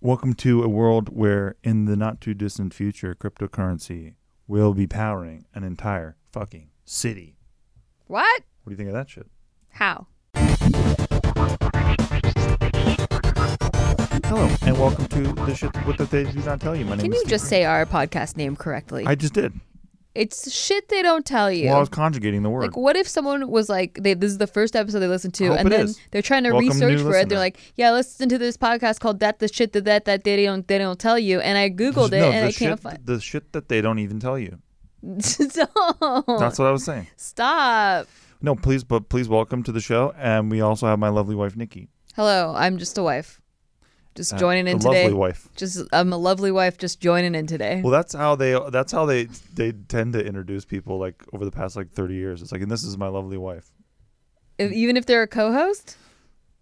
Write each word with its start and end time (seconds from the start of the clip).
Welcome 0.00 0.34
to 0.34 0.62
a 0.62 0.68
world 0.68 1.08
where, 1.08 1.56
in 1.64 1.86
the 1.86 1.96
not 1.96 2.20
too 2.20 2.32
distant 2.32 2.72
future, 2.72 3.16
cryptocurrency 3.16 4.14
will 4.46 4.72
be 4.72 4.86
powering 4.86 5.44
an 5.54 5.64
entire 5.64 6.16
fucking 6.30 6.70
city. 6.84 7.36
What? 8.06 8.42
What 8.62 8.70
do 8.70 8.74
you 8.74 8.76
think 8.76 8.90
of 8.90 8.94
that 8.94 9.10
shit? 9.10 9.26
How? 9.70 10.06
Hello, 14.24 14.48
and 14.62 14.78
welcome 14.78 15.06
to 15.08 15.22
the 15.32 15.54
shit 15.56 15.74
what 15.84 15.98
the 15.98 16.04
they 16.04 16.30
do 16.30 16.38
not 16.42 16.60
tell 16.60 16.76
you. 16.76 16.84
My 16.84 16.92
name 16.92 17.00
Can 17.06 17.12
is 17.12 17.16
you 17.16 17.20
Steve 17.22 17.30
just 17.30 17.44
Green. 17.44 17.50
say 17.50 17.64
our 17.64 17.84
podcast 17.84 18.36
name 18.36 18.54
correctly? 18.54 19.04
I 19.04 19.16
just 19.16 19.34
did. 19.34 19.52
It's 20.14 20.50
shit 20.52 20.88
they 20.88 21.02
don't 21.02 21.24
tell 21.24 21.50
you. 21.52 21.66
Well, 21.68 21.76
I 21.76 21.80
was 21.80 21.88
conjugating 21.88 22.42
the 22.42 22.50
word. 22.50 22.62
like, 22.62 22.76
what 22.76 22.96
if 22.96 23.06
someone 23.06 23.48
was 23.50 23.68
like, 23.68 23.98
they, 24.02 24.14
this 24.14 24.30
is 24.32 24.38
the 24.38 24.46
first 24.46 24.74
episode 24.74 24.98
they 25.00 25.06
listened 25.06 25.34
to, 25.34 25.48
Hope 25.48 25.58
and 25.60 25.66
it 25.68 25.70
then 25.70 25.80
is. 25.86 26.00
they're 26.10 26.22
trying 26.22 26.44
to 26.44 26.50
Welcome, 26.50 26.68
research 26.68 26.90
new 26.92 26.98
for 26.98 27.04
it. 27.10 27.12
listener. 27.12 27.28
They're 27.28 27.38
like, 27.38 27.58
yeah, 27.76 27.92
listen 27.92 28.28
to 28.30 28.38
this 28.38 28.56
podcast 28.56 29.00
called 29.00 29.20
"That 29.20 29.38
the 29.38 29.48
Shit 29.48 29.72
That 29.74 29.84
That 29.84 30.04
That 30.06 30.24
They 30.24 30.44
Don't 30.44 30.66
They 30.66 30.78
Don't 30.78 30.98
Tell 30.98 31.18
You," 31.18 31.40
and 31.40 31.56
I 31.58 31.70
googled 31.70 32.08
it 32.12 32.20
no, 32.20 32.30
and 32.30 32.44
the 32.44 32.48
I 32.48 32.50
shit, 32.50 32.68
can't 32.68 32.80
find. 32.80 32.98
the 33.04 33.20
shit 33.20 33.52
that 33.52 33.68
they 33.68 33.80
don't 33.80 33.98
even 34.00 34.18
tell 34.20 34.38
you. 34.38 34.58
Don't. 35.02 36.26
That's 36.40 36.58
what 36.58 36.66
I 36.66 36.70
was 36.72 36.84
saying. 36.84 37.06
Stop. 37.16 38.08
No, 38.42 38.54
please, 38.56 38.82
but 38.84 39.08
please 39.08 39.28
welcome 39.28 39.62
to 39.62 39.72
the 39.72 39.80
show, 39.80 40.12
and 40.18 40.50
we 40.50 40.60
also 40.60 40.86
have 40.86 40.98
my 40.98 41.08
lovely 41.08 41.34
wife 41.36 41.54
Nikki, 41.56 41.88
Hello, 42.16 42.52
I'm 42.56 42.78
just 42.78 42.98
a 42.98 43.02
wife, 43.02 43.40
just 44.18 44.34
Uh, 44.34 44.38
joining 44.38 44.66
in 44.68 44.76
a 44.76 44.78
today. 44.78 45.04
lovely 45.04 45.14
wife. 45.18 45.48
Just 45.56 45.82
I'm 45.92 46.12
a 46.12 46.18
lovely 46.18 46.50
wife, 46.50 46.76
just 46.76 47.00
joining 47.00 47.34
in 47.34 47.46
today. 47.46 47.80
Well, 47.82 47.90
that's 47.92 48.14
how 48.14 48.34
they. 48.36 48.58
That's 48.70 48.92
how 48.92 49.06
they. 49.06 49.24
They 49.54 49.72
tend 49.72 50.12
to 50.12 50.24
introduce 50.24 50.64
people 50.66 50.98
like 50.98 51.22
over 51.32 51.44
the 51.46 51.50
past 51.50 51.74
like 51.76 51.90
thirty 51.90 52.14
years. 52.16 52.42
It's 52.42 52.52
like, 52.52 52.60
and 52.60 52.70
this 52.70 52.82
is 52.84 52.98
my 52.98 53.08
lovely 53.08 53.38
wife. 53.38 53.70
If, 54.58 54.72
even 54.72 54.96
if 54.96 55.06
they're 55.06 55.22
a 55.22 55.28
co-host. 55.28 55.96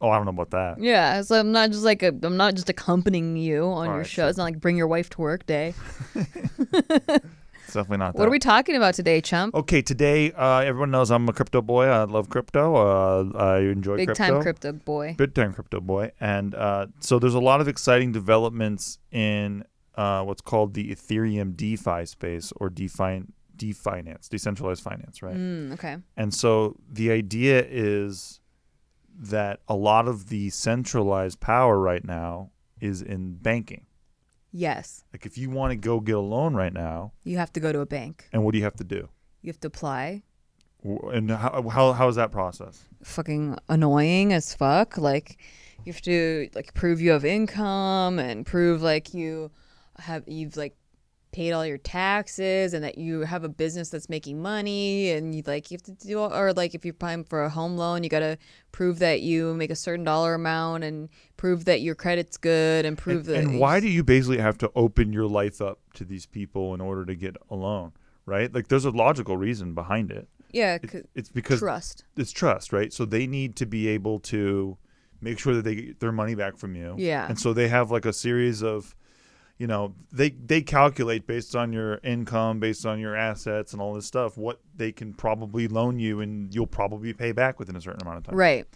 Oh, 0.03 0.11
I 0.11 0.17
don't 0.17 0.27
know 0.27 0.31
about 0.43 0.51
that. 0.51 0.79
Yeah, 0.79 1.23
so 1.23 1.41
I'm 1.41 1.53
not 1.53 1.71
just 1.71 1.83
like 1.83 2.03
a, 2.03 2.09
I'm 2.23 2.37
not 2.37 2.55
just 2.55 2.69
accompanying 2.69 3.39
you 3.39 3.63
on 3.65 3.87
your 3.87 3.93
Alright, 3.95 4.07
show. 4.07 4.23
sure. 4.23 4.29
It's 4.29 4.37
not 4.37 4.45
like 4.45 4.61
bring 4.61 4.77
your 4.77 4.87
wife 4.89 5.09
to 5.11 5.21
work 5.23 5.47
day. 5.47 5.73
It's 7.67 7.75
definitely 7.75 7.99
not. 7.99 8.15
What 8.15 8.29
are 8.29 8.31
we 8.31 8.39
talking 8.39 8.77
about 8.77 8.95
today, 8.95 9.21
chump? 9.21 9.53
Okay, 9.55 9.83
today 9.83 10.31
uh, 10.33 10.61
everyone 10.61 10.93
knows 10.93 11.11
I'm 11.11 11.29
a 11.29 11.33
crypto 11.33 11.61
boy. 11.61 11.87
I 11.87 12.05
love 12.05 12.29
crypto. 12.29 12.77
Uh, 12.77 13.37
I 13.37 13.59
enjoy 13.59 13.97
Big 13.97 14.07
crypto. 14.07 14.25
time 14.27 14.43
crypto 14.43 14.73
boy. 14.73 15.17
Big 15.19 15.35
time 15.35 15.53
crypto 15.53 15.81
boy. 15.81 16.13
And 16.21 16.55
uh, 16.55 16.87
so 17.01 17.19
there's 17.19 17.35
a 17.35 17.41
lot 17.41 17.61
of 17.61 17.67
exciting 17.67 18.13
developments 18.13 18.99
in 19.11 19.65
uh, 19.97 20.23
what's 20.23 20.43
called 20.43 20.75
the 20.75 20.95
Ethereum 20.95 21.57
DeFi 21.57 22.07
space 22.07 22.53
or 22.57 22.71
DeFi 22.71 23.25
definance, 23.57 24.29
decentralized 24.29 24.83
finance, 24.83 25.21
right? 25.23 25.37
Mm, 25.37 25.73
okay. 25.73 25.97
And 26.17 26.33
so 26.33 26.77
the 26.89 27.11
idea 27.11 27.67
is 27.69 28.41
that 29.19 29.61
a 29.67 29.75
lot 29.75 30.07
of 30.07 30.29
the 30.29 30.51
centralized 30.51 31.41
power 31.41 31.81
right 31.81 32.05
now 32.05 32.51
is 32.81 33.03
in 33.03 33.35
banking. 33.37 33.87
Yes, 34.59 35.05
Like 35.13 35.27
if 35.27 35.37
you 35.37 35.51
want 35.51 35.73
to 35.73 35.77
go 35.77 36.01
get 36.01 36.17
a 36.17 36.21
loan 36.21 36.55
right 36.55 36.73
now, 36.73 37.13
you 37.25 37.37
have 37.37 37.53
to 37.53 37.61
go 37.61 37.73
to 37.73 37.81
a 37.81 37.87
bank. 37.87 38.27
and 38.33 38.43
what 38.43 38.53
do 38.53 38.59
you 38.59 38.65
have 38.65 38.77
to 38.77 38.85
do? 38.85 39.09
You 39.43 39.49
have 39.53 39.61
to 39.61 39.69
apply. 39.69 40.23
And 40.83 41.31
how 41.31 41.63
how, 41.69 41.93
how 41.93 42.09
is 42.09 42.17
that 42.17 42.31
process? 42.31 42.85
Fucking 43.03 43.59
annoying 43.69 44.33
as 44.33 44.55
fuck. 44.55 44.97
Like 44.97 45.37
you 45.85 45.93
have 45.93 46.01
to 46.03 46.49
like 46.55 46.73
prove 46.75 47.01
you 47.03 47.11
have 47.11 47.25
income 47.25 48.19
and 48.19 48.47
prove 48.47 48.81
like 48.83 49.13
you 49.13 49.51
have 49.99 50.23
you've 50.27 50.57
like 50.57 50.75
paid 51.37 51.53
all 51.53 51.67
your 51.67 51.77
taxes 51.79 52.73
and 52.75 52.83
that 52.83 52.97
you 52.97 53.21
have 53.21 53.45
a 53.45 53.49
business 53.49 53.91
that's 53.91 54.09
making 54.09 54.41
money 54.41 55.11
and 55.11 55.35
you 55.35 55.43
like 55.47 55.71
you 55.71 55.75
have 55.77 55.83
to 55.83 55.93
do 56.07 56.19
or 56.19 56.53
like 56.55 56.75
if 56.75 56.83
you're 56.85 56.93
applying 56.99 57.23
for 57.25 57.45
a 57.45 57.51
home 57.51 57.77
loan 57.77 58.03
you 58.03 58.09
got 58.09 58.21
to 58.21 58.39
prove 58.73 58.99
that 59.01 59.21
you 59.21 59.53
make 59.55 59.71
a 59.71 59.77
certain 59.77 60.05
dollar 60.05 60.33
amount 60.35 60.83
and 60.83 61.09
prove 61.37 61.67
that 61.67 61.83
your 61.83 61.95
credit's 61.95 62.39
good 62.39 62.87
and 62.87 62.97
prove 62.97 63.27
And, 63.29 63.37
that 63.37 63.37
and 63.45 63.61
why 63.61 63.81
do 63.81 63.89
you 63.89 64.03
basically 64.03 64.39
have 64.39 64.57
to 64.59 64.71
open 64.75 65.13
your 65.13 65.27
life 65.27 65.61
up 65.61 65.79
to 65.95 66.05
these 66.05 66.25
people 66.25 66.73
in 66.75 66.81
order 66.81 67.05
to 67.05 67.15
get 67.15 67.37
a 67.51 67.55
loan? 67.55 67.93
Right? 68.25 68.53
Like 68.53 68.69
there's 68.69 68.85
a 68.87 68.91
logical 68.91 69.37
reason 69.37 69.75
behind 69.75 70.11
it. 70.11 70.27
yeah 70.53 70.79
It- 70.83 71.09
it's 71.15 71.29
because 71.29 71.61
trust 71.61 72.05
it's 72.17 72.33
trust, 72.33 72.73
right? 72.73 72.93
So 72.93 73.05
they 73.05 73.27
need 73.27 73.57
to 73.57 73.67
be 73.67 73.89
able 73.89 74.21
to 74.35 74.79
make 75.21 75.39
sure 75.39 75.55
that 75.55 75.65
they 75.65 75.75
get 75.75 76.01
their 76.01 76.13
money 76.13 76.35
back 76.35 76.57
from 76.57 76.75
you. 76.75 76.95
Yeah. 76.99 77.29
And 77.29 77.39
so 77.39 77.53
they 77.53 77.69
have 77.69 77.91
like 77.91 78.05
a 78.07 78.13
series 78.13 78.63
of, 78.63 78.97
you 79.59 79.67
know, 79.67 79.95
they 80.13 80.31
they 80.31 80.61
calculate 80.61 81.27
based 81.27 81.57
on 81.57 81.73
your 81.73 81.99
income, 82.05 82.61
based 82.61 82.85
on 82.85 83.01
your 83.01 83.17
assets 83.17 83.73
and 83.73 83.81
all 83.81 83.95
this 83.95 84.07
stuff, 84.07 84.37
what 84.37 84.61
they 84.75 84.93
can 84.93 85.15
probably 85.15 85.67
loan 85.69 85.99
you 85.99 86.21
and 86.21 86.55
you'll 86.55 86.67
probably 86.67 87.13
pay 87.13 87.33
back 87.33 87.59
within 87.59 87.77
a 87.77 87.81
certain 87.81 88.03
amount 88.03 88.19
of 88.19 88.25
time. 88.25 88.37
right 88.37 88.67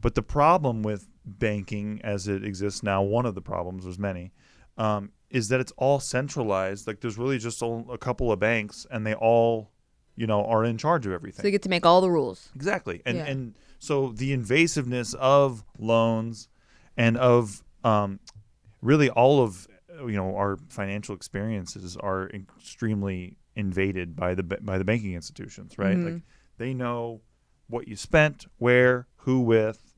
But 0.00 0.14
the 0.14 0.22
problem 0.22 0.82
with 0.82 1.08
banking 1.24 2.00
as 2.02 2.26
it 2.26 2.44
exists 2.44 2.82
now, 2.82 3.02
one 3.02 3.26
of 3.26 3.34
the 3.34 3.42
problems, 3.42 3.84
there's 3.84 3.98
many, 3.98 4.32
um, 4.78 5.12
is 5.28 5.48
that 5.48 5.60
it's 5.60 5.72
all 5.76 6.00
centralized. 6.00 6.86
Like 6.86 7.00
there's 7.00 7.18
really 7.18 7.38
just 7.38 7.60
a, 7.60 7.66
a 7.66 7.98
couple 7.98 8.32
of 8.32 8.40
banks 8.40 8.86
and 8.90 9.06
they 9.06 9.14
all, 9.14 9.70
you 10.16 10.26
know, 10.26 10.44
are 10.46 10.64
in 10.64 10.78
charge 10.78 11.06
of 11.06 11.12
everything. 11.12 11.42
so 11.42 11.48
you 11.48 11.52
get 11.52 11.62
to 11.62 11.68
make 11.68 11.84
all 11.84 12.00
the 12.00 12.10
rules 12.10 12.48
Exactly. 12.56 13.02
And 13.04 13.18
Yeah. 13.18 13.26
and 13.26 13.54
so 13.78 14.12
the 14.12 14.34
invasiveness 14.34 15.14
of 15.16 15.64
loans 15.78 16.48
and 16.96 17.16
of 17.18 17.62
um, 17.84 18.20
really 18.82 19.10
all 19.10 19.42
of 19.42 19.66
you 20.06 20.16
know 20.16 20.36
our 20.36 20.58
financial 20.68 21.14
experiences 21.14 21.96
are 21.96 22.28
extremely 22.30 23.36
invaded 23.56 24.16
by 24.16 24.34
the 24.34 24.42
by 24.42 24.78
the 24.78 24.84
banking 24.84 25.14
institutions, 25.14 25.78
right? 25.78 25.96
Mm-hmm. 25.96 26.14
Like 26.14 26.22
they 26.58 26.74
know 26.74 27.20
what 27.68 27.88
you 27.88 27.96
spent, 27.96 28.46
where, 28.58 29.06
who 29.16 29.40
with, 29.40 29.94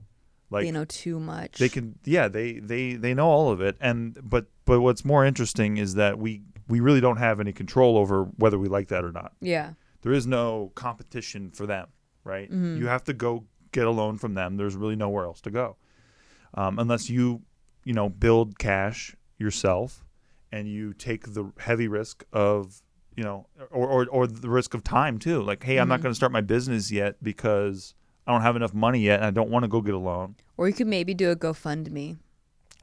like 0.51 0.67
you 0.67 0.73
know 0.73 0.85
too 0.85 1.19
much 1.19 1.59
they 1.59 1.69
can 1.69 1.99
yeah, 2.05 2.29
they 2.29 2.55
they 2.55 2.95
they 2.95 3.15
know 3.15 3.29
all 3.29 3.51
of 3.51 3.61
it 3.61 3.77
and 3.81 4.19
but 4.23 4.47
but 4.65 4.81
what's 4.81 5.05
more 5.05 5.25
interesting 5.25 5.79
is 5.79 5.95
that 5.95 6.19
we 6.19 6.43
we 6.69 6.81
really 6.81 7.01
don't 7.01 7.17
have 7.17 7.41
any 7.41 7.53
control 7.53 7.99
over 7.99 8.25
whether 8.37 8.59
we 8.59 8.69
like 8.69 8.89
that 8.89 9.05
or 9.05 9.13
not 9.13 9.33
yeah 9.41 9.73
there 10.03 10.13
is 10.13 10.27
no 10.27 10.73
competition 10.75 11.51
for 11.51 11.67
them, 11.67 11.89
right? 12.25 12.51
Mm-hmm. 12.51 12.77
You 12.77 12.87
have 12.89 13.05
to 13.05 13.13
go 13.13 13.45
get 13.71 13.87
a 13.87 13.91
loan 13.91 14.19
from 14.19 14.35
them. 14.35 14.57
There's 14.57 14.77
really 14.77 14.97
nowhere 14.97 15.25
else 15.25 15.41
to 15.43 15.51
go, 15.51 15.77
um, 16.55 16.79
unless 16.79 17.09
you, 17.09 17.43
you 17.85 17.95
know, 17.95 18.09
build 18.09 18.59
cash 18.59 19.17
yourself 19.43 20.05
and 20.51 20.69
you 20.69 20.93
take 20.95 21.35
the 21.35 21.53
heavy 21.59 21.89
risk 21.89 22.25
of, 22.33 22.83
you 23.17 23.25
know, 23.25 23.47
or 23.71 23.87
or, 23.89 24.07
or 24.09 24.27
the 24.27 24.49
risk 24.49 24.73
of 24.75 24.83
time 24.85 25.19
too. 25.19 25.43
Like, 25.43 25.63
hey, 25.65 25.77
I'm 25.77 25.83
Mm-hmm. 25.85 25.89
not 25.91 26.03
going 26.03 26.13
to 26.13 26.17
start 26.17 26.33
my 26.33 26.41
business 26.41 26.91
yet 26.91 27.17
because 27.23 27.95
I 28.27 28.33
don't 28.33 28.43
have 28.43 28.57
enough 28.57 28.73
money 28.73 29.01
yet, 29.01 29.17
and 29.19 29.27
I 29.27 29.31
don't 29.31 29.51
want 29.51 29.65
to 29.65 29.69
go 29.69 29.81
get 29.81 29.95
a 29.95 29.99
loan. 29.99 30.37
or 30.57 30.69
you 30.69 30.75
could 30.75 30.87
maybe 30.87 31.13
do 31.15 31.31
a 31.31 31.37
GoFundMe 31.37 32.19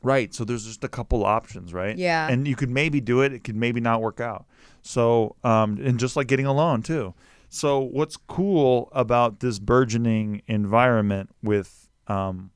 Right. 0.02 0.34
So 0.34 0.46
there's 0.46 0.66
just 0.66 0.84
a 0.86 0.88
couple 0.88 1.26
options, 1.26 1.74
right? 1.74 1.98
Yeah. 1.98 2.30
And 2.32 2.48
you 2.48 2.56
could 2.56 2.70
maybe 2.70 3.02
do 3.02 3.20
it. 3.22 3.34
It 3.34 3.44
could 3.44 3.56
maybe 3.58 3.82
not 3.82 4.02
work 4.02 4.22
out. 4.22 4.46
So, 4.82 5.36
um, 5.44 5.78
and 5.84 6.00
just 6.00 6.16
like 6.16 6.28
getting 6.28 6.46
a 6.46 6.54
loan 6.54 6.82
too. 6.84 7.14
So 7.50 7.80
what's 7.80 8.16
cool 8.16 8.88
about 8.94 9.40
this 9.42 9.60
burgeoning 9.60 10.42
environment 10.48 11.32
with 11.44 11.90
um, 12.08 12.52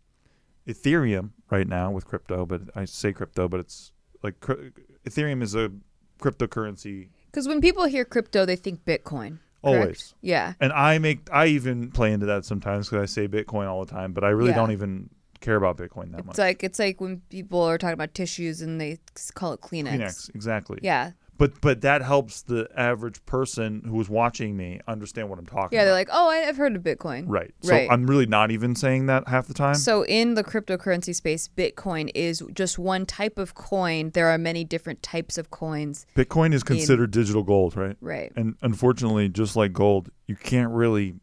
Ethereum 0.68 1.31
right 1.50 1.68
now 1.68 1.91
with 1.91 2.06
crypto, 2.06 2.46
but 2.46 2.62
I 2.75 2.85
say 2.85 3.12
crypto, 3.12 3.47
but 3.50 3.59
it's 3.59 3.91
like 4.23 4.39
cr- 4.39 4.69
Ethereum 5.06 5.41
is 5.44 5.53
a 5.56 5.72
cryptocurrency. 6.19 7.09
because 7.31 7.47
when 7.47 7.61
people 7.61 7.85
hear 7.85 8.06
crypto 8.06 8.45
they 8.45 8.56
think 8.56 8.85
Bitcoin 8.85 9.03
correct? 9.03 9.39
Always. 9.63 10.16
yeah 10.22 10.53
And 10.59 10.72
I 10.73 10.97
make 10.97 11.28
I 11.31 11.47
even 11.47 11.91
play 11.91 12.11
into 12.13 12.25
that 12.28 12.45
sometimes 12.45 12.89
because 12.89 13.03
I 13.03 13.06
say 13.06 13.28
Bitcoin 13.28 13.67
all 13.67 13.84
the 13.85 13.91
time, 13.91 14.13
but 14.13 14.23
I 14.23 14.29
really 14.29 14.50
Yeah. 14.51 14.56
don't 14.57 14.72
even 14.72 15.09
care 15.41 15.56
about 15.57 15.78
Bitcoin 15.78 16.11
that 16.11 16.19
it's 16.19 16.25
much. 16.28 16.34
It's 16.34 16.39
like 16.39 16.63
it's 16.63 16.79
like 16.79 17.01
when 17.01 17.22
people 17.29 17.61
are 17.61 17.78
talking 17.78 17.94
about 17.94 18.13
tissues 18.13 18.61
and 18.61 18.79
they 18.79 19.00
call 19.34 19.53
it 19.53 19.61
Kleenex, 19.61 19.97
Kleenex, 20.00 20.35
exactly. 20.35 20.79
yeah 20.81 21.11
But 21.38 21.60
but 21.62 21.82
that 21.82 22.02
helps 22.04 22.44
the 22.44 22.68
average 22.76 23.26
person 23.26 23.82
who 23.86 24.00
is 24.00 24.08
watching 24.10 24.56
me 24.56 24.80
understand 24.88 25.30
what 25.30 25.40
I'm 25.40 25.46
talking 25.46 25.76
yeah 25.78 25.84
they're 25.84 25.94
about. 25.94 25.98
like 26.00 26.10
oh 26.12 26.30
I, 26.30 26.48
I've 26.48 26.58
heard 26.58 26.76
of 26.76 26.84
Bitcoin 26.84 27.24
right. 27.28 27.52
So 27.62 27.72
right. 27.72 27.88
I'm 27.90 28.06
really 28.06 28.28
not 28.28 28.52
even 28.52 28.76
saying 28.76 29.08
that 29.08 29.28
half 29.28 29.48
the 29.48 29.54
time. 29.54 29.76
So 29.76 30.06
in 30.06 30.36
the 30.36 30.44
cryptocurrency 30.44 31.16
space, 31.16 31.48
Bitcoin 31.48 32.12
is 32.14 32.44
just 32.54 32.78
one 32.78 33.06
type 33.06 33.38
of 33.40 33.56
coin. 33.56 34.12
There 34.12 34.28
are 34.28 34.38
many 34.38 34.64
different 34.64 35.02
types 35.02 35.38
of 35.38 35.50
coins. 35.50 36.06
Bitcoin 36.16 36.53
is 36.53 36.64
considered 36.64 37.12
digital 37.12 37.44
gold, 37.44 37.76
right? 37.76 37.97
Right. 38.00 38.32
And 38.36 38.56
unfortunately, 38.62 39.28
just 39.29 39.56
like 39.56 39.74
gold, 39.74 40.09
you 40.28 40.36
can't 40.36 40.72
really 40.72 41.16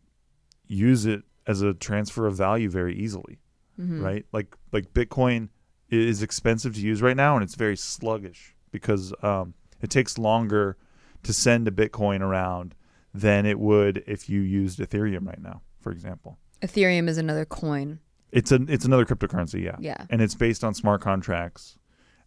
use 0.67 1.06
it 1.06 1.23
as 1.47 1.63
a 1.63 1.73
transfer 1.75 2.27
of 2.27 2.35
value 2.37 2.69
very 2.69 2.95
easily, 2.97 3.39
Mm-hmm. 3.81 4.05
right? 4.05 4.27
Like 4.33 4.55
like 4.73 4.93
Bitcoin 4.93 5.49
is 5.89 6.23
expensive 6.23 6.75
to 6.75 6.81
use 6.81 7.01
right 7.01 7.17
now, 7.17 7.35
and 7.37 7.43
it's 7.43 7.55
very 7.55 7.77
sluggish 7.77 8.55
because 8.71 9.13
um, 9.23 9.55
it 9.82 9.91
takes 9.91 10.19
longer 10.19 10.77
to 11.23 11.32
send 11.32 11.69
a 11.69 11.71
Bitcoin 11.71 12.21
around 12.21 12.75
than 13.12 13.47
it 13.47 13.59
would 13.59 14.05
if 14.06 14.29
you 14.29 14.41
used 14.41 14.79
Ethereum 14.79 15.27
right 15.27 15.41
now, 15.41 15.62
for 15.81 15.91
example. 15.93 16.38
Ethereum 16.62 17.09
is 17.09 17.19
another 17.19 17.44
coin. 17.44 18.00
It's 18.32 18.53
a 18.53 18.61
it's 18.69 18.85
another 18.85 19.05
cryptocurrency, 19.05 19.65
yeah. 19.65 19.77
Yeah. 19.81 20.05
And 20.09 20.23
it's 20.23 20.35
based 20.35 20.62
on 20.62 20.75
smart 20.75 21.00
contracts. 21.00 21.77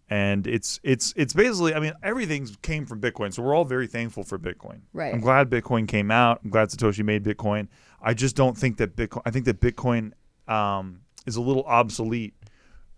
And 0.10 0.46
it's 0.48 0.80
it's 0.84 1.14
it's 1.16 1.34
basically 1.34 1.74
I 1.74 1.80
mean 1.80 1.94
everything's 2.04 2.56
came 2.58 2.86
from 2.86 3.00
Bitcoin. 3.00 3.34
So 3.34 3.42
we're 3.42 3.56
all 3.56 3.66
very 3.66 3.88
thankful 3.88 4.24
for 4.24 4.38
Bitcoin. 4.38 4.82
Right. 4.92 5.14
I'm 5.14 5.22
glad 5.22 5.50
Bitcoin 5.50 5.88
came 5.88 6.12
out. 6.12 6.42
I'm 6.44 6.50
glad 6.50 6.70
Satoshi 6.70 7.06
made 7.06 7.24
Bitcoin. 7.24 7.70
I 8.02 8.14
just 8.14 8.36
don't 8.36 8.58
think 8.58 8.78
that 8.78 8.96
Bitcoin 8.96 9.22
I 9.26 9.32
think 9.32 9.46
that 9.46 9.62
Bitcoin 9.62 10.12
um, 10.48 11.02
is 11.26 11.38
a 11.38 11.42
little 11.42 11.64
obsolete 11.64 12.34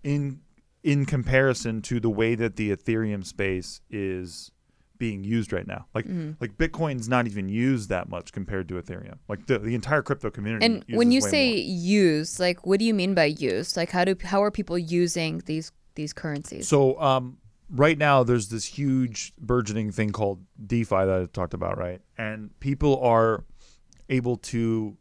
in 0.03 0.41
in 0.85 1.03
comparison 1.03 1.81
to 1.81 1.99
the 1.99 2.11
way 2.11 2.35
that 2.35 2.57
the 2.57 2.69
Ethereum 2.73 3.25
space 3.25 3.81
is 3.89 4.51
being 4.99 5.23
used 5.23 5.51
right 5.51 5.67
now. 5.67 5.87
Like 5.95 6.05
Mm-hmm. 6.05 6.33
like 6.39 6.57
Bitcoin's 6.57 7.09
not 7.09 7.25
even 7.25 7.49
used 7.49 7.89
that 7.89 8.07
much 8.07 8.31
compared 8.31 8.69
to 8.69 8.75
Ethereum. 8.75 9.17
Like 9.27 9.47
the, 9.47 9.57
the 9.57 9.73
entire 9.73 10.03
crypto 10.03 10.29
community. 10.29 10.63
And 10.63 10.85
when 10.89 11.11
you 11.11 11.21
say 11.21 11.55
more. 11.55 11.57
use, 11.57 12.39
like 12.39 12.65
what 12.67 12.77
do 12.79 12.85
you 12.85 12.93
mean 12.93 13.15
by 13.15 13.25
use? 13.25 13.75
Like 13.75 13.89
how 13.89 14.05
do 14.05 14.15
how 14.23 14.43
are 14.43 14.51
people 14.51 14.77
using 14.77 15.41
these 15.47 15.71
these 15.95 16.13
currencies? 16.13 16.67
So 16.67 17.01
um, 17.01 17.39
right 17.69 17.97
now, 17.97 18.23
there's 18.23 18.49
this 18.49 18.65
huge 18.65 19.33
burgeoning 19.39 19.91
thing 19.91 20.11
called 20.11 20.45
DeFi 20.65 20.95
that 20.95 21.21
I 21.21 21.25
talked 21.25 21.55
about, 21.55 21.79
right? 21.79 21.99
And 22.17 22.57
people 22.59 22.99
are 23.01 23.43
able 24.07 24.37
to 24.37 24.97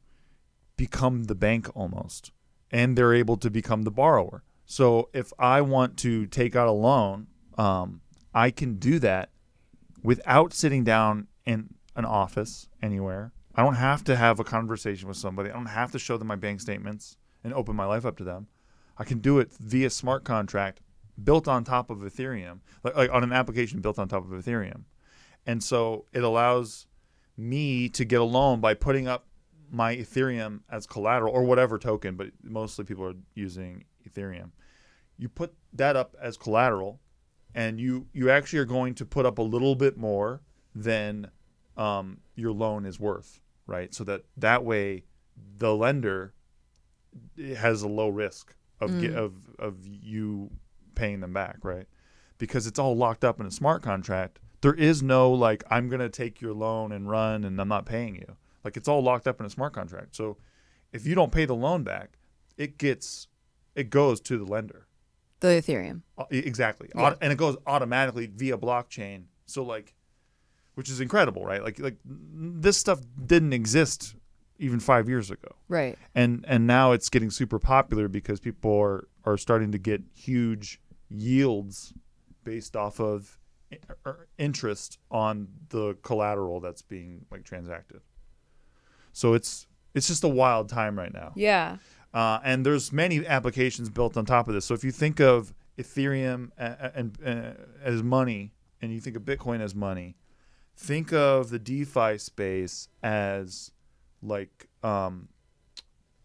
become 0.77 1.25
the 1.25 1.35
bank 1.35 1.69
almost, 1.77 2.33
and 2.71 2.97
they're 2.97 3.15
able 3.15 3.37
to 3.37 3.51
become 3.51 3.83
the 3.83 3.91
borrower. 3.91 4.43
So 4.67 5.11
if 5.13 5.33
I 5.39 5.61
want 5.61 5.97
to 5.99 6.27
take 6.27 6.57
out 6.57 6.69
a 6.69 6.73
loan, 6.73 7.27
um, 7.59 8.01
I 8.33 8.51
can 8.51 8.77
do 8.77 8.99
that 9.01 9.31
without 10.03 10.53
sitting 10.53 10.85
down 10.85 11.29
in 11.45 11.75
an 11.97 12.05
office 12.05 12.69
anywhere. 12.83 13.33
I 13.55 13.63
don't 13.63 13.77
have 13.77 14.03
to 14.05 14.17
have 14.17 14.41
a 14.41 14.45
conversation 14.45 15.09
with 15.09 15.17
somebody. 15.17 15.51
I 15.51 15.53
don't 15.53 15.67
have 15.67 15.93
to 15.93 15.99
show 15.99 16.17
them 16.17 16.29
my 16.29 16.37
bank 16.37 16.61
statements 16.61 17.17
and 17.45 17.55
open 17.55 17.77
my 17.77 17.85
life 17.85 18.05
up 18.05 18.17
to 18.17 18.25
them. 18.25 18.49
I 18.97 19.05
can 19.05 19.19
do 19.19 19.39
it 19.39 19.53
via 19.61 19.91
smart 19.91 20.25
contract 20.25 20.81
built 21.23 21.47
on 21.47 21.63
top 21.63 21.91
of 21.91 21.99
Ethereum, 21.99 22.61
like, 22.83 22.97
like 22.97 23.11
on 23.11 23.23
an 23.23 23.33
application 23.33 23.81
built 23.81 23.99
on 23.99 24.09
top 24.09 24.25
of 24.25 24.31
Ethereum. 24.31 24.85
And 25.47 25.63
so 25.63 26.07
it 26.13 26.25
allows 26.25 26.87
me 27.37 27.89
to 27.91 28.05
get 28.05 28.21
a 28.21 28.25
loan 28.25 28.61
by 28.61 28.75
putting 28.75 29.07
up 29.07 29.27
my 29.71 29.97
Ethereum 29.97 30.61
as 30.71 30.87
collateral 30.87 31.33
or 31.33 31.45
whatever 31.45 31.79
token, 31.79 32.17
but 32.17 32.29
mostly 32.43 32.85
people 32.85 33.05
are 33.05 33.15
using 33.35 33.85
Ethereum. 34.09 34.51
You 35.17 35.29
put 35.29 35.55
that 35.73 35.97
up 35.97 36.17
as 36.21 36.37
collateral, 36.37 37.01
and 37.55 37.81
you 37.81 38.07
you 38.13 38.31
actually 38.31 38.59
are 38.61 38.65
going 38.65 38.95
to 38.97 39.05
put 39.05 39.27
up 39.27 39.39
a 39.39 39.43
little 39.43 39.75
bit 39.77 39.97
more 39.97 40.43
than 40.75 41.31
um, 41.77 42.19
your 42.35 42.53
loan 42.53 42.85
is 42.85 42.99
worth, 42.99 43.41
right? 43.67 43.95
So 43.95 44.05
that 44.05 44.23
that 44.37 44.65
way 44.65 45.05
the 45.59 45.75
lender 45.75 46.35
has 47.57 47.83
a 47.83 47.89
low 47.89 48.09
risk 48.09 48.55
of 48.81 48.91
ge- 49.01 49.13
of 49.15 49.35
of 49.59 49.87
you 49.87 50.51
paying 50.95 51.21
them 51.21 51.33
back, 51.33 51.59
right? 51.63 51.87
Because 52.39 52.67
it's 52.67 52.79
all 52.79 52.97
locked 52.97 53.25
up 53.25 53.41
in 53.41 53.47
a 53.47 53.51
smart 53.51 53.83
contract. 53.83 54.41
There 54.61 54.75
is 54.75 55.03
no 55.03 55.31
like 55.31 55.63
I'm 55.71 55.89
going 55.89 56.01
to 56.01 56.09
take 56.09 56.41
your 56.41 56.55
loan 56.55 56.91
and 56.93 57.09
run 57.09 57.45
and 57.45 57.61
I'm 57.61 57.69
not 57.69 57.87
paying 57.87 58.17
you. 58.17 58.37
Like 58.65 58.77
it's 58.77 58.89
all 58.89 59.03
locked 59.03 59.29
up 59.29 59.39
in 59.41 59.47
a 59.47 59.51
smart 59.51 59.73
contract. 59.75 60.17
So 60.17 60.39
if 60.93 61.07
you 61.07 61.15
don't 61.15 61.33
pay 61.33 61.45
the 61.45 61.55
loan 61.55 61.83
back, 61.85 62.19
it 62.57 62.79
gets 62.79 63.29
it 63.75 63.91
goes 63.91 64.21
to 64.23 64.39
the 64.39 64.45
lender. 64.45 64.87
the 65.41 65.49
Ethereum. 65.49 66.03
Uh, 66.17 66.25
Exactly. 66.31 66.89
Yeah. 66.95 67.03
Auto- 67.03 67.19
and 67.21 67.33
it 67.33 67.37
goes 67.37 67.57
automatically 67.67 68.27
via 68.27 68.57
blockchain. 68.57 69.25
So 69.47 69.63
like 69.63 69.95
which 70.75 70.91
is 70.91 71.01
incredible, 71.01 71.45
right? 71.45 71.63
Like 71.63 71.79
like 71.79 71.97
this 72.05 72.77
stuff 72.77 73.01
didn't 73.27 73.53
exist 73.53 74.17
even 74.59 74.79
5 74.81 75.09
years 75.09 75.31
ago 75.33 75.49
Right. 75.69 75.99
and 76.15 76.45
and 76.49 76.65
now 76.67 76.93
it's 76.93 77.09
getting 77.11 77.31
super 77.31 77.59
popular 77.59 78.07
because 78.09 78.39
people 78.41 78.73
are 78.81 79.09
are 79.25 79.37
starting 79.37 79.73
to 79.73 79.79
get 79.79 80.03
huge 80.15 80.81
yields 81.11 81.93
based 82.45 82.77
off 82.77 83.01
of 83.01 83.39
er, 84.07 84.29
interest 84.39 84.99
on 85.11 85.49
the 85.71 85.97
collateral 86.03 86.61
that's 86.61 86.83
being 86.83 87.27
like 87.33 87.43
transacted. 87.45 88.01
So 89.13 89.35
it's 89.35 89.67
it's 89.95 90.09
just 90.09 90.25
a 90.25 90.29
wild 90.29 90.69
time 90.69 90.99
right 90.99 91.13
now. 91.13 91.33
Yeah. 91.37 91.77
Uh, 92.15 92.39
and 92.45 92.65
there's 92.65 92.93
many 92.93 93.27
applications 93.27 93.91
built 93.91 94.17
on 94.17 94.25
top 94.25 94.47
of 94.47 94.55
this. 94.55 94.65
So 94.65 94.73
if 94.73 94.85
you 94.85 94.93
think 94.93 95.21
of 95.21 95.53
Ethereum 95.77 96.51
and 96.57 97.19
uh, 97.27 97.61
as 97.83 98.05
money, 98.05 98.53
and 98.81 98.93
you 98.93 99.01
think 99.01 99.17
of 99.17 99.23
Bitcoin 99.23 99.61
as 99.61 99.75
money, 99.75 100.17
think 100.77 101.13
of 101.13 101.51
the 101.51 101.59
DeFi 101.59 102.19
space 102.19 102.89
as 103.03 103.73
like 104.23 104.69
um, 104.85 105.29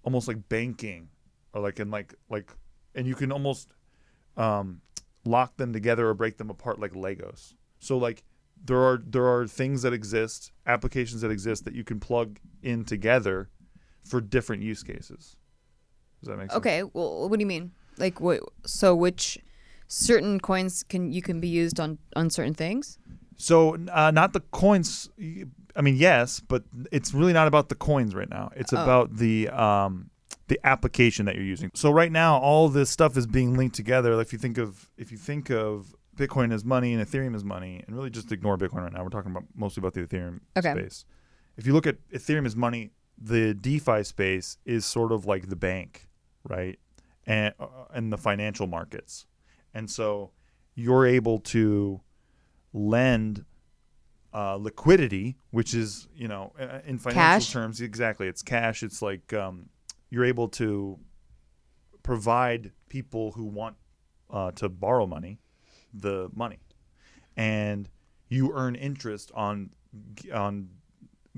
almost 0.04 0.28
like 0.28 0.48
banking, 0.48 1.10
or 1.54 1.62
like 1.62 1.80
in 1.80 1.90
like 1.90 2.14
like, 2.30 2.56
and 2.94 3.08
you 3.08 3.16
can 3.16 3.32
almost 3.32 3.74
um, 4.38 4.82
lock 5.26 5.58
them 5.58 5.74
together 5.74 6.08
or 6.08 6.14
break 6.14 6.38
them 6.38 6.52
apart 6.52 6.80
like 6.80 6.92
Legos. 6.92 7.56
So 7.80 7.98
like 7.98 8.24
there 8.64 8.80
are 8.80 9.02
there 9.04 9.26
are 9.26 9.48
things 9.48 9.82
that 9.82 9.94
exist, 9.94 10.52
applications 10.68 11.22
that 11.22 11.32
exist 11.32 11.66
that 11.66 11.74
you 11.74 11.84
can 11.84 12.00
plug 12.00 12.40
in 12.62 12.86
together 12.86 13.50
for 14.04 14.22
different 14.22 14.62
use 14.62 14.84
cases. 14.84 15.36
Does 16.21 16.27
that 16.30 16.38
make 16.38 16.51
sense? 16.51 16.57
Okay. 16.60 16.83
Well, 16.83 17.30
what 17.30 17.38
do 17.38 17.42
you 17.42 17.48
mean? 17.48 17.71
Like 17.98 18.19
what? 18.21 18.42
So 18.66 18.95
which 18.95 19.38
certain 19.88 20.39
coins 20.39 20.83
can 20.83 21.12
you 21.12 21.21
can 21.21 21.39
be 21.39 21.48
used 21.48 21.80
on 21.80 21.98
on 22.16 22.30
certain 22.30 22.54
things? 22.54 22.98
So 23.38 23.77
uh, 23.92 24.12
not 24.12 24.33
the 24.33 24.42
coins. 24.42 25.10
I 25.75 25.81
mean, 25.81 25.95
yes, 25.95 26.39
but 26.39 26.63
it's 26.92 27.13
really 27.13 27.33
not 27.33 27.48
about 27.48 27.69
the 27.69 27.75
coins 27.75 28.13
right 28.16 28.30
now. 28.30 28.51
It's 28.56 28.74
Oh. 28.74 28.81
about 28.81 29.16
the 29.18 29.50
um, 29.50 30.10
the 30.48 30.60
application 30.63 31.25
that 31.25 31.36
you're 31.36 31.45
using. 31.45 31.69
So 31.74 31.92
right 31.92 32.12
now, 32.12 32.38
all 32.39 32.69
this 32.69 32.89
stuff 32.89 33.16
is 33.18 33.27
being 33.27 33.56
linked 33.56 33.75
together. 33.75 34.16
Like 34.16 34.27
if 34.27 34.33
you 34.33 34.39
think 34.39 34.57
of 34.57 34.89
if 34.98 35.12
you 35.12 35.18
think 35.18 35.50
of 35.50 35.95
Bitcoin 36.18 36.51
as 36.54 36.66
money 36.66 36.94
and 36.94 37.06
Ethereum 37.06 37.33
as 37.36 37.45
money, 37.45 37.81
and 37.88 37.95
really 37.95 38.10
just 38.10 38.31
ignore 38.31 38.57
Bitcoin 38.57 38.83
right 38.83 38.92
now. 38.94 39.04
We're 39.04 39.10
talking 39.10 39.31
about 39.31 39.45
mostly 39.56 39.80
about 39.81 39.94
the 39.94 40.01
Ethereum 40.06 40.42
Okay. 40.57 40.71
space. 40.74 41.06
If 41.56 41.66
you 41.66 41.71
look 41.74 41.88
at 41.88 41.95
Ethereum 42.12 42.45
as 42.45 42.56
money, 42.57 42.92
the 43.18 43.54
DeFi 43.54 44.04
space 44.04 44.57
is 44.66 44.86
sort 44.86 45.12
of 45.13 45.25
like 45.25 45.48
the 45.50 45.56
bank, 45.56 46.09
right? 46.48 46.80
And 47.26 47.54
uh, 47.60 47.68
and 47.94 48.12
the 48.12 48.18
financial 48.18 48.68
markets, 48.68 49.26
and 49.74 49.90
so 49.90 50.32
you're 50.76 51.06
able 51.06 51.40
to 51.40 52.02
lend 52.74 53.46
uh, 54.34 54.56
liquidity, 54.56 55.38
which 55.52 55.74
is 55.74 56.08
you 56.16 56.28
know 56.28 56.54
uh, 56.60 56.80
in 56.86 56.98
financial 56.98 57.14
Cash? 57.14 57.52
terms 57.52 57.82
exactly 57.82 58.28
it's 58.28 58.42
cash. 58.42 58.84
It's 58.84 59.02
like 59.02 59.34
um, 59.34 59.70
you're 60.10 60.26
able 60.26 60.48
to 60.50 61.00
provide 62.04 62.72
people 62.88 63.32
who 63.32 63.46
want 63.46 63.76
uh, 64.30 64.52
to 64.52 64.70
borrow 64.70 65.06
money 65.06 65.40
the 65.94 66.30
money, 66.34 66.60
and 67.36 67.90
you 68.28 68.52
earn 68.54 68.76
interest 68.76 69.32
on 69.34 69.72
on 70.34 70.70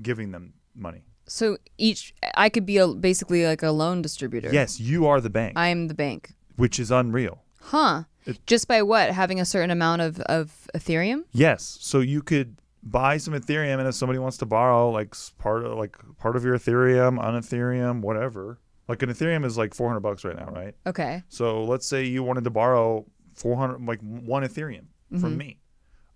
giving 0.00 0.30
them 0.32 0.54
money. 0.74 1.04
So 1.26 1.58
each 1.78 2.14
I 2.34 2.48
could 2.48 2.66
be 2.66 2.78
a, 2.78 2.88
basically 2.88 3.44
like 3.46 3.62
a 3.62 3.70
loan 3.70 4.02
distributor. 4.02 4.50
Yes, 4.52 4.80
you 4.80 5.06
are 5.06 5.20
the 5.20 5.30
bank, 5.30 5.54
I'm 5.56 5.88
the 5.88 5.94
bank. 5.94 6.32
which 6.56 6.78
is 6.78 6.90
unreal. 6.90 7.42
Huh. 7.60 8.04
It- 8.26 8.44
Just 8.46 8.68
by 8.68 8.82
what? 8.82 9.10
Having 9.10 9.40
a 9.40 9.44
certain 9.44 9.70
amount 9.70 10.02
of, 10.02 10.20
of 10.20 10.68
Ethereum? 10.74 11.24
Yes, 11.32 11.78
so 11.80 12.00
you 12.00 12.22
could 12.22 12.56
buy 12.82 13.16
some 13.16 13.34
Ethereum, 13.34 13.78
and 13.78 13.88
if 13.88 13.94
somebody 13.94 14.18
wants 14.18 14.36
to 14.38 14.46
borrow 14.46 14.90
like 14.90 15.08
s- 15.12 15.32
part 15.38 15.64
of 15.64 15.78
like 15.78 15.96
part 16.18 16.36
of 16.36 16.44
your 16.44 16.58
Ethereum 16.58 17.18
on 17.18 17.40
Ethereum, 17.40 18.00
whatever. 18.00 18.58
Like 18.88 19.02
an 19.02 19.10
Ethereum 19.10 19.44
is 19.44 19.56
like 19.56 19.74
400 19.74 20.00
bucks 20.00 20.24
right 20.24 20.36
now, 20.36 20.46
right? 20.46 20.74
Okay. 20.86 21.22
So 21.28 21.62
let's 21.64 21.86
say 21.86 22.04
you 22.04 22.22
wanted 22.24 22.44
to 22.44 22.50
borrow 22.50 23.06
400, 23.34 23.80
like 23.86 24.00
one 24.00 24.42
Ethereum 24.42 24.86
from 25.10 25.20
mm-hmm. 25.20 25.36
me. 25.38 25.60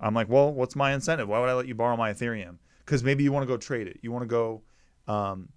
I'm 0.01 0.15
like, 0.15 0.29
well, 0.29 0.53
what's 0.53 0.77
my 0.77 0.93
incentive? 0.93 1.29
Why 1.29 1.39
would 1.39 1.49
I 1.49 1.55
let 1.55 1.69
you 1.69 1.75
borrow 1.75 1.97
my 1.97 2.13
Ethereum? 2.13 2.59
Because 2.85 3.03
maybe 3.03 3.23
you 3.25 3.33
want 3.33 3.45
to 3.45 3.47
go 3.47 3.57
trade 3.57 3.87
it. 3.87 3.99
You 4.03 4.13
want 4.13 4.23
to 4.25 4.29
go 4.29 4.63
um, 5.07 5.49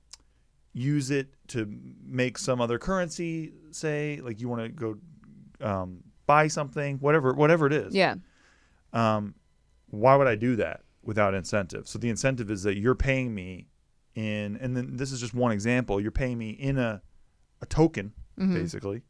use 0.73 1.11
it 1.11 1.33
to 1.49 1.71
make 2.05 2.37
some 2.37 2.61
other 2.61 2.77
currency. 2.77 3.53
Say, 3.71 4.19
like 4.23 4.39
you 4.39 4.49
want 4.49 4.61
to 4.63 4.69
go 4.69 4.97
um, 5.61 6.03
buy 6.25 6.47
something, 6.47 6.97
whatever, 6.97 7.33
whatever 7.33 7.67
it 7.67 7.73
is. 7.73 7.93
Yeah. 7.93 8.15
Um, 8.93 9.35
why 9.89 10.15
would 10.15 10.27
I 10.27 10.35
do 10.35 10.55
that 10.57 10.81
without 11.03 11.33
incentive? 11.33 11.87
So 11.87 11.99
the 11.99 12.09
incentive 12.09 12.51
is 12.51 12.63
that 12.63 12.77
you're 12.77 12.95
paying 12.95 13.33
me 13.33 13.67
in, 14.15 14.57
and 14.57 14.75
then 14.75 14.97
this 14.97 15.11
is 15.11 15.19
just 15.19 15.33
one 15.33 15.51
example. 15.51 15.99
You're 15.99 16.11
paying 16.11 16.37
me 16.37 16.49
in 16.51 16.77
a 16.77 17.01
a 17.61 17.65
token, 17.65 18.13
basically, 18.37 19.01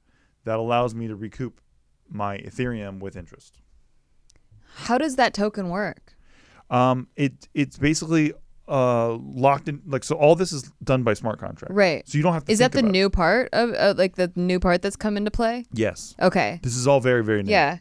that 0.43 0.57
allows 0.57 0.95
me 0.95 1.07
to 1.07 1.15
recoup 1.15 1.61
my 2.09 2.39
Ethereum 2.39 2.99
with 2.99 3.15
interest. 3.15 3.59
How 4.73 4.97
does 4.97 5.17
that 5.17 5.33
token 5.33 5.69
work? 5.69 6.15
Um, 6.69 7.07
it 7.15 7.47
it's 7.53 7.77
basically 7.77 8.33
uh 8.69 9.13
locked 9.15 9.67
in 9.67 9.81
like 9.87 10.03
so 10.03 10.15
all 10.15 10.35
this 10.35 10.51
is 10.53 10.71
done 10.83 11.03
by 11.03 11.13
smart 11.15 11.39
contract. 11.39 11.73
Right. 11.73 12.07
So 12.07 12.17
you 12.17 12.23
don't 12.23 12.33
have 12.33 12.45
to 12.45 12.51
Is 12.51 12.59
that 12.59 12.71
the 12.71 12.79
about 12.79 12.89
it. 12.89 12.91
new 12.91 13.09
part 13.09 13.49
of 13.53 13.71
uh, 13.73 13.93
like 13.97 14.15
the 14.15 14.31
new 14.35 14.59
part 14.59 14.81
that's 14.83 14.95
come 14.95 15.17
into 15.17 15.31
play? 15.31 15.65
Yes. 15.73 16.15
Okay. 16.21 16.59
This 16.61 16.75
is 16.75 16.87
all 16.87 16.99
very 16.99 17.23
very 17.23 17.41
new. 17.43 17.51
Yeah. 17.51 17.79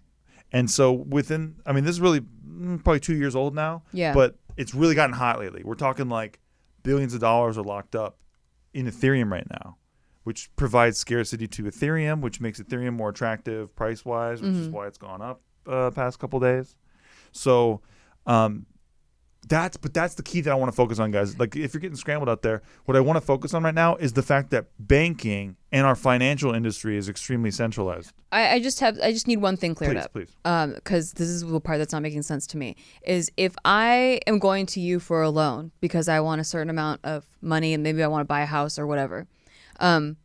And 0.52 0.70
so 0.70 0.92
within 0.92 1.56
I 1.66 1.72
mean 1.72 1.84
this 1.84 1.92
is 1.92 2.00
really 2.00 2.20
mm, 2.20 2.82
probably 2.82 3.00
2 3.00 3.14
years 3.14 3.36
old 3.36 3.54
now. 3.54 3.82
Yeah. 3.92 4.14
But 4.14 4.36
it's 4.56 4.74
really 4.74 4.94
gotten 4.94 5.14
hot 5.14 5.38
lately. 5.38 5.62
We're 5.62 5.74
talking 5.74 6.08
like 6.08 6.40
billions 6.82 7.12
of 7.14 7.20
dollars 7.20 7.58
are 7.58 7.62
locked 7.64 7.94
up 7.94 8.16
in 8.72 8.86
Ethereum 8.86 9.30
right 9.30 9.46
now, 9.50 9.76
which 10.24 10.48
provides 10.56 10.96
scarcity 10.98 11.46
to 11.48 11.64
Ethereum, 11.64 12.20
which 12.22 12.40
makes 12.40 12.60
Ethereum 12.60 12.94
more 12.94 13.10
attractive 13.10 13.74
price 13.76 14.04
wise, 14.06 14.40
which 14.40 14.52
Mm-hmm. 14.52 14.62
is 14.62 14.68
why 14.70 14.86
it's 14.86 14.98
gone 14.98 15.20
up 15.20 15.42
uh, 15.66 15.90
past 15.90 16.18
couple 16.18 16.40
days. 16.40 16.76
So, 17.32 17.82
um, 18.26 18.64
that's 19.48 19.76
but 19.76 19.94
that's 19.94 20.14
the 20.14 20.22
key 20.22 20.40
that 20.42 20.50
I 20.50 20.54
want 20.54 20.70
to 20.70 20.76
focus 20.76 20.98
on, 20.98 21.10
guys. 21.10 21.38
Like 21.38 21.56
if 21.56 21.72
you're 21.72 21.80
getting 21.80 21.96
scrambled 21.96 22.28
out 22.28 22.42
there, 22.42 22.62
what 22.84 22.96
I 22.96 23.00
want 23.00 23.16
to 23.16 23.20
focus 23.20 23.54
on 23.54 23.62
right 23.62 23.74
now 23.74 23.96
is 23.96 24.12
the 24.12 24.22
fact 24.22 24.50
that 24.50 24.66
banking 24.78 25.56
and 25.72 25.86
our 25.86 25.94
financial 25.96 26.54
industry 26.54 26.96
is 26.96 27.08
extremely 27.08 27.50
centralized. 27.50 28.12
I, 28.30 28.54
I 28.54 28.60
just 28.60 28.80
have 28.80 28.98
I 29.02 29.12
just 29.12 29.26
need 29.26 29.38
one 29.38 29.56
thing 29.56 29.74
cleared 29.74 29.96
Please, 29.96 30.04
up. 30.04 30.12
please. 30.12 30.36
Um, 30.44 30.74
because 30.74 31.12
this 31.12 31.28
is 31.28 31.44
the 31.44 31.60
part 31.60 31.78
that's 31.78 31.92
not 31.92 32.02
making 32.02 32.22
sense 32.22 32.46
to 32.48 32.58
me. 32.58 32.76
Is 33.02 33.30
if 33.36 33.54
I 33.64 34.20
am 34.26 34.38
going 34.38 34.66
to 34.66 34.80
you 34.80 35.00
for 35.00 35.22
a 35.22 35.30
loan 35.30 35.72
because 35.80 36.08
I 36.08 36.20
want 36.20 36.40
a 36.40 36.44
certain 36.44 36.70
amount 36.70 37.00
of 37.04 37.26
money 37.40 37.74
and 37.74 37.82
maybe 37.82 38.02
I 38.02 38.06
want 38.06 38.20
to 38.20 38.26
buy 38.26 38.42
a 38.42 38.46
house 38.46 38.78
or 38.78 38.86
whatever, 38.86 39.26
um, 39.80 40.16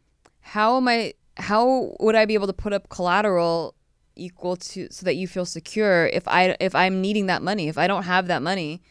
how 0.41 0.77
am 0.77 0.87
I? 0.87 1.13
How 1.37 1.95
would 1.99 2.15
I 2.15 2.25
be 2.25 2.33
able 2.35 2.47
to 2.47 2.53
put 2.53 2.73
up 2.73 2.89
collateral 2.89 3.75
equal 4.15 4.55
to 4.55 4.87
so 4.91 5.05
that 5.05 5.15
you 5.15 5.27
feel 5.27 5.45
secure 5.45 6.07
if 6.07 6.27
I 6.27 6.55
if 6.59 6.75
I'm 6.75 7.01
needing 7.01 7.27
that 7.27 7.41
money? 7.41 7.69
If 7.69 7.77
I 7.77 7.87
don't 7.87 8.03
have 8.03 8.27
that 8.27 8.41
money, 8.41 8.81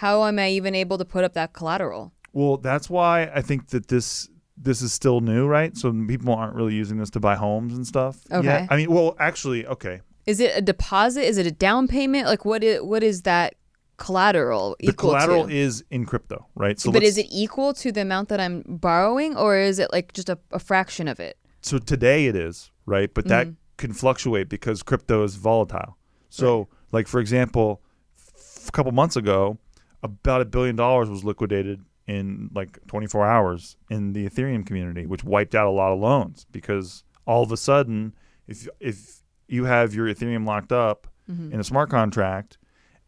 how 0.00 0.24
am 0.24 0.38
I 0.38 0.48
even 0.50 0.74
able 0.74 0.98
to 0.98 1.04
put 1.04 1.22
up 1.24 1.32
that 1.34 1.52
collateral? 1.52 2.12
Well, 2.32 2.56
that's 2.58 2.88
why 2.88 3.30
I 3.34 3.42
think 3.42 3.68
that 3.68 3.88
this 3.88 4.28
this 4.56 4.82
is 4.82 4.92
still 4.92 5.20
new, 5.20 5.46
right? 5.46 5.76
So 5.76 5.92
people 6.06 6.34
aren't 6.34 6.54
really 6.54 6.74
using 6.74 6.98
this 6.98 7.10
to 7.10 7.20
buy 7.20 7.34
homes 7.36 7.72
and 7.74 7.86
stuff. 7.86 8.14
yet. 8.30 8.38
Okay. 8.40 8.66
I 8.70 8.76
mean, 8.76 8.90
well, 8.92 9.16
actually, 9.18 9.66
okay. 9.66 10.00
Is 10.26 10.38
it 10.38 10.52
a 10.54 10.60
deposit? 10.60 11.22
Is 11.32 11.38
it 11.38 11.46
a 11.46 11.50
down 11.50 11.88
payment? 11.88 12.26
Like 12.26 12.44
what 12.44 12.62
is 12.62 12.82
what 12.82 13.02
is 13.02 13.22
that 13.22 13.54
collateral 13.96 14.76
The 14.80 14.92
collateral 14.92 15.46
to? 15.46 15.52
is 15.54 15.84
in 15.90 16.04
crypto, 16.06 16.46
right? 16.54 16.78
So 16.80 16.90
but 16.92 17.02
is 17.02 17.18
it 17.18 17.26
equal 17.30 17.74
to 17.74 17.92
the 17.92 18.00
amount 18.02 18.28
that 18.30 18.40
I'm 18.40 18.62
borrowing, 18.66 19.36
or 19.36 19.56
is 19.56 19.78
it 19.78 19.88
like 19.92 20.12
just 20.12 20.28
a, 20.28 20.38
a 20.52 20.58
fraction 20.58 21.06
of 21.08 21.20
it? 21.20 21.36
so 21.62 21.76
today 21.76 22.20
it 22.30 22.34
is 22.34 22.70
right 22.86 23.12
but 23.12 23.26
that 23.28 23.46
Mm-hmm. 23.46 23.76
can 23.76 23.92
fluctuate 23.92 24.48
because 24.48 24.82
crypto 24.82 25.16
is 25.28 25.34
volatile 25.36 25.92
so 26.30 26.68
like 26.90 27.06
for 27.06 27.20
example 27.20 27.82
f- 28.16 28.66
a 28.68 28.72
couple 28.72 28.90
months 28.92 29.14
ago 29.14 29.58
about 30.02 30.40
a 30.40 30.44
billion 30.44 30.76
dollars 30.76 31.08
was 31.10 31.24
liquidated 31.24 31.82
in 32.06 32.50
like 32.54 32.78
24 32.86 33.26
hours 33.26 33.76
in 33.88 34.12
the 34.14 34.28
ethereum 34.28 34.66
community 34.66 35.06
which 35.06 35.22
wiped 35.22 35.54
out 35.54 35.66
a 35.66 35.70
lot 35.70 35.92
of 35.92 35.98
loans 36.00 36.46
because 36.50 37.04
all 37.26 37.42
of 37.42 37.52
a 37.52 37.56
sudden 37.56 38.14
if 38.48 38.66
if 38.80 39.22
you 39.46 39.64
have 39.64 39.94
your 39.94 40.06
ethereum 40.06 40.46
locked 40.46 40.72
up 40.72 41.06
Mm-hmm. 41.30 41.52
in 41.52 41.60
a 41.60 41.64
smart 41.64 41.90
contract 41.90 42.58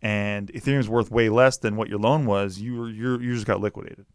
and 0.00 0.52
ethereum's 0.52 0.88
worth 0.88 1.10
way 1.10 1.28
less 1.28 1.56
than 1.58 1.74
what 1.74 1.88
your 1.88 1.98
loan 1.98 2.24
was 2.24 2.60
you 2.60 2.86
you 2.86 3.18
you 3.18 3.34
just 3.34 3.46
got 3.46 3.60
liquidated 3.60 4.06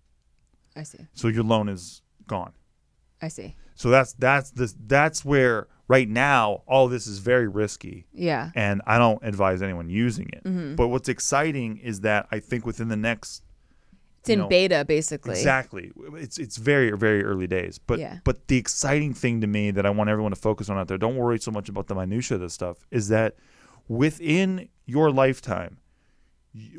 I 0.78 0.84
see. 0.84 1.00
so 1.14 1.28
your 1.28 1.44
loan 1.44 1.68
is 1.68 2.02
gone 2.26 2.54
I 3.22 3.28
see. 3.28 3.56
so 3.76 3.90
that's 3.90 4.14
that's 4.14 4.52
this 4.52 4.76
that's 4.86 5.26
where 5.26 5.68
right 5.88 6.10
now 6.10 6.64
all 6.68 6.88
this 6.88 7.08
is 7.08 7.20
very 7.20 7.48
risky 7.48 8.06
Yeah. 8.14 8.52
and 8.56 8.82
I 8.86 8.98
don't 8.98 9.20
advise 9.24 9.62
anyone 9.62 9.90
using 9.90 10.28
it. 10.34 10.44
Mm-hmm. 10.44 10.76
But 10.76 10.90
what's 10.90 11.08
exciting 11.10 11.78
is 11.78 12.02
that 12.02 12.28
I 12.32 12.40
think 12.40 12.66
within 12.66 12.90
the 12.90 12.98
next 12.98 13.44
It's 14.22 14.30
in 14.30 14.40
know, 14.40 14.48
beta, 14.48 14.84
basically. 14.86 15.32
exactly 15.32 15.92
it's 16.16 16.38
it's 16.38 16.58
very 16.58 16.92
very 16.98 17.24
early 17.24 17.48
days. 17.48 17.80
But 17.80 18.00
Yeah. 18.00 18.20
but 18.26 18.48
the 18.48 18.58
exciting 18.58 19.14
thing 19.14 19.40
to 19.42 19.48
me 19.48 19.72
that 19.72 19.86
I 19.86 19.90
want 19.90 20.10
everyone 20.10 20.32
to 20.32 20.36
focus 20.50 20.70
on 20.70 20.78
out 20.78 20.88
there, 20.90 20.98
don't 20.98 21.16
worry 21.16 21.40
so 21.40 21.52
much 21.52 21.70
about 21.70 21.88
the 21.88 21.96
minutia 21.96 22.36
of 22.36 22.42
this 22.42 22.54
stuff, 22.54 22.86
is 22.92 23.08
that 23.10 23.36
within 23.88 24.68
your 24.86 25.12
lifetime 25.12 25.78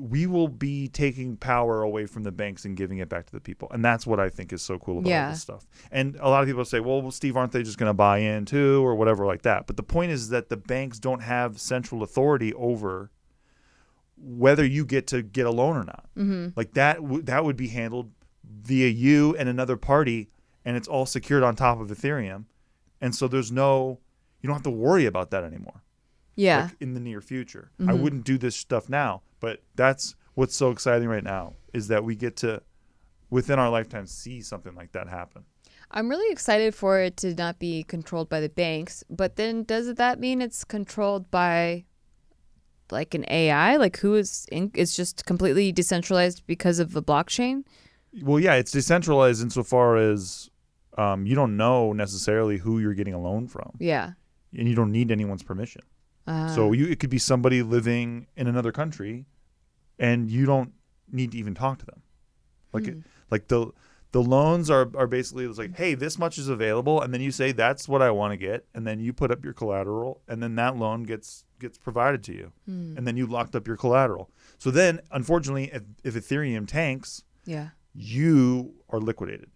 we 0.01 0.27
will 0.27 0.49
be 0.49 0.89
taking 0.89 1.37
power 1.37 1.83
away 1.83 2.07
from 2.07 2.25
the 2.25 2.33
banks 2.33 2.65
and 2.65 2.77
giving 2.77 2.99
it 2.99 3.09
back 3.09 3.27
to 3.27 3.33
the 3.33 3.41
people. 3.41 3.69
And 3.71 3.85
that's 3.85 4.07
what 4.07 4.19
I 4.19 4.29
think 4.29 4.53
is 4.53 4.61
so 4.61 4.79
cool 4.79 4.99
about 4.99 5.07
all 5.09 5.11
Yeah. 5.13 5.31
this 5.31 5.41
stuff. 5.43 5.67
And 5.93 6.17
a 6.17 6.29
lot 6.29 6.43
of 6.43 6.49
people 6.49 6.65
say, 6.65 6.81
well, 6.81 7.01
well, 7.01 7.13
Steve, 7.13 7.37
aren't 7.37 7.53
they 7.53 7.63
just 7.63 7.79
going 7.79 7.91
to 7.91 7.95
buy 7.95 8.19
in 8.19 8.45
too 8.45 8.85
or 8.85 8.97
whatever 8.97 9.25
like 9.25 9.43
that? 9.43 9.67
But 9.69 9.77
the 9.77 9.83
point 9.85 10.11
is 10.11 10.31
that 10.31 10.49
the 10.49 10.57
banks 10.57 10.99
don't 10.99 11.21
have 11.23 11.61
central 11.61 12.03
authority 12.03 12.53
over 12.55 13.11
whether 14.17 14.65
you 14.65 14.85
get 14.85 15.07
to 15.09 15.23
get 15.23 15.47
a 15.47 15.51
loan 15.51 15.77
or 15.77 15.85
not. 15.85 16.07
Mm-hmm. 16.17 16.49
Like 16.57 16.73
that, 16.75 16.97
w- 16.97 17.23
that 17.23 17.45
would 17.45 17.57
be 17.57 17.69
handled 17.69 18.11
via 18.65 18.89
you 18.89 19.37
and 19.37 19.49
another 19.49 19.77
party, 19.77 20.29
and 20.65 20.77
it's 20.77 20.89
all 20.89 21.07
secured 21.07 21.45
on 21.45 21.55
top 21.55 21.79
of 21.81 21.89
Ethereum. 21.89 22.47
And 23.01 23.15
so 23.15 23.29
there's 23.29 23.53
no, 23.53 24.01
you 24.41 24.49
don't 24.49 24.55
have 24.57 24.63
to 24.65 24.71
worry 24.71 25.07
about 25.07 25.31
that 25.31 25.45
anymore 25.45 25.85
Yeah. 26.39 26.63
like 26.65 26.77
in 26.81 26.95
the 26.95 27.01
near 27.01 27.21
future. 27.21 27.71
I 27.87 27.93
wouldn't 27.95 28.25
do 28.25 28.39
this 28.39 28.55
stuff 28.57 28.89
now, 28.89 29.23
but 29.41 29.63
that's 29.75 30.15
what's 30.35 30.55
so 30.57 30.71
exciting 30.71 31.09
right 31.09 31.25
now 31.25 31.55
is 31.75 31.89
that 31.89 32.05
we 32.05 32.15
get 32.15 32.37
to 32.39 32.63
within 33.31 33.59
our 33.59 33.69
lifetime 33.69 34.07
see 34.07 34.41
something 34.41 34.75
like 34.75 34.93
that 34.93 35.09
happen. 35.09 35.45
I'm 35.91 36.09
really 36.09 36.31
excited 36.33 36.75
for 36.75 37.01
it 37.01 37.17
to 37.19 37.35
not 37.35 37.59
be 37.59 37.83
controlled 37.83 38.29
by 38.29 38.41
the 38.41 38.49
banks, 38.49 39.03
but 39.11 39.37
then 39.37 39.65
does 39.65 39.93
that 39.95 40.21
mean 40.21 40.41
it's 40.41 40.63
controlled 40.65 41.31
by 41.31 41.85
like 42.91 43.15
an 43.15 43.25
AI? 43.29 43.77
Like 43.77 43.99
who 43.99 44.15
is 44.15 44.47
in, 44.53 44.71
it's 44.75 44.95
just 44.97 45.27
completely 45.27 45.73
decentralized 45.73 46.43
because 46.47 46.79
of 46.79 46.93
the 46.93 47.03
blockchain? 47.03 47.65
Well, 48.23 48.39
yeah, 48.41 48.55
it's 48.55 48.71
decentralized 48.73 49.43
insofar 49.43 49.97
as 49.97 50.51
um, 50.97 51.27
you 51.27 51.35
don't 51.35 51.57
know 51.57 51.93
necessarily 51.93 52.59
who 52.59 52.79
you're 52.81 52.95
getting 52.95 53.15
a 53.15 53.21
loan 53.21 53.47
from, 53.47 53.73
Yeah. 53.79 54.13
and 54.57 54.69
you 54.69 54.75
don't 54.75 54.91
need 54.93 55.11
anyone's 55.11 55.43
permission. 55.43 55.83
Uh, 56.29 56.55
so 56.55 56.73
you 56.73 56.87
it 56.87 57.01
could 57.01 57.11
be 57.11 57.19
somebody 57.19 57.63
living 57.63 58.27
in 58.37 58.47
another 58.47 58.71
country, 58.71 59.25
and 59.99 60.31
you 60.31 60.45
don't 60.45 60.73
need 61.11 61.33
to 61.33 61.39
even 61.39 61.55
talk 61.55 61.79
to 61.79 61.87
them. 61.87 62.03
Like 62.73 62.87
it, 62.87 62.99
like 63.31 63.49
the 63.49 63.73
the 64.13 64.23
loans 64.23 64.69
are 64.69 64.91
are 64.95 65.07
basically 65.07 65.47
it's 65.47 65.59
like, 65.59 65.75
hey, 65.75 65.95
this 65.95 66.19
much 66.19 66.37
is 66.37 66.49
available, 66.49 67.01
and 67.01 67.15
then 67.15 67.23
you 67.23 67.31
say 67.31 67.53
that's 67.53 67.89
what 67.89 68.03
I 68.03 68.11
want 68.11 68.33
to 68.33 68.37
get, 68.37 68.67
and 68.75 68.87
then 68.87 69.01
you 69.01 69.15
put 69.15 69.31
up 69.31 69.43
your 69.43 69.55
collateral, 69.55 70.21
and 70.29 70.43
then 70.43 70.55
that 70.57 70.77
loan 70.77 71.05
gets 71.05 71.45
gets 71.59 71.79
provided 71.79 72.23
to 72.25 72.35
you, 72.35 72.53
and 72.99 73.07
then 73.07 73.17
you 73.17 73.27
locked 73.27 73.57
up 73.57 73.67
your 73.67 73.77
collateral. 73.77 74.31
So 74.59 74.71
then, 74.71 75.01
unfortunately, 75.11 75.71
if, 75.73 75.83
if 76.05 76.15
Ethereum 76.15 76.69
tanks, 76.69 77.25
yeah. 77.47 77.71
you 77.95 78.75
are 78.91 79.01
liquidated. 79.01 79.51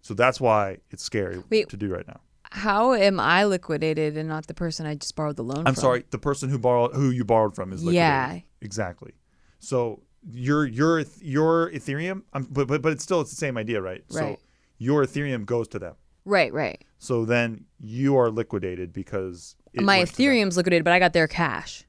So 0.00 0.14
that's 0.14 0.40
why 0.40 0.78
it's 0.90 1.02
scary 1.02 1.42
Wait. 1.50 1.68
to 1.68 1.76
do 1.76 1.92
right 1.92 2.06
now. 2.06 2.20
How 2.56 2.94
am 2.94 3.20
I 3.20 3.44
liquidated 3.44 4.16
and 4.16 4.28
not 4.28 4.46
the 4.46 4.54
person 4.54 4.86
I 4.86 4.94
just 4.94 5.14
borrowed 5.14 5.36
the 5.36 5.44
loan 5.44 5.56
from? 5.58 5.66
I'm 5.66 5.74
from? 5.74 5.80
sorry, 5.82 6.04
the 6.10 6.18
person 6.18 6.48
who 6.48 6.58
borrowed 6.58 6.94
who 6.94 7.10
you 7.10 7.24
borrowed 7.24 7.54
from 7.54 7.72
is 7.72 7.82
liquidated. 7.82 7.96
Yeah. 7.96 8.38
exactly. 8.62 9.12
So 9.58 10.02
your 10.30 10.64
your 10.66 11.04
your 11.20 11.70
Ethereum, 11.70 12.22
um, 12.32 12.46
but 12.50 12.66
but 12.66 12.80
but 12.82 12.92
it's 12.92 13.04
still 13.04 13.20
it's 13.20 13.30
the 13.30 13.36
same 13.36 13.56
idea, 13.58 13.80
right? 13.82 14.02
So 14.08 14.20
Right. 14.20 14.38
your 14.78 15.04
Ethereum 15.04 15.44
goes 15.44 15.68
to 15.68 15.78
them. 15.78 15.94
Right, 16.24 16.52
right. 16.52 16.82
So 16.98 17.24
then 17.24 17.66
you 17.78 18.16
are 18.16 18.30
liquidated 18.30 18.92
because 18.92 19.54
it 19.74 19.82
My 19.82 19.98
went 19.98 20.08
to 20.10 20.16
them. 20.16 20.24
Ethereum's 20.26 20.56
liquidated, 20.56 20.82
but 20.84 20.92
I 20.94 20.98
got 20.98 21.12
their 21.12 21.28
cash. 21.28 21.84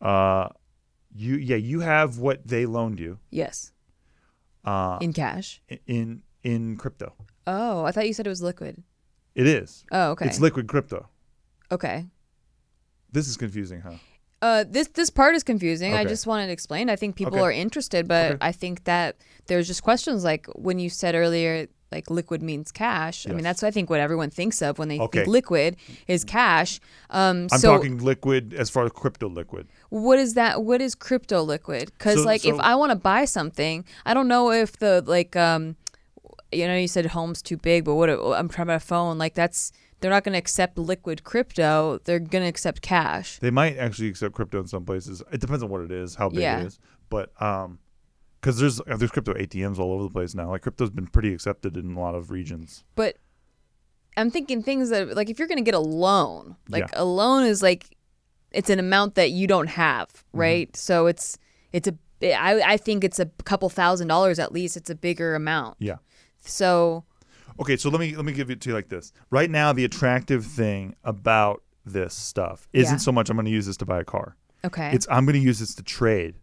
Uh, 0.00 0.48
you 1.14 1.36
yeah 1.36 1.56
you 1.56 1.80
have 1.80 2.18
what 2.18 2.46
they 2.46 2.66
loaned 2.66 2.98
you. 3.00 3.18
Yes. 3.30 3.72
Uh, 4.64 4.98
In 5.00 5.12
cash. 5.12 5.62
in 5.86 6.22
in 6.42 6.76
crypto. 6.76 7.14
Oh, 7.46 7.84
I 7.84 7.92
thought 7.92 8.06
you 8.08 8.12
said 8.12 8.26
it 8.26 8.30
was 8.30 8.42
liquid. 8.42 8.82
It 9.36 9.46
is. 9.46 9.84
Oh, 9.92 10.10
okay. 10.12 10.26
It's 10.26 10.40
liquid 10.40 10.66
crypto. 10.66 11.08
okay. 11.70 12.06
This 13.12 13.28
is 13.28 13.36
confusing, 13.36 13.80
huh? 13.82 13.92
Uh, 14.42 14.64
this 14.68 14.88
this 14.88 15.08
part 15.10 15.34
is 15.34 15.42
confusing. 15.42 15.94
I 15.94 16.04
just 16.04 16.26
wanted 16.26 16.46
to 16.46 16.52
explain. 16.52 16.90
I 16.90 16.96
think 16.96 17.16
people 17.16 17.34
Okay. 17.36 17.42
are 17.42 17.52
interested, 17.52 18.06
but 18.08 18.32
Okay. 18.32 18.38
I 18.42 18.52
think 18.52 18.84
that 18.84 19.16
there's 19.46 19.66
just 19.66 19.82
questions 19.82 20.24
like 20.24 20.46
when 20.54 20.78
you 20.78 20.90
said 20.90 21.14
earlier, 21.14 21.68
like 21.90 22.10
liquid 22.10 22.42
means 22.42 22.70
cash. 22.72 23.26
I 23.26 23.32
mean, 23.32 23.44
that's 23.44 23.62
I 23.62 23.70
think 23.70 23.88
what 23.88 24.00
everyone 24.00 24.28
thinks 24.30 24.60
of 24.60 24.78
when 24.78 24.88
they 24.88 24.98
Okay. 25.00 25.20
think 25.20 25.28
liquid 25.28 25.76
is 26.06 26.24
cash. 26.24 26.80
Um, 27.08 27.46
I'm 27.52 27.58
so 27.58 27.72
talking 27.76 27.96
liquid 27.98 28.52
as 28.52 28.68
far 28.68 28.84
as 28.84 28.92
crypto 28.92 29.28
liquid. 29.28 29.68
what 29.88 30.18
is 30.18 30.34
that? 30.34 30.62
What 30.62 30.82
is 30.82 30.94
crypto 30.94 31.42
liquid? 31.42 31.92
Because 31.96 32.18
So- 32.20 32.26
like 32.26 32.44
if 32.44 32.58
I 32.60 32.74
want 32.74 32.90
to 32.90 32.96
buy 32.96 33.24
something, 33.24 33.84
I 34.04 34.12
don't 34.12 34.28
know 34.28 34.50
if 34.50 34.76
the 34.78 35.02
like 35.06 35.34
um, 35.36 35.76
you 36.52 36.66
know, 36.66 36.76
you 36.76 36.88
said 36.88 37.06
home's 37.06 37.42
too 37.42 37.56
big, 37.56 37.84
but 37.84 37.94
what 37.96 38.08
I'm 38.10 38.48
trying 38.48 38.70
a 38.70 38.80
phone, 38.80 39.18
like 39.18 39.34
that's 39.34 39.72
they're 40.00 40.10
not 40.10 40.24
going 40.24 40.34
to 40.34 40.38
accept 40.38 40.78
liquid 40.78 41.24
crypto. 41.24 41.98
They're 42.04 42.18
going 42.18 42.42
to 42.44 42.48
accept 42.48 42.82
cash. 42.82 43.38
They 43.38 43.50
might 43.50 43.78
actually 43.78 44.08
accept 44.08 44.34
crypto 44.34 44.60
in 44.60 44.66
some 44.66 44.84
places. 44.84 45.22
It 45.32 45.40
depends 45.40 45.62
on 45.62 45.70
what 45.70 45.80
it 45.80 45.90
is, 45.90 46.14
how 46.14 46.28
big 46.28 46.40
Yeah. 46.40 46.60
it 46.60 46.66
is. 46.66 46.78
But 47.08 47.30
um, 47.42 47.78
because 48.40 48.58
there's 48.60 48.80
there's 48.86 49.10
crypto 49.10 49.32
ATMs 49.34 49.78
all 49.78 49.92
over 49.92 50.04
the 50.04 50.10
place 50.10 50.34
now. 50.34 50.50
Like 50.50 50.62
crypto's 50.62 50.90
been 50.90 51.06
pretty 51.06 51.32
accepted 51.32 51.76
in 51.76 51.94
a 51.96 52.00
lot 52.00 52.14
of 52.14 52.30
regions. 52.30 52.84
but 52.94 53.16
I'm 54.18 54.30
thinking 54.30 54.62
things 54.62 54.88
that 54.90 55.14
like 55.14 55.28
if 55.28 55.38
you're 55.38 55.48
gonna 55.48 55.60
get 55.62 55.74
a 55.74 55.78
loan, 55.78 56.56
like 56.68 56.84
Yeah. 56.84 57.02
a 57.02 57.04
loan 57.04 57.44
is 57.44 57.62
like 57.62 57.96
it's 58.52 58.70
an 58.70 58.78
amount 58.78 59.14
that 59.16 59.30
you 59.30 59.46
don't 59.46 59.66
have, 59.68 60.08
Mm-hmm. 60.08 60.38
right? 60.38 60.76
So 60.76 61.06
it's 61.06 61.38
it's 61.72 61.88
a 61.88 61.94
I 62.34 62.72
I 62.74 62.76
think 62.78 63.04
it's 63.04 63.18
a 63.18 63.26
couple 63.44 63.68
thousand 63.68 64.08
dollars 64.08 64.38
at 64.38 64.52
least. 64.52 64.76
It's 64.76 64.88
a 64.90 64.94
bigger 64.94 65.34
amount. 65.34 65.76
Yeah. 65.80 65.96
So 66.46 67.04
Okay, 67.58 67.76
so 67.76 67.88
let 67.88 68.00
me 68.00 68.14
let 68.14 68.24
me 68.24 68.32
give 68.32 68.50
it 68.50 68.60
to 68.62 68.70
you 68.70 68.74
like 68.74 68.88
this. 68.88 69.12
Right 69.30 69.50
now, 69.50 69.72
the 69.72 69.84
attractive 69.84 70.44
thing 70.44 70.94
about 71.04 71.62
this 71.84 72.14
stuff 72.14 72.68
isn't 72.72 72.94
Yeah. 72.96 72.98
so 72.98 73.12
much 73.12 73.30
I'm 73.30 73.36
going 73.36 73.46
to 73.46 73.50
use 73.50 73.66
this 73.66 73.76
to 73.78 73.86
buy 73.86 74.00
a 74.00 74.04
car. 74.04 74.36
okay, 74.64 74.90
It's 74.92 75.06
I'm 75.10 75.24
going 75.24 75.34
to 75.40 75.46
use 75.46 75.60
this 75.60 75.74
to 75.76 75.82
trade, 75.82 76.34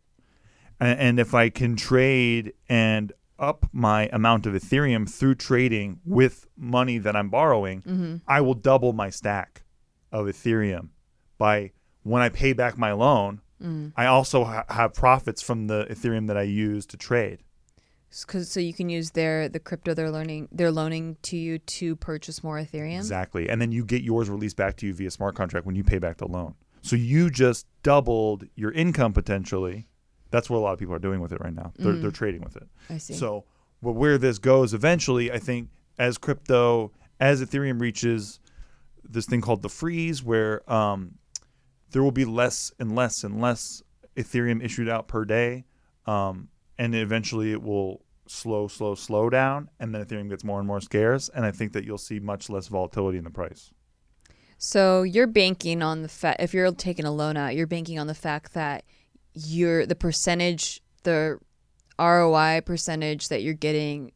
and, 0.80 1.00
and 1.00 1.20
if 1.20 1.34
I 1.34 1.50
can 1.50 1.76
trade 1.76 2.54
and 2.70 3.12
up 3.38 3.68
my 3.74 4.08
amount 4.14 4.46
of 4.46 4.54
Ethereum 4.54 5.10
through 5.10 5.36
trading 5.36 6.00
with 6.06 6.48
money 6.56 6.98
that 6.98 7.16
I'm 7.16 7.30
borrowing, 7.30 7.82
mm-hmm. 7.82 8.16
I 8.28 8.42
will 8.42 8.54
double 8.54 8.94
my 8.94 9.10
stack 9.10 9.64
of 10.12 10.28
Ethereum 10.28 10.90
by 11.38 11.72
when 12.04 12.22
I 12.22 12.30
pay 12.30 12.54
back 12.54 12.78
my 12.78 12.94
loan. 12.94 13.42
Mm. 13.62 13.92
I 13.98 14.06
also 14.06 14.44
ha- 14.46 14.66
have 14.70 14.94
profits 14.94 15.42
from 15.42 15.68
the 15.68 15.86
Ethereum 15.90 16.28
that 16.28 16.38
I 16.38 16.44
use 16.44 16.86
to 16.88 16.98
trade. 16.98 17.40
Cause, 18.28 18.50
so 18.50 18.60
you 18.60 18.74
can 18.74 18.90
use 18.90 19.12
their 19.12 19.50
the 19.50 19.60
crypto 19.60 19.94
they're 19.94 20.12
learning 20.12 20.48
they're 20.52 20.72
loaning 20.72 21.18
to 21.24 21.36
you 21.38 21.58
to 21.58 21.96
purchase 21.96 22.44
more 22.44 22.58
Ethereum. 22.58 22.98
Exactly. 22.98 23.50
And 23.50 23.60
then 23.62 23.72
you 23.72 23.84
get 23.84 24.04
yours 24.04 24.30
released 24.30 24.56
back 24.56 24.78
to 24.78 24.88
you 24.88 24.94
via 24.94 25.10
smart 25.10 25.36
contract 25.36 25.66
when 25.66 25.76
you 25.76 25.84
pay 25.84 25.98
back 25.98 26.18
the 26.18 26.28
loan. 26.28 26.54
So 26.84 26.96
you 26.96 27.30
just 27.30 27.66
doubled 27.82 28.46
your 28.56 28.72
income 28.72 29.14
potentially. 29.14 29.88
That's 30.32 30.50
what 30.50 30.58
a 30.58 30.60
lot 30.60 30.74
of 30.74 30.80
people 30.80 30.94
are 30.94 31.00
doing 31.00 31.22
with 31.22 31.32
it 31.32 31.40
right 31.42 31.54
now. 31.54 31.72
They're, 31.78 31.94
they're 31.94 32.12
trading 32.12 32.42
with 32.42 32.58
it. 32.58 32.68
I 32.90 32.98
see. 32.98 33.14
So, 33.14 33.46
but 33.82 33.94
where 33.94 34.18
this 34.18 34.38
goes 34.40 34.74
eventually, 34.74 35.32
I 35.32 35.40
think, 35.40 35.70
as 35.98 36.18
crypto, 36.18 36.92
as 37.20 37.42
Ethereum 37.42 37.80
reaches 37.80 38.40
this 39.04 39.26
thing 39.26 39.42
called 39.42 39.62
the 39.62 39.70
freeze, 39.70 40.24
where 40.24 40.70
um, 40.72 41.20
there 41.92 42.04
will 42.04 42.12
be 42.12 42.26
less 42.26 42.74
and 42.80 42.96
less 42.96 43.24
and 43.24 43.40
less 43.40 43.84
Ethereum 44.18 44.64
issued 44.64 44.90
out 44.90 45.08
per 45.08 45.24
day, 45.24 45.66
um, 46.06 46.50
and 46.78 46.96
eventually 46.96 47.52
it 47.52 47.62
will 47.62 48.03
slow, 48.28 48.68
slow, 48.68 48.96
slow 48.96 49.30
down, 49.30 49.70
and 49.80 49.94
then 49.94 50.04
Ethereum 50.04 50.30
gets 50.30 50.44
more 50.44 50.60
and 50.60 50.68
more 50.68 50.82
scarce, 50.82 51.30
and 51.30 51.46
I 51.46 51.52
think 51.52 51.74
that 51.74 51.84
you'll 51.84 51.98
see 51.98 52.20
much 52.20 52.50
less 52.50 52.68
volatility 52.68 53.18
in 53.18 53.24
the 53.24 53.30
price. 53.30 53.72
So 54.58 55.04
you're 55.04 55.28
banking 55.28 55.82
on 55.82 56.04
the 56.04 56.08
fact 56.08 56.42
if 56.42 56.54
you're 56.54 56.72
taking 56.72 57.06
a 57.06 57.12
loan 57.12 57.36
out, 57.36 57.56
you're 57.56 57.68
banking 57.68 58.00
on 58.00 58.08
the 58.08 58.16
fact 58.16 58.54
that 58.54 58.86
you're 59.34 59.86
the 59.86 59.96
percentage, 59.96 60.82
the 61.04 61.40
ROI 62.00 62.62
percentage 62.66 63.28
that 63.28 63.42
you're 63.42 63.54
getting 63.54 64.12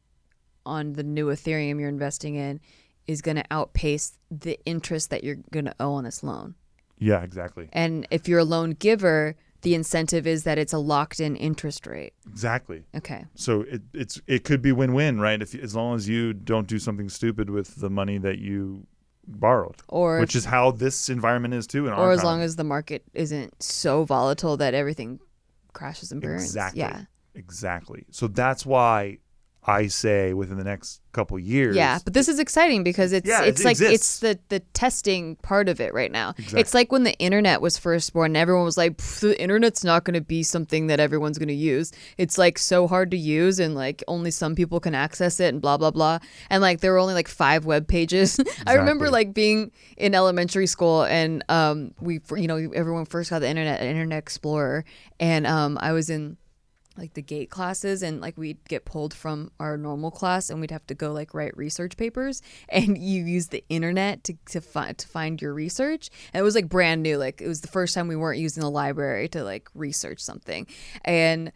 on 0.65 0.93
the 0.93 1.03
new 1.03 1.27
Ethereum 1.27 1.79
you're 1.79 1.89
investing 1.89 2.35
in 2.35 2.59
is 3.07 3.21
going 3.21 3.37
to 3.37 3.43
outpace 3.51 4.17
the 4.29 4.59
interest 4.65 5.09
that 5.09 5.23
you're 5.23 5.39
going 5.51 5.65
to 5.65 5.75
owe 5.79 5.93
on 5.93 6.03
this 6.03 6.23
loan. 6.23 6.55
Yeah, 6.99 7.21
exactly, 7.21 7.69
And 7.73 8.07
if 8.09 8.27
you're 8.27 8.39
a 8.39 8.43
loan 8.43 8.71
giver, 8.71 9.35
the 9.61 9.73
incentive 9.75 10.27
is 10.27 10.43
that 10.43 10.57
it's 10.57 10.73
a 10.73 10.77
locked-in 10.77 11.35
interest 11.35 11.87
rate. 11.87 12.13
exactly. 12.27 12.83
Okay. 12.95 13.25
So 13.35 13.61
it, 13.61 13.81
it's 13.93 14.21
it 14.27 14.43
could 14.43 14.61
be 14.61 14.71
win-win, 14.71 15.19
right? 15.19 15.41
If 15.41 15.55
as 15.55 15.75
long 15.75 15.95
as 15.95 16.07
you 16.07 16.33
don't 16.33 16.67
do 16.67 16.79
something 16.79 17.09
stupid 17.09 17.49
with 17.49 17.75
the 17.75 17.89
money 17.89 18.17
that 18.19 18.37
you 18.39 18.85
borrowed. 19.27 19.75
Or 19.89 20.19
which 20.19 20.35
is 20.35 20.45
how 20.45 20.71
this 20.71 21.09
environment 21.09 21.53
is 21.53 21.67
too. 21.67 21.87
In 21.87 21.93
our 21.93 22.07
or 22.07 22.11
as 22.11 22.23
long 22.23 22.41
as 22.41 22.55
the 22.55 22.63
market 22.63 23.03
isn't 23.13 23.61
so 23.61 24.03
volatile 24.05 24.57
that 24.57 24.73
everything 24.73 25.19
crashes 25.73 26.11
and 26.11 26.21
burns. 26.21 26.43
exactly, 26.45 26.79
Yeah. 26.79 27.01
exactly. 27.35 28.05
So 28.11 28.27
that's 28.27 28.65
why 28.65 29.19
I 29.69 29.87
say 29.87 30.33
within 30.33 30.57
the 30.57 30.63
next 30.63 31.01
couple 31.11 31.37
years, 31.37 31.75
Yeah, 31.75 31.99
but 32.05 32.13
this 32.13 32.29
is 32.29 32.39
exciting 32.39 32.83
because 32.85 33.11
it's 33.11 33.27
Yeah, 33.27 33.43
it 33.43 33.49
it's 33.49 33.65
like 33.65 33.71
exists. 33.73 33.93
it's 33.93 34.19
the 34.19 34.39
the 34.47 34.59
testing 34.73 35.35
part 35.37 35.67
of 35.67 35.81
it 35.81 35.93
right 35.93 36.11
now. 36.11 36.29
Exactly. 36.37 36.61
It's 36.61 36.73
like 36.73 36.89
when 36.91 37.03
the 37.03 37.13
internet 37.19 37.59
was 37.59 37.77
first 37.77 38.13
born, 38.13 38.27
and 38.31 38.37
everyone 38.37 38.63
was 38.63 38.77
like, 38.77 38.95
"The 38.97 39.35
internet's 39.41 39.83
not 39.83 40.05
going 40.05 40.13
to 40.13 40.21
be 40.21 40.41
something 40.43 40.87
that 40.87 41.01
everyone's 41.01 41.37
going 41.37 41.49
to 41.49 41.53
use. 41.53 41.91
It's 42.17 42.37
like 42.37 42.57
so 42.57 42.87
hard 42.87 43.11
to 43.11 43.17
use, 43.17 43.59
and 43.59 43.75
like 43.75 44.03
only 44.07 44.31
some 44.31 44.55
people 44.55 44.79
can 44.79 44.95
access 44.95 45.39
it, 45.41 45.49
and 45.53 45.61
blah 45.61 45.75
blah 45.75 45.91
blah." 45.91 46.19
And 46.49 46.61
like 46.61 46.79
there 46.79 46.93
were 46.93 46.99
only 46.99 47.13
like 47.15 47.27
five 47.27 47.65
web 47.65 47.89
pages. 47.89 48.39
I 48.67 48.75
remember 48.75 49.09
like 49.09 49.33
being 49.33 49.71
in 49.97 50.15
elementary 50.15 50.67
school, 50.67 51.03
and 51.03 51.43
um, 51.49 51.93
we 51.99 52.21
you 52.37 52.47
know 52.47 52.55
everyone 52.73 53.03
first 53.05 53.31
got 53.31 53.39
the 53.39 53.49
internet, 53.49 53.81
Internet 53.81 54.19
Explorer, 54.19 54.85
and 55.19 55.45
um, 55.45 55.77
I 55.81 55.91
was 55.91 56.09
in 56.09 56.37
like 56.97 57.13
the 57.13 57.21
gate 57.21 57.49
classes 57.49 58.01
and 58.01 58.21
like 58.21 58.37
we'd 58.37 58.57
get 58.67 58.83
pulled 58.85 59.13
from 59.13 59.51
our 59.59 59.77
normal 59.77 60.09
class 60.11 60.49
and 60.49 60.59
we'd 60.59 60.71
have 60.71 60.85
to 60.87 60.95
go 60.95 61.11
like 61.11 61.33
write 61.33 61.55
research 61.55 61.95
papers 61.97 62.41
and 62.69 62.97
you 62.97 63.23
use 63.23 63.47
the 63.47 63.63
internet 63.69 64.23
to 64.23 64.33
to 64.47 64.59
find 64.61 64.97
to 64.97 65.07
find 65.07 65.41
your 65.41 65.53
research. 65.53 66.09
And 66.33 66.39
it 66.41 66.43
was 66.43 66.55
like 66.55 66.67
brand 66.69 67.03
new 67.03 67.17
like 67.17 67.41
it 67.41 67.47
was 67.47 67.61
the 67.61 67.67
first 67.67 67.93
time 67.93 68.07
we 68.07 68.15
weren't 68.15 68.39
using 68.39 68.61
the 68.61 68.69
library 68.71 69.27
to 69.29 69.43
like 69.43 69.69
research 69.75 70.19
something. 70.19 70.67
And 71.05 71.51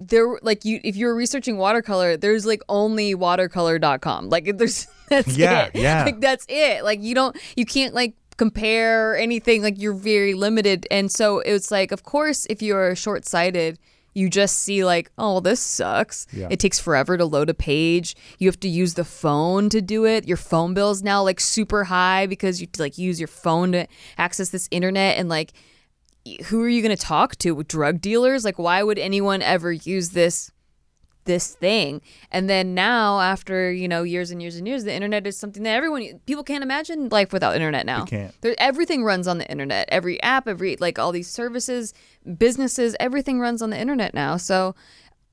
there 0.00 0.26
were- 0.28 0.40
like 0.42 0.64
you 0.64 0.80
if 0.84 0.96
you 0.96 1.06
were 1.06 1.14
researching 1.14 1.56
watercolor 1.56 2.16
there's 2.16 2.44
like 2.44 2.60
only 2.68 3.14
watercolor.com 3.14 4.28
like 4.28 4.58
there's 4.58 4.86
that's 5.08 5.36
Yeah, 5.36 5.66
it. 5.66 5.76
yeah. 5.76 6.04
like 6.06 6.20
that's 6.20 6.44
it. 6.48 6.84
Like 6.84 7.00
you 7.02 7.14
don't 7.14 7.36
you 7.56 7.64
can't 7.64 7.94
like 7.94 8.14
compare 8.36 9.16
anything. 9.16 9.62
Like 9.62 9.80
you're 9.80 9.94
very 9.94 10.34
limited. 10.34 10.86
And 10.90 11.10
so 11.10 11.38
it's 11.38 11.70
like 11.70 11.92
of 11.92 12.02
course 12.02 12.46
if 12.50 12.60
you're 12.62 12.94
short-sighted 12.96 13.78
you 14.14 14.30
just 14.30 14.58
see 14.58 14.84
like 14.84 15.10
oh 15.18 15.40
this 15.40 15.60
sucks. 15.60 16.26
Yeah. 16.32 16.48
it 16.50 16.60
takes 16.60 16.78
forever 16.78 17.18
to 17.18 17.24
load 17.24 17.50
a 17.50 17.54
page. 17.54 18.16
You 18.38 18.48
have 18.48 18.60
to 18.60 18.68
use 18.68 18.94
the 18.94 19.04
phone 19.04 19.68
to 19.70 19.82
do 19.82 20.06
it. 20.06 20.26
Your 20.26 20.36
phone 20.36 20.74
bill 20.74 20.90
is 20.90 21.02
now 21.02 21.22
like 21.22 21.40
super 21.40 21.84
high 21.84 22.26
because 22.26 22.60
you 22.60 22.68
like 22.78 22.96
use 22.96 23.20
your 23.20 23.28
phone 23.28 23.72
to 23.72 23.86
access 24.16 24.50
this 24.50 24.68
internet 24.70 25.18
and 25.18 25.28
like 25.28 25.52
who 26.46 26.62
are 26.62 26.68
you 26.68 26.80
going 26.80 26.96
to 26.96 27.02
talk 27.02 27.36
to? 27.36 27.62
Drug 27.64 28.00
dealers? 28.00 28.44
Like 28.44 28.58
why 28.58 28.82
would 28.82 28.98
anyone 28.98 29.42
ever 29.42 29.72
use 29.72 30.10
this 30.10 30.50
this 31.24 31.54
thing 31.54 32.00
and 32.30 32.50
then 32.50 32.74
now 32.74 33.18
after 33.20 33.72
you 33.72 33.88
know 33.88 34.02
years 34.02 34.30
and 34.30 34.42
years 34.42 34.56
and 34.56 34.68
years 34.68 34.84
the 34.84 34.92
internet 34.92 35.26
is 35.26 35.36
something 35.36 35.62
that 35.62 35.74
everyone 35.74 36.20
people 36.26 36.44
can't 36.44 36.62
imagine 36.62 37.08
life 37.08 37.32
without 37.32 37.54
internet 37.54 37.86
now 37.86 38.04
They 38.04 38.10
can't. 38.18 38.34
there, 38.42 38.54
everything 38.58 39.04
runs 39.04 39.26
on 39.26 39.38
the 39.38 39.50
internet 39.50 39.88
every 39.90 40.22
app 40.22 40.46
every 40.46 40.76
like 40.80 40.98
all 40.98 41.12
these 41.12 41.28
services 41.28 41.94
businesses 42.38 42.94
everything 43.00 43.40
runs 43.40 43.62
on 43.62 43.70
the 43.70 43.78
internet 43.80 44.12
now 44.14 44.36
so 44.36 44.74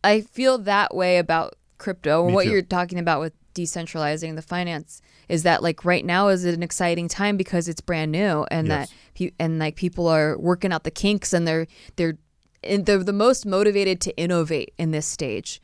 i 0.04 0.22
feel 0.22 0.58
that 0.60 0.96
way 0.96 1.18
about 1.18 1.56
crypto 1.78 2.26
and 2.26 2.34
what 2.34 2.44
too. 2.46 2.52
you're 2.52 2.62
talking 2.62 3.00
about 3.00 3.20
with 3.20 3.34
decentralizing 3.54 4.36
the 4.36 4.42
finance 4.42 5.02
is 5.28 5.44
that 5.44 5.62
like 5.62 5.84
right 5.84 6.06
now 6.06 6.30
is 6.30 6.46
an 6.46 6.64
exciting 6.64 7.08
time 7.10 7.36
because 7.36 7.68
it's 7.68 7.82
brand 7.82 8.12
new 8.12 8.46
and 8.50 8.68
Yes. 8.68 8.90
that 8.90 8.96
pe- 9.14 9.32
and 9.40 9.60
like 9.60 9.76
people 9.76 10.08
are 10.08 10.38
working 10.38 10.72
out 10.72 10.84
the 10.86 10.92
kinks 10.92 11.34
and 11.34 11.46
they're 11.48 11.68
they're 11.98 12.18
and 12.64 12.86
they're 12.86 13.04
the 13.04 13.12
most 13.12 13.46
motivated 13.46 14.00
to 14.02 14.16
innovate 14.18 14.74
in 14.78 14.92
this 14.92 15.06
stage 15.06 15.60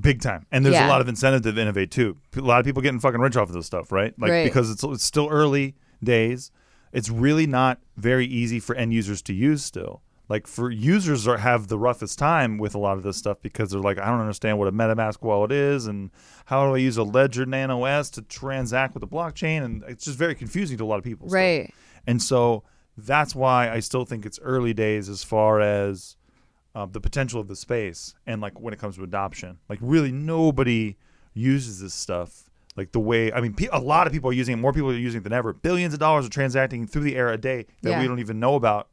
big 0.00 0.20
time. 0.20 0.46
And 0.52 0.64
there's 0.64 0.74
Yeah. 0.74 0.86
a 0.86 0.90
lot 0.90 1.00
of 1.00 1.08
incentive 1.08 1.42
to 1.42 1.60
innovate 1.60 1.90
too. 1.90 2.16
A 2.36 2.40
lot 2.40 2.60
of 2.60 2.66
people 2.66 2.82
getting 2.82 3.00
fucking 3.00 3.20
rich 3.20 3.36
off 3.36 3.48
of 3.48 3.54
this 3.54 3.66
stuff, 3.66 3.90
right? 3.92 4.12
Like 4.18 4.30
Right. 4.30 4.44
because 4.44 4.70
it's 4.70 4.82
it's 4.84 5.04
still 5.04 5.28
early 5.30 5.74
days. 6.02 6.50
It's 6.92 7.08
really 7.10 7.46
not 7.46 7.78
very 7.96 8.26
easy 8.26 8.58
for 8.60 8.74
end 8.74 8.92
users 8.92 9.22
to 9.22 9.32
use 9.32 9.64
still. 9.64 10.02
Like 10.28 10.46
for 10.46 10.70
users 10.70 11.26
are 11.26 11.38
have 11.38 11.66
the 11.68 11.78
roughest 11.78 12.18
time 12.18 12.56
with 12.58 12.74
a 12.74 12.78
lot 12.78 12.96
of 12.96 13.02
this 13.02 13.16
stuff 13.16 13.38
because 13.42 13.70
they're 13.70 13.80
like, 13.80 13.98
I 13.98 14.06
don't 14.06 14.20
understand 14.20 14.58
what 14.58 14.68
a 14.68 14.72
MetaMask 14.72 15.22
wallet 15.22 15.50
is 15.50 15.86
and 15.86 16.10
how 16.46 16.66
do 16.68 16.74
I 16.74 16.78
use 16.78 16.96
a 16.96 17.02
Ledger 17.02 17.46
Nano 17.46 17.84
S 17.84 18.10
to 18.10 18.22
transact 18.22 18.94
with 18.94 19.00
the 19.00 19.08
blockchain 19.08 19.64
and 19.64 19.82
it's 19.88 20.04
just 20.04 20.16
very 20.18 20.34
confusing 20.36 20.78
to 20.78 20.84
a 20.84 20.86
lot 20.86 20.98
of 20.98 21.04
people. 21.04 21.28
still. 21.28 21.36
right 21.40 21.74
And 22.06 22.22
so 22.22 22.62
that's 22.96 23.34
why 23.34 23.70
I 23.70 23.80
still 23.80 24.04
think 24.04 24.24
it's 24.26 24.38
early 24.40 24.72
days 24.74 25.08
as 25.08 25.24
far 25.24 25.60
as 25.60 26.16
uh, 26.74 26.86
the 26.86 27.00
potential 27.00 27.40
of 27.40 27.48
the 27.48 27.56
space 27.56 28.14
and 28.26 28.40
like 28.40 28.60
when 28.60 28.72
it 28.74 28.78
comes 28.80 28.96
to 28.96 29.02
adoption. 29.02 29.58
Like 29.68 29.78
really 29.82 30.12
nobody 30.12 30.96
uses 31.34 31.80
this 31.80 31.94
stuff 31.94 32.50
like 32.76 32.92
the 32.92 33.00
way 33.00 33.32
I 33.32 33.40
mean 33.40 33.54
pe- 33.54 33.68
a 33.72 33.78
lot 33.78 34.06
of 34.06 34.12
people 34.12 34.30
are 34.30 34.34
using 34.34 34.54
it. 34.54 34.56
More 34.60 34.72
people 34.72 34.90
are 34.90 34.94
using 34.96 35.20
it 35.20 35.24
than 35.24 35.32
ever. 35.32 35.52
Billions 35.52 35.94
of 35.94 36.00
dollars 36.00 36.26
are 36.26 36.30
transacting 36.30 36.86
through 36.86 37.02
the 37.02 37.16
air 37.16 37.28
a 37.30 37.36
day 37.38 37.66
that 37.82 37.90
Yeah. 37.90 38.00
we 38.00 38.06
don't 38.08 38.20
even 38.20 38.38
know 38.40 38.54
about 38.54 38.88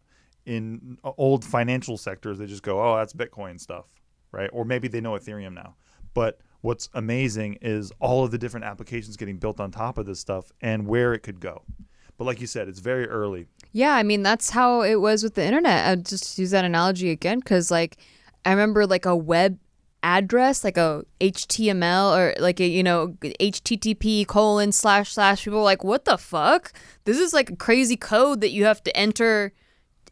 in 0.46 0.98
uh, 1.04 1.12
old 1.18 1.44
financial 1.46 1.98
sectors. 1.98 2.38
They 2.40 2.46
just 2.48 2.64
go, 2.64 2.82
"Oh, 2.82 2.96
that's 2.98 3.14
Bitcoin 3.14 3.60
stuff." 3.60 3.86
Right? 4.32 4.50
Or 4.54 4.66
maybe 4.66 4.88
they 4.88 5.02
know 5.02 5.14
Ethereum 5.14 5.54
now. 5.54 5.76
But 6.14 6.40
what's 6.62 6.90
amazing 6.94 7.60
is 7.62 7.92
all 8.00 8.24
of 8.24 8.32
the 8.32 8.38
different 8.38 8.66
applications 8.66 9.16
getting 9.18 9.38
built 9.38 9.60
on 9.60 9.72
top 9.72 9.98
of 9.98 10.06
this 10.06 10.20
stuff 10.20 10.52
and 10.62 10.88
where 10.88 11.14
it 11.14 11.20
could 11.20 11.40
go. 11.40 11.64
But 12.18 12.26
like 12.26 12.42
you 12.42 12.48
said, 12.48 12.68
it's 12.68 12.80
very 12.80 13.08
early. 13.08 13.48
Yeah, 13.72 13.96
I 13.96 14.04
mean 14.04 14.24
that's 14.24 14.50
how 14.50 14.82
it 14.82 14.96
was 14.96 15.24
with 15.24 15.36
the 15.36 15.46
internet. 15.46 15.88
I 15.88 15.96
just 15.96 16.38
use 16.40 16.52
that 16.52 16.66
analogy 16.66 17.12
again 17.12 17.40
because 17.40 17.70
like 17.70 17.98
I 18.44 18.52
remember 18.52 18.88
like 18.88 19.06
a 19.06 19.16
web 19.16 19.60
address, 20.04 20.64
like 20.64 20.78
a 20.78 21.04
HTML 21.22 22.18
or 22.18 22.42
like 22.42 22.60
a 22.60 22.68
you 22.68 22.84
know 22.84 23.10
HTTP 23.22 24.26
colon 24.26 24.72
slash 24.72 25.14
slash. 25.14 25.44
People 25.44 25.60
were 25.60 25.66
like, 25.66 25.84
what 25.84 26.06
the 26.06 26.18
fuck? 26.18 26.74
This 27.06 27.20
is 27.20 27.34
like 27.34 27.50
a 27.52 27.56
crazy 27.56 27.98
code 27.98 28.42
that 28.42 28.52
you 28.52 28.66
have 28.66 28.84
to 28.84 28.98
enter 28.98 29.54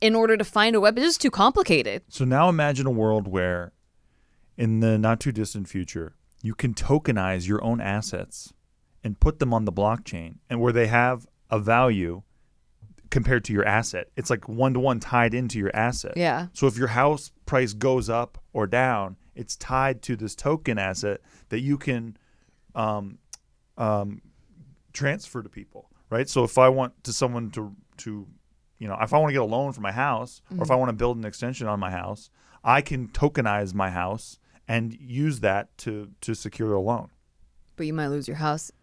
in 0.02 0.16
order 0.16 0.38
to 0.38 0.44
find 0.44 0.76
a 0.76 0.82
web. 0.82 0.98
It's 0.98 1.08
just 1.08 1.22
too 1.22 1.32
complicated. 1.32 2.04
So 2.10 2.26
now 2.26 2.50
imagine 2.50 2.86
a 2.86 2.92
world 2.92 3.28
where, 3.28 3.72
in 4.58 4.80
the 4.82 4.98
not 4.98 5.20
too 5.20 5.32
distant 5.32 5.68
future, 5.70 6.16
you 6.42 6.54
can 6.54 6.74
tokenize 6.74 7.48
your 7.48 7.64
own 7.64 7.82
assets 7.82 8.54
and 9.04 9.20
put 9.20 9.40
them 9.40 9.54
on 9.54 9.66
the 9.66 9.72
blockchain, 9.72 10.36
and 10.50 10.60
where 10.60 10.74
they 10.74 10.88
have 10.88 11.26
a 11.56 11.60
value 11.60 12.22
compared 13.10 13.46
to 13.46 13.54
your 13.54 13.66
asset. 13.66 14.10
It's 14.18 14.30
like 14.30 14.50
one 14.50 14.74
to 14.74 14.80
one 14.80 15.00
tied 15.00 15.34
into 15.34 15.58
your 15.58 15.74
asset. 15.74 16.18
Yeah. 16.18 16.48
So 16.52 16.68
if 16.68 16.78
your 16.78 16.90
house 16.90 17.32
price 17.46 17.72
goes 17.72 18.10
up 18.10 18.38
or 18.52 18.68
down, 18.68 19.16
it's 19.36 19.56
tied 19.56 20.02
to 20.04 20.18
this 20.18 20.36
token 20.36 20.78
asset 20.78 21.22
that 21.50 21.62
you 21.62 21.78
can 21.78 22.18
um, 22.76 23.20
um, 23.78 24.22
transfer 24.92 25.42
to 25.42 25.48
people, 25.48 25.90
right? 26.10 26.28
So 26.28 26.44
if 26.44 26.58
I 26.58 26.68
want 26.68 27.04
to 27.06 27.14
someone 27.14 27.52
to 27.52 27.74
to 27.98 28.28
you 28.78 28.90
know, 28.90 28.98
if 29.00 29.14
I 29.14 29.18
want 29.18 29.30
to 29.30 29.34
get 29.34 29.42
a 29.42 29.46
loan 29.46 29.72
for 29.72 29.80
my 29.80 29.94
house 29.94 30.42
or 30.58 30.64
if 30.64 30.70
I 30.70 30.76
want 30.76 30.90
to 30.90 30.94
build 30.94 31.16
an 31.16 31.24
extension 31.24 31.68
on 31.68 31.80
my 31.80 31.92
house, 31.92 32.30
I 32.66 32.82
can 32.82 33.08
tokenize 33.08 33.74
my 33.74 33.90
house 33.90 34.38
and 34.68 34.94
use 35.00 35.40
that 35.40 35.78
to 35.80 36.12
to 36.20 36.34
secure 36.34 36.74
a 36.74 36.82
loan. 36.82 37.12
But 37.78 37.86
you 37.86 37.94
might 37.94 38.08
lose 38.08 38.28
your 38.28 38.38
house. 38.38 38.74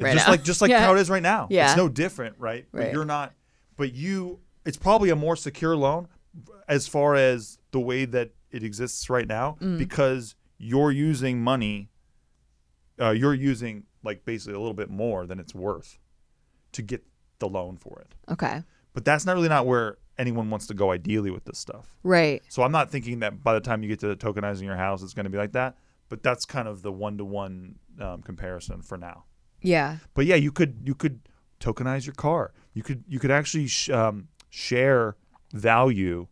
Right 0.00 0.14
just 0.14 0.26
now. 0.26 0.32
like 0.32 0.42
just 0.44 0.60
like 0.60 0.70
Yeah. 0.70 0.80
how 0.80 0.94
it 0.94 1.00
is 1.00 1.08
right 1.10 1.22
now. 1.22 1.46
Yeah. 1.50 1.68
It's 1.68 1.76
no 1.76 1.88
different, 1.88 2.36
right? 2.38 2.66
But 2.72 2.92
you're 2.92 3.04
not 3.04 3.32
but 3.76 3.92
you 3.94 4.40
it's 4.64 4.76
probably 4.76 5.08
a 5.10 5.16
more 5.16 5.36
secure 5.36 5.76
loan, 5.76 6.08
as 6.68 6.86
far 6.88 7.14
as 7.14 7.58
the 7.70 7.80
way 7.80 8.04
that 8.04 8.32
it 8.50 8.62
exists 8.64 9.08
right 9.08 9.26
now 9.28 9.56
Mm. 9.60 9.78
because 9.78 10.34
you're 10.58 10.90
using 10.90 11.40
money 11.42 11.90
uh, 13.00 13.10
you're 13.10 13.34
using 13.34 13.84
like 14.02 14.24
basically 14.24 14.54
a 14.54 14.58
little 14.58 14.74
bit 14.74 14.90
more 14.90 15.26
than 15.26 15.38
it's 15.38 15.54
worth 15.54 15.98
to 16.72 16.82
get 16.82 17.04
the 17.38 17.48
loan 17.48 17.76
for 17.76 18.00
it 18.00 18.14
Okay. 18.32 18.62
but 18.94 19.04
that's 19.04 19.24
not 19.24 19.34
really 19.36 19.48
not 19.48 19.66
where 19.66 19.98
anyone 20.18 20.50
wants 20.50 20.66
to 20.66 20.74
go 20.74 20.90
ideally 20.90 21.30
with 21.30 21.44
this 21.44 21.58
stuff 21.58 21.94
Right. 22.02 22.42
so 22.48 22.62
i'm 22.64 22.72
not 22.72 22.90
thinking 22.90 23.20
that 23.20 23.42
by 23.44 23.54
the 23.54 23.60
time 23.60 23.82
you 23.84 23.88
get 23.88 24.00
to 24.00 24.16
tokenizing 24.16 24.62
your 24.64 24.76
house 24.76 25.02
it's 25.02 25.14
going 25.14 25.24
to 25.24 25.30
be 25.30 25.38
like 25.38 25.52
that 25.52 25.76
but 26.08 26.22
that's 26.24 26.44
kind 26.44 26.66
of 26.66 26.82
the 26.82 26.90
one-to-one 26.90 27.76
um, 28.00 28.22
comparison 28.22 28.82
for 28.82 28.96
now 28.98 29.24
Yeah. 29.60 29.98
but 30.14 30.26
yeah, 30.26 30.36
you 30.36 30.52
could 30.52 30.78
you 30.84 30.94
could 30.94 31.20
tokenize 31.60 32.06
your 32.06 32.14
car. 32.14 32.52
You 32.74 32.82
could 32.82 33.04
you 33.08 33.18
could 33.18 33.30
actually 33.30 33.66
sh- 33.66 33.90
um, 33.90 34.28
share 34.50 35.16
value 35.52 36.28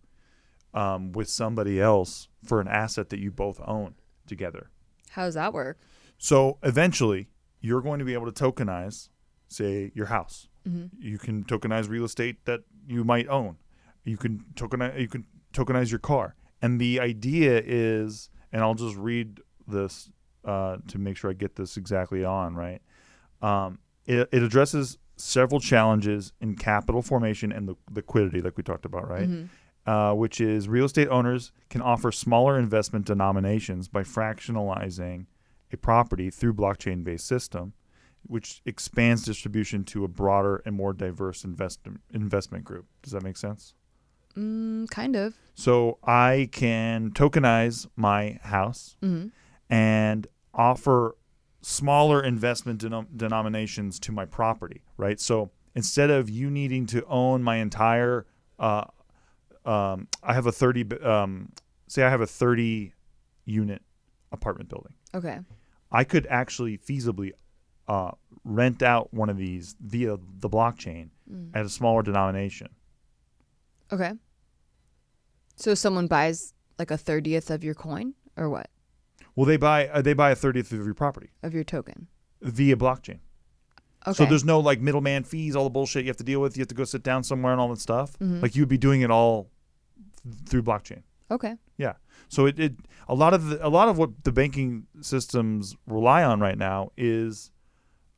um, 0.74 1.12
with 1.12 1.28
somebody 1.28 1.80
else 1.80 2.28
for 2.44 2.60
an 2.60 2.68
asset 2.68 3.08
that 3.10 3.18
you 3.18 3.30
both 3.30 3.60
own 3.64 3.94
together. 4.26 4.70
How 5.10 5.24
does 5.24 5.34
that 5.34 5.52
work? 5.52 5.78
So 6.18 6.58
eventually, 6.62 7.28
you're 7.60 7.80
going 7.82 7.98
to 7.98 8.04
be 8.04 8.14
able 8.14 8.30
to 8.30 8.44
tokenize, 8.44 9.08
say, 9.48 9.90
your 9.94 10.06
house. 10.06 10.48
Mm-hmm. 10.68 10.86
You 11.00 11.18
can 11.18 11.44
tokenize 11.44 11.88
real 11.88 12.04
estate 12.04 12.44
that 12.44 12.60
you 12.86 13.04
might 13.04 13.28
own. 13.28 13.56
You 14.04 14.16
can 14.16 14.44
tokenize 14.54 15.00
you 15.00 15.08
can 15.08 15.26
tokenize 15.52 15.90
your 15.90 15.98
car. 15.98 16.36
And 16.62 16.80
the 16.80 17.00
idea 17.00 17.62
is, 17.64 18.30
and 18.52 18.62
I'll 18.62 18.74
just 18.74 18.96
read 18.96 19.40
this 19.66 20.10
uh, 20.44 20.76
to 20.88 20.98
make 20.98 21.16
sure 21.16 21.30
I 21.30 21.34
get 21.34 21.56
this 21.56 21.76
exactly 21.76 22.24
on 22.24 22.54
right. 22.54 22.80
Um, 23.42 23.78
it, 24.06 24.28
it 24.32 24.42
addresses 24.42 24.98
several 25.16 25.60
challenges 25.60 26.32
in 26.40 26.54
capital 26.56 27.02
formation 27.02 27.50
and 27.52 27.68
the 27.68 27.74
liquidity, 27.94 28.40
like 28.40 28.56
we 28.56 28.62
talked 28.62 28.84
about, 28.84 29.08
right? 29.08 29.28
Mhm. 29.28 29.48
uh, 29.86 30.12
which 30.12 30.40
is 30.40 30.68
real 30.68 30.84
estate 30.84 31.06
owners 31.08 31.52
can 31.70 31.80
offer 31.80 32.10
smaller 32.10 32.58
investment 32.58 33.06
denominations 33.06 33.86
by 33.86 34.02
fractionalizing 34.02 35.26
a 35.72 35.76
property 35.76 36.28
through 36.28 36.52
blockchain-based 36.54 37.24
system, 37.26 37.72
which 38.24 38.62
expands 38.64 39.22
distribution 39.24 39.84
to 39.84 40.02
a 40.04 40.08
broader 40.08 40.60
and 40.66 40.74
more 40.74 40.92
diverse 40.92 41.44
invest- 41.44 41.80
investment 42.12 42.64
group. 42.64 42.86
Does 43.02 43.12
that 43.12 43.22
make 43.22 43.36
sense? 43.36 43.74
Mm, 44.36 44.90
kind 44.90 45.14
of. 45.14 45.34
So 45.54 45.98
I 46.04 46.48
can 46.52 47.10
tokenize 47.12 47.86
my 47.96 48.38
house 48.42 48.96
hmm 49.00 49.28
and 49.70 50.26
offer 50.52 51.16
smaller 51.68 52.22
investment 52.22 52.80
denom- 52.80 53.08
denominations 53.16 53.98
to 53.98 54.12
my 54.12 54.24
property, 54.24 54.82
right? 54.96 55.18
So 55.18 55.50
instead 55.74 56.10
of 56.10 56.30
you 56.30 56.48
needing 56.48 56.86
to 56.86 57.04
own 57.06 57.42
my 57.42 57.56
entire, 57.56 58.24
uh, 58.60 58.84
um, 59.64 60.06
I 60.22 60.32
have 60.32 60.46
a 60.46 60.52
30, 60.52 61.00
um, 61.02 61.50
say 61.88 62.04
I 62.04 62.08
have 62.08 62.20
a 62.20 62.26
30 62.26 62.92
unit 63.46 63.82
apartment 64.30 64.68
building. 64.70 64.94
Okay. 65.12 65.40
I 65.90 66.04
could 66.04 66.28
actually 66.30 66.78
feasibly 66.78 67.32
uh, 67.88 68.12
rent 68.44 68.84
out 68.84 69.12
one 69.12 69.28
of 69.28 69.36
these 69.36 69.74
via 69.80 70.18
the 70.38 70.48
blockchain 70.48 71.08
Mm. 71.28 71.50
at 71.56 71.66
a 71.66 71.68
smaller 71.68 72.02
denomination. 72.04 72.68
Okay. 73.90 74.12
So 75.56 75.74
someone 75.74 76.06
buys 76.06 76.54
like 76.78 76.92
a 76.92 76.96
thirtieth 76.96 77.50
of 77.50 77.64
your 77.64 77.74
coin 77.74 78.14
or 78.36 78.48
what 78.48 78.68
Well, 79.36 79.46
they 79.46 79.56
buy 79.58 79.86
uh, 79.88 80.02
they 80.02 80.14
buy 80.14 80.30
a 80.32 80.36
30th 80.36 80.72
of 80.72 80.84
your 80.84 80.94
property 80.94 81.28
of 81.42 81.54
your 81.54 81.62
token? 81.64 82.08
via 82.42 82.74
blockchain. 82.76 83.20
Okay. 84.06 84.14
So 84.14 84.26
there's 84.26 84.44
no 84.44 84.58
like 84.60 84.80
middleman 84.80 85.24
fees, 85.24 85.54
all 85.56 85.64
the 85.64 85.70
bullshit 85.70 86.04
you 86.04 86.08
have 86.10 86.16
to 86.18 86.24
deal 86.24 86.40
with. 86.40 86.56
You 86.56 86.60
have 86.62 86.68
to 86.68 86.74
go 86.74 86.84
sit 86.84 87.02
down 87.02 87.22
somewhere 87.24 87.52
and 87.52 87.60
all 87.60 87.68
that 87.68 87.80
stuff. 87.80 88.18
Mhm. 88.18 88.40
Like 88.42 88.54
you'd 88.56 88.68
be 88.68 88.78
doing 88.78 89.00
it 89.02 89.10
all 89.10 89.50
through 90.46 90.62
blockchain. 90.62 91.02
okay. 91.30 91.56
Yeah. 91.76 91.94
So 92.28 92.46
it, 92.46 92.58
it 92.58 92.74
a 93.08 93.14
lot 93.14 93.34
of 93.34 93.44
the, 93.46 93.66
a 93.66 93.68
lot 93.68 93.88
of 93.88 93.98
what 93.98 94.24
the 94.24 94.32
banking 94.32 94.86
systems 95.00 95.76
rely 95.86 96.22
on 96.24 96.40
right 96.40 96.56
now 96.58 96.90
is 96.96 97.50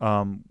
um, 0.01 0.45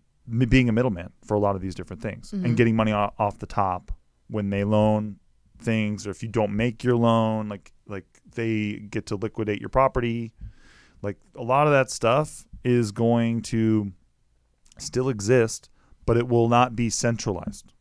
being 0.49 0.67
a 0.69 0.71
middleman 0.73 1.11
for 1.23 1.35
a 1.35 1.39
lot 1.39 1.55
of 1.55 1.61
these 1.61 1.73
different 1.75 2.01
things 2.01 2.31
Mhm. 2.31 2.43
and 2.45 2.57
getting 2.57 2.75
money 2.75 2.91
o- 2.91 3.13
off 3.17 3.39
the 3.39 3.45
top 3.45 3.91
when 4.27 4.49
they 4.49 4.63
loan 4.63 5.17
things 5.59 6.05
or 6.05 6.11
if 6.11 6.21
you 6.21 6.29
don't 6.29 6.51
make 6.55 6.83
your 6.83 6.95
loan 6.97 7.47
like 7.49 7.71
like 7.87 8.05
they 8.35 8.73
get 8.89 9.05
to 9.07 9.15
liquidate 9.15 9.59
your 9.59 9.69
property 9.69 10.33
like 11.01 11.17
a 11.35 11.43
lot 11.43 11.67
of 11.67 11.73
that 11.73 11.89
stuff 11.89 12.45
is 12.63 12.91
going 12.91 13.41
to 13.41 13.91
still 14.77 15.09
exist 15.09 15.69
but 16.05 16.17
it 16.17 16.27
will 16.27 16.47
not 16.49 16.75
be 16.75 16.89
centralized 16.89 17.73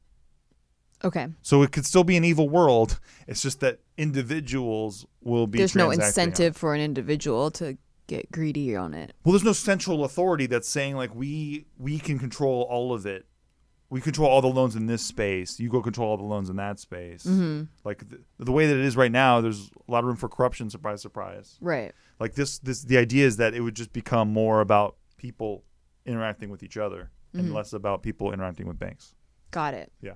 Okay. 1.04 1.28
so 1.42 1.62
it 1.62 1.72
could 1.72 1.84
still 1.86 2.04
be 2.04 2.16
an 2.16 2.24
evil 2.24 2.48
world. 2.48 2.98
It's 3.28 3.42
just 3.42 3.58
that 3.60 3.80
individuals 3.98 5.04
will 5.20 5.46
be. 5.48 5.58
There's 5.58 5.74
no 5.74 5.90
incentive 5.90 6.56
for 6.56 6.74
an 6.74 6.80
individual 6.80 7.50
to 7.52 7.76
get 8.06 8.30
greedy 8.30 8.76
on 8.76 8.94
it. 8.94 9.12
Well, 9.24 9.32
there's 9.32 9.44
no 9.44 9.52
central 9.52 10.04
authority 10.04 10.46
that's 10.46 10.68
saying 10.68 10.94
like 10.96 11.12
we 11.14 11.66
we 11.76 11.98
can 11.98 12.18
control 12.18 12.62
all 12.70 12.92
of 12.92 13.04
it. 13.04 13.26
We 13.88 14.00
control 14.00 14.28
all 14.28 14.40
the 14.40 14.48
loans 14.48 14.74
in 14.74 14.86
this 14.86 15.02
space. 15.02 15.60
You 15.60 15.68
go 15.70 15.80
control 15.80 16.10
all 16.10 16.16
the 16.16 16.24
loans 16.24 16.50
in 16.50 16.56
that 16.56 16.80
space. 16.80 17.22
Mm-hmm. 17.24 17.64
Like 17.84 18.08
the, 18.08 18.20
the 18.38 18.50
way 18.52 18.66
that 18.66 18.76
it 18.76 18.84
is 18.84 18.96
right 18.96 19.12
now, 19.12 19.40
there's 19.40 19.70
a 19.88 19.90
lot 19.92 20.00
of 20.00 20.06
room 20.06 20.16
for 20.16 20.28
corruption. 20.28 20.68
Surprise, 20.70 21.00
surprise. 21.02 21.56
Right. 21.60 21.92
Like 22.18 22.34
this, 22.34 22.58
this 22.58 22.82
the 22.82 22.98
idea 22.98 23.26
is 23.26 23.36
that 23.36 23.54
it 23.54 23.60
would 23.60 23.76
just 23.76 23.92
become 23.92 24.32
more 24.32 24.60
about 24.60 24.96
people 25.18 25.62
interacting 26.04 26.50
with 26.50 26.62
each 26.64 26.76
other 26.76 27.10
and 27.32 27.48
Mhm. 27.50 27.54
less 27.54 27.72
about 27.72 28.02
people 28.02 28.32
interacting 28.32 28.66
with 28.66 28.78
banks 28.78 29.14
Got 29.52 29.74
it. 29.74 29.92
Yeah. 30.00 30.14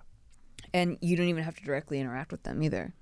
And 0.74 0.98
you 1.00 1.16
don't 1.16 1.28
even 1.28 1.44
have 1.44 1.54
to 1.56 1.64
directly 1.64 2.00
interact 2.00 2.32
with 2.32 2.42
them 2.42 2.62
either. 2.62 2.94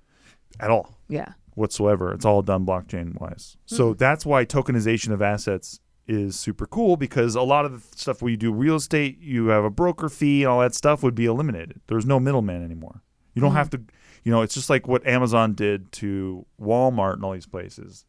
at 0.59 0.69
all. 0.69 0.97
Yeah. 1.07 1.33
whatsoever. 1.55 2.13
It's 2.13 2.23
all 2.25 2.41
done 2.41 2.65
blockchain 2.65 3.19
wise. 3.19 3.57
So 3.65 3.93
that's 3.93 4.25
why 4.25 4.45
tokenization 4.45 5.11
of 5.11 5.21
assets 5.21 5.79
is 6.09 6.37
super 6.37 6.65
cool 6.65 6.97
because 6.97 7.35
a 7.35 7.41
lot 7.41 7.65
of 7.65 7.71
the 7.91 7.97
stuff 7.97 8.21
where 8.21 8.31
you 8.31 8.37
do 8.37 8.51
real 8.51 8.75
estate, 8.75 9.19
you 9.19 9.47
have 9.47 9.63
a 9.63 9.69
broker 9.69 10.09
fee 10.09 10.43
and 10.43 10.51
all 10.51 10.59
that 10.59 10.73
stuff 10.73 11.03
would 11.03 11.15
be 11.15 11.25
eliminated. 11.25 11.79
There's 11.87 12.05
no 12.05 12.19
middleman 12.19 12.63
anymore. 12.63 13.03
You 13.35 13.41
don't 13.41 13.51
Mhm. 13.51 13.55
have 13.55 13.69
to, 13.71 13.81
you 14.23 14.31
know, 14.31 14.41
it's 14.41 14.53
just 14.55 14.69
like 14.69 14.87
what 14.87 15.05
Amazon 15.07 15.53
did 15.53 15.91
to 15.93 16.45
Walmart 16.59 17.13
and 17.13 17.23
all 17.23 17.33
these 17.33 17.45
places. 17.45 18.05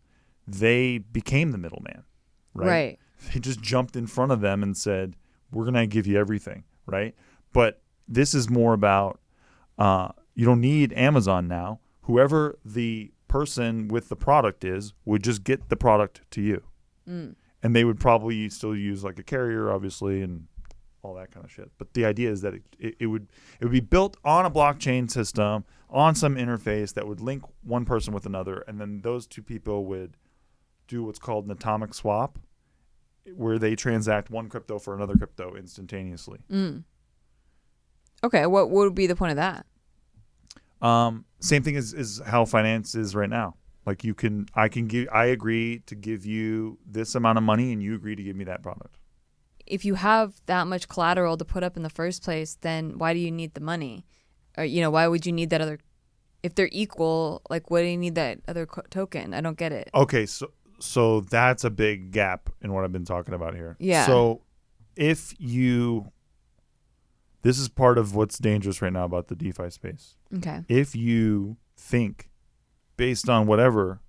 They 0.49 0.99
became 0.99 1.53
the 1.53 1.59
middleman, 1.59 2.05
right? 2.55 2.67
Right. 2.67 2.99
They 3.35 3.39
just 3.41 3.61
jumped 3.61 3.97
in 3.97 4.07
front 4.07 4.33
of 4.33 4.41
them 4.41 4.63
and 4.63 4.75
said, 4.77 5.15
"We're 5.53 5.65
going 5.65 5.75
to 5.75 5.87
give 5.87 6.07
you 6.07 6.19
everything," 6.19 6.65
right? 6.87 7.15
But 7.53 7.83
this 8.09 8.33
is 8.35 8.49
more 8.49 8.73
about 8.73 9.21
uh, 9.79 10.09
you 10.35 10.45
don't 10.47 10.61
need 10.61 10.93
Amazon 10.95 11.47
now. 11.49 11.81
Whoever 12.03 12.59
the 12.65 13.13
person 13.29 13.89
with 13.89 14.09
the 14.09 14.17
product 14.17 14.65
is 14.65 14.95
would 15.05 15.23
just 15.23 15.45
get 15.45 15.69
the 15.69 15.77
product 15.77 16.23
to 16.33 16.41
you, 16.43 16.63
Mm. 17.09 17.35
And 17.63 17.75
they 17.75 17.85
would 17.85 18.01
probably 18.01 18.49
still 18.49 18.75
use 18.75 19.05
like 19.05 19.19
a 19.19 19.23
carrier, 19.23 19.71
obviously, 19.71 20.23
and 20.23 20.47
all 21.03 21.15
that 21.15 21.31
kind 21.31 21.45
of 21.45 21.51
shit. 21.51 21.71
But 21.79 21.95
the 21.95 22.05
idea 22.05 22.31
is 22.31 22.43
that 22.43 22.55
it, 22.55 22.63
it, 22.79 22.95
it 23.01 23.07
would 23.07 23.29
it 23.61 23.65
would 23.65 23.73
be 23.73 23.81
built 23.81 24.17
on 24.25 24.47
a 24.47 24.51
blockchain 24.51 25.11
system 25.11 25.65
on 25.89 26.15
some 26.15 26.37
interface 26.37 26.95
that 26.95 27.07
would 27.07 27.21
link 27.21 27.43
one 27.63 27.85
person 27.85 28.15
with 28.15 28.27
another, 28.27 28.65
and 28.69 28.81
then 28.81 29.01
those 29.03 29.27
two 29.27 29.43
people 29.43 29.85
would 29.87 30.17
do 30.89 31.05
what's 31.05 31.19
called 31.19 31.45
an 31.45 31.51
atomic 31.51 31.95
swap, 31.95 32.39
where 33.37 33.59
they 33.59 33.75
transact 33.77 34.31
one 34.31 34.49
crypto 34.49 34.79
for 34.79 34.95
another 34.95 35.15
crypto 35.15 35.55
instantaneously. 35.55 36.41
Mm. 36.51 36.85
Okay. 38.25 38.47
What, 38.47 38.71
what 38.71 38.85
would 38.85 38.95
be 38.95 39.07
the 39.07 39.17
point 39.17 39.31
of 39.31 39.37
that? 39.37 39.67
Um, 40.83 41.25
same 41.41 41.63
thing 41.63 41.77
as 41.77 41.93
is 41.93 42.21
how 42.25 42.45
finance 42.45 42.95
is 42.95 43.15
right 43.15 43.29
now. 43.29 43.55
Like 43.87 44.05
you 44.05 44.15
can, 44.15 44.47
I 44.55 44.69
can 44.69 44.87
give, 44.87 45.09
I 45.13 45.27
agree 45.27 45.83
to 45.87 45.95
give 45.95 46.27
you 46.27 46.79
this 46.87 47.15
amount 47.15 47.39
of 47.39 47.45
money, 47.45 47.73
and 47.73 47.83
you 47.83 47.95
agree 47.95 48.15
to 48.15 48.23
give 48.23 48.37
me 48.37 48.45
that 48.45 48.63
product. 48.63 48.99
If 49.67 49.85
you 49.85 49.95
have 49.95 50.41
that 50.47 50.67
much 50.67 50.89
collateral 50.89 51.37
to 51.37 51.45
put 51.45 51.63
up 51.63 51.77
in 51.77 51.83
the 51.83 51.91
first 51.91 52.23
place, 52.23 52.59
then 52.61 52.99
why 52.99 53.15
do 53.15 53.21
you 53.21 53.31
need 53.31 53.55
the 53.55 53.61
money? 53.61 54.05
Or 54.59 54.65
you 54.65 54.81
know, 54.81 54.91
why 54.91 55.07
would 55.07 55.25
you 55.27 55.33
need 55.33 55.51
that 55.51 55.61
other? 55.61 55.79
If 56.43 56.55
they're 56.55 56.71
equal, 56.73 57.43
like, 57.51 57.71
what 57.71 57.81
do 57.81 57.87
you 57.87 57.99
need 57.99 58.15
that 58.15 58.41
other 58.49 58.67
co- 58.67 58.83
token? 58.91 59.35
I 59.35 59.41
don't 59.43 59.59
get 59.59 59.73
it. 59.73 59.91
Okay, 59.95 60.27
so 60.27 60.51
so 60.81 61.21
that's 61.21 61.65
a 61.65 61.71
big 61.71 62.11
gap 62.11 62.51
in 62.63 62.73
what 62.73 62.85
I've 62.85 62.93
been 62.93 63.05
talking 63.05 63.35
about 63.35 63.55
here. 63.55 63.77
Yeah. 63.79 64.07
So 64.07 64.43
if 64.97 65.35
you, 65.39 66.11
this 67.43 67.59
is 67.59 67.69
part 67.69 67.99
of 67.99 68.15
what's 68.15 68.39
dangerous 68.39 68.83
right 68.83 68.93
now 68.93 69.05
about 69.05 69.29
the 69.29 69.37
DeFi 69.37 69.71
space. 69.71 70.17
Okay. 70.37 70.65
if 70.69 70.97
you 70.97 71.57
think 71.77 72.30
based 73.01 73.29
on 73.29 73.47
whatever 73.47 74.01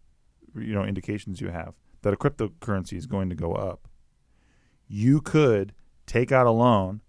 you 0.56 0.74
know 0.74 0.84
indications 0.84 1.40
you 1.40 1.50
have 1.50 1.74
that 2.02 2.14
a 2.14 2.18
cryptocurrency 2.18 2.98
is 2.98 3.06
going 3.06 3.30
to 3.30 3.36
go 3.36 3.54
up 3.54 3.88
you 4.88 5.22
could 5.22 5.74
take 6.06 6.32
out 6.32 6.46
a 6.46 6.52
loan 6.52 7.02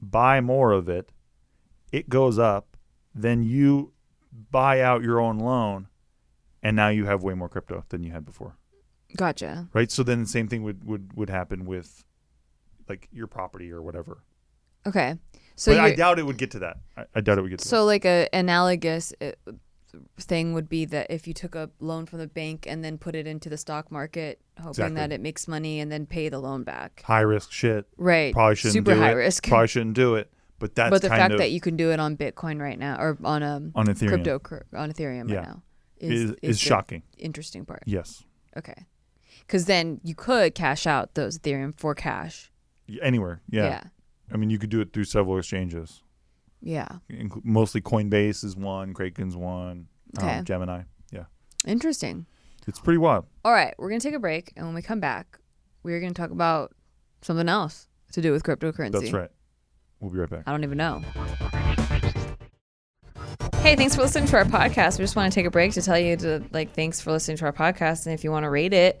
buy 0.00 0.40
more 0.40 0.72
of 0.72 0.88
it 0.88 1.12
it 1.92 2.08
goes 2.08 2.38
up 2.38 2.76
then 3.14 3.42
you 3.42 3.92
buy 4.50 4.80
out 4.80 5.02
your 5.02 5.20
own 5.20 5.38
loan 5.38 5.86
and 6.62 6.76
now 6.76 6.88
you 6.88 7.06
have 7.06 7.22
way 7.22 7.34
more 7.34 7.48
crypto 7.48 7.84
than 7.88 8.02
you 8.02 8.12
had 8.12 8.24
before. 8.24 8.56
Gotcha. 9.16 9.68
right? 9.74 9.90
So 9.90 10.02
then 10.02 10.22
the 10.22 10.28
same 10.28 10.48
thing 10.48 10.62
would 10.62 10.84
would, 10.84 11.12
would 11.14 11.28
happen 11.28 11.66
with 11.66 12.04
like 12.88 13.08
your 13.12 13.26
property 13.26 13.70
or 13.70 13.82
whatever. 13.82 14.22
Okay. 14.86 15.18
So 15.54 15.72
but 15.72 15.80
I 15.80 15.94
doubt 15.94 16.18
it 16.18 16.24
would 16.24 16.38
get 16.38 16.50
to 16.52 16.60
that. 16.60 16.78
I, 16.96 17.04
I 17.16 17.20
doubt 17.20 17.38
it 17.38 17.42
would 17.42 17.50
get 17.50 17.58
to 17.60 17.68
so 17.68 17.84
like 17.84 18.06
a 18.06 18.28
analogous 18.32 19.12
uh, 19.20 19.32
thing 20.18 20.54
would 20.54 20.68
be 20.68 20.84
that 20.86 21.10
if 21.10 21.26
you 21.26 21.34
took 21.34 21.54
a 21.54 21.70
loan 21.80 22.06
from 22.06 22.18
the 22.18 22.26
bank 22.26 22.66
and 22.68 22.82
then 22.84 22.98
put 22.98 23.14
it 23.14 23.26
into 23.26 23.48
the 23.48 23.56
stock 23.58 23.90
market, 23.90 24.40
hoping 24.56 24.70
Exactly. 24.70 24.96
that 24.96 25.12
it 25.12 25.20
makes 25.20 25.46
money 25.48 25.80
and 25.80 25.90
then 25.92 26.06
pay 26.06 26.28
the 26.28 26.38
loan 26.38 26.62
back. 26.64 27.02
High 27.04 27.20
risk 27.20 27.52
shit. 27.52 27.86
Right. 27.96 28.32
Probably 28.32 28.56
shouldn't 28.56 28.72
Super 28.74 28.94
do 28.94 29.00
high 29.00 29.12
it. 29.12 29.14
risk. 29.14 29.46
Probably 29.48 29.68
shouldn't 29.68 29.94
do 29.94 30.14
it. 30.14 30.32
But 30.58 30.74
that's 30.76 30.90
but 30.90 31.02
the 31.02 31.08
fact 31.08 31.32
of 31.32 31.38
that 31.38 31.50
you 31.50 31.60
can 31.60 31.76
do 31.76 31.90
it 31.90 31.98
on 31.98 32.16
Bitcoin 32.16 32.60
right 32.60 32.78
now 32.78 32.96
or 33.00 33.18
on 33.24 33.42
um 33.42 33.72
on 33.74 33.86
Ethereum 33.86 34.40
crypto 34.42 34.78
on 34.78 34.92
Ethereum 34.92 35.28
Yeah. 35.28 35.36
right 35.38 35.48
now 35.48 35.62
is, 35.98 36.20
is, 36.22 36.30
is, 36.42 36.60
the 36.60 36.64
shocking. 36.64 37.02
Interesting 37.18 37.64
part. 37.64 37.82
Yes. 37.84 38.22
Okay. 38.56 38.86
Because 39.40 39.64
then 39.64 40.00
you 40.04 40.14
could 40.14 40.54
cash 40.54 40.86
out 40.86 41.14
those 41.14 41.38
Ethereum 41.38 41.74
for 41.76 41.94
cash. 41.96 42.50
Anywhere. 43.02 43.40
Yeah. 43.50 43.64
Yeah. 43.64 43.82
I 44.32 44.36
mean, 44.36 44.50
you 44.50 44.58
could 44.58 44.70
do 44.70 44.80
it 44.80 44.92
through 44.92 45.04
several 45.04 45.36
exchanges. 45.36 46.02
Yeah. 46.62 46.88
Mostly 47.42 47.80
Coinbase 47.80 48.44
is 48.44 48.56
one, 48.56 48.94
Kraken's 48.94 49.36
one, 49.36 49.88
Okay. 50.18 50.38
um, 50.38 50.44
Gemini. 50.44 50.82
Yeah. 51.10 51.24
Interesting. 51.66 52.26
It's 52.68 52.78
pretty 52.78 52.98
wild. 52.98 53.26
All 53.44 53.52
right, 53.52 53.74
we're 53.78 53.88
gonna 53.88 54.00
take 54.00 54.14
a 54.14 54.20
break, 54.20 54.52
and 54.56 54.64
when 54.66 54.74
we 54.74 54.82
come 54.82 55.00
back, 55.00 55.38
we're 55.82 55.98
gonna 56.00 56.14
talk 56.14 56.30
about 56.30 56.72
something 57.20 57.48
else 57.48 57.88
to 58.12 58.20
do 58.22 58.30
with 58.30 58.44
cryptocurrency. 58.44 58.92
That's 58.92 59.12
right. 59.12 59.30
We'll 60.00 60.10
be 60.12 60.18
right 60.18 60.30
back. 60.30 60.44
I 60.46 60.52
don't 60.52 60.62
even 60.64 60.78
know. 60.78 61.02
Hey, 63.58 63.76
thanks 63.76 63.94
for 63.94 64.02
listening 64.02 64.26
to 64.28 64.36
our 64.36 64.44
podcast. 64.44 64.98
We 64.98 65.04
just 65.04 65.14
want 65.14 65.32
to 65.32 65.34
take 65.34 65.46
a 65.46 65.50
break 65.50 65.72
to 65.74 65.82
tell 65.82 65.98
you 65.98 66.16
to 66.16 66.42
like 66.52 66.72
thanks 66.74 67.00
for 67.00 67.12
listening 67.12 67.36
to 67.38 67.44
our 67.44 67.52
podcast, 67.52 68.06
and 68.06 68.14
if 68.14 68.24
you 68.24 68.30
want 68.32 68.44
to 68.44 68.50
rate 68.50 68.72
it, 68.72 69.00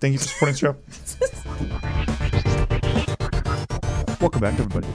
Thank 0.00 0.12
you 0.12 0.18
for 0.18 0.24
supporting 0.28 0.54
the 0.54 0.58
show. 0.58 0.76
Welcome 4.20 4.40
back, 4.40 4.58
everybody. 4.58 4.86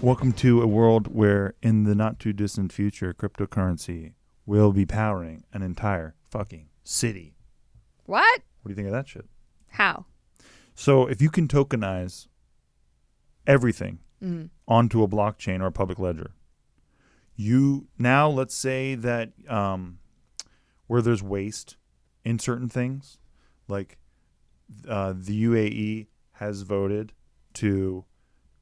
Welcome 0.00 0.32
to 0.34 0.62
a 0.62 0.66
world 0.66 1.08
where, 1.14 1.54
in 1.62 1.84
the 1.84 1.94
not 1.94 2.18
too 2.18 2.32
distant 2.32 2.72
future, 2.72 3.12
cryptocurrency 3.14 4.12
will 4.46 4.72
be 4.72 4.86
powering 4.86 5.44
an 5.52 5.62
entire 5.62 6.14
fucking 6.30 6.68
city. 6.82 7.34
What? 8.06 8.40
What 8.62 8.68
do 8.68 8.72
you 8.72 8.74
think 8.76 8.86
of 8.88 8.92
that 8.92 9.08
shit? 9.08 9.26
How? 9.68 10.06
So, 10.74 11.06
if 11.06 11.20
you 11.22 11.30
can 11.30 11.46
tokenize 11.48 12.26
everything 13.46 13.98
Mhm. 14.22 14.48
onto 14.66 15.02
a 15.02 15.08
blockchain 15.08 15.60
or 15.60 15.66
a 15.66 15.72
public 15.72 15.98
ledger, 15.98 16.30
you 17.36 17.88
now 17.98 18.28
let's 18.30 18.54
say 18.54 18.94
that 18.94 19.32
um, 19.48 19.98
where 20.86 21.02
there's 21.02 21.22
waste 21.22 21.76
in 22.24 22.38
certain 22.38 22.68
things, 22.68 23.18
like 23.68 23.98
uh, 24.88 25.14
the 25.16 25.44
UAE 25.44 26.06
has 26.32 26.62
voted 26.62 27.12
to 27.54 28.04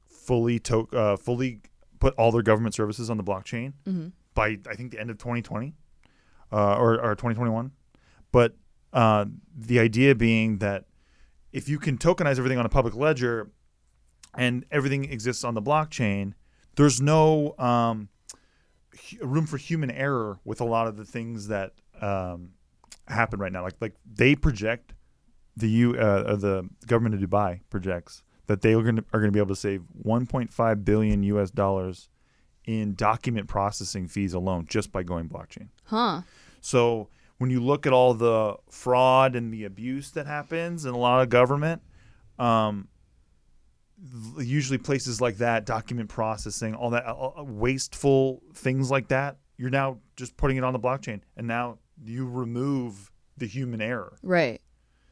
fully 0.07 0.59
to- 0.59 0.87
uh, 0.93 1.17
fully 1.17 1.61
put 1.99 2.13
all 2.15 2.31
their 2.31 2.41
government 2.41 2.75
services 2.75 3.09
on 3.09 3.17
the 3.17 3.23
blockchain 3.23 3.73
hmm 3.85 4.07
by 4.33 4.57
I 4.67 4.73
think 4.75 4.91
the 4.91 4.99
end 4.99 5.11
of 5.11 5.19
2020 5.19 5.75
uh, 6.51 6.75
or, 6.75 6.93
or 6.99 7.13
2021. 7.15 7.71
But 8.31 8.55
uh, 8.91 9.25
the 9.55 9.79
idea 9.79 10.15
being 10.15 10.57
that 10.57 10.85
if 11.51 11.69
you 11.69 11.77
can 11.77 11.99
tokenize 11.99 12.39
everything 12.39 12.57
on 12.57 12.65
a 12.65 12.69
public 12.69 12.95
ledger 12.95 13.51
and 14.35 14.65
everything 14.71 15.05
exists 15.05 15.43
on 15.43 15.53
the 15.53 15.61
blockchain, 15.61 16.33
there's 16.75 16.99
no 16.99 17.55
um, 17.59 18.09
room 19.21 19.45
for 19.45 19.57
human 19.57 19.91
error 19.91 20.39
with 20.43 20.61
a 20.61 20.65
lot 20.65 20.87
of 20.87 20.97
the 20.97 21.05
things 21.05 21.47
that 21.47 21.73
um, 22.01 22.53
happen 23.07 23.39
right 23.39 23.51
now. 23.51 23.63
Like 23.63 23.75
like 23.81 23.93
they 24.11 24.35
project 24.35 24.93
the 25.55 25.69
U 25.69 25.95
uh, 25.95 26.01
uh, 26.01 26.35
the 26.35 26.69
government 26.87 27.15
of 27.15 27.29
Dubai 27.29 27.61
projects 27.69 28.23
that 28.47 28.61
they 28.61 28.73
are 28.73 28.81
going 28.81 28.97
to 28.97 29.05
are 29.13 29.19
going 29.19 29.31
to 29.31 29.33
be 29.33 29.39
able 29.39 29.55
to 29.55 29.59
save 29.59 29.83
1.5 30.05 30.85
billion 30.85 31.23
U.S. 31.23 31.51
dollars 31.51 32.09
in 32.65 32.95
document 32.95 33.47
processing 33.47 34.07
fees 34.07 34.33
alone 34.33 34.65
just 34.67 34.91
by 34.91 35.03
going 35.03 35.27
blockchain. 35.27 35.67
Huh. 35.85 36.21
So 36.61 37.09
when 37.37 37.49
you 37.49 37.59
look 37.59 37.85
at 37.85 37.93
all 37.93 38.13
the 38.13 38.55
fraud 38.69 39.35
and 39.35 39.53
the 39.53 39.65
abuse 39.65 40.11
that 40.11 40.27
happens 40.27 40.85
in 40.85 40.93
a 40.93 40.97
lot 40.97 41.21
of 41.21 41.29
government, 41.29 41.81
um, 42.39 42.87
usually 44.37 44.77
places 44.77 45.21
like 45.21 45.37
that, 45.37 45.65
document 45.65 46.09
processing, 46.09 46.73
all 46.73 46.89
that 46.91 47.05
uh, 47.05 47.31
uh, 47.37 47.43
wasteful 47.43 48.41
things 48.53 48.89
like 48.89 49.09
that, 49.09 49.37
you're 49.57 49.69
now 49.69 49.99
just 50.15 50.35
putting 50.37 50.57
it 50.57 50.63
on 50.63 50.73
the 50.73 50.79
blockchain, 50.79 51.21
and 51.37 51.47
now 51.47 51.77
you 52.01 52.27
remove 52.27 53.11
the 53.37 53.47
human 53.47 53.81
error. 53.81 54.17
Right. 54.23 54.61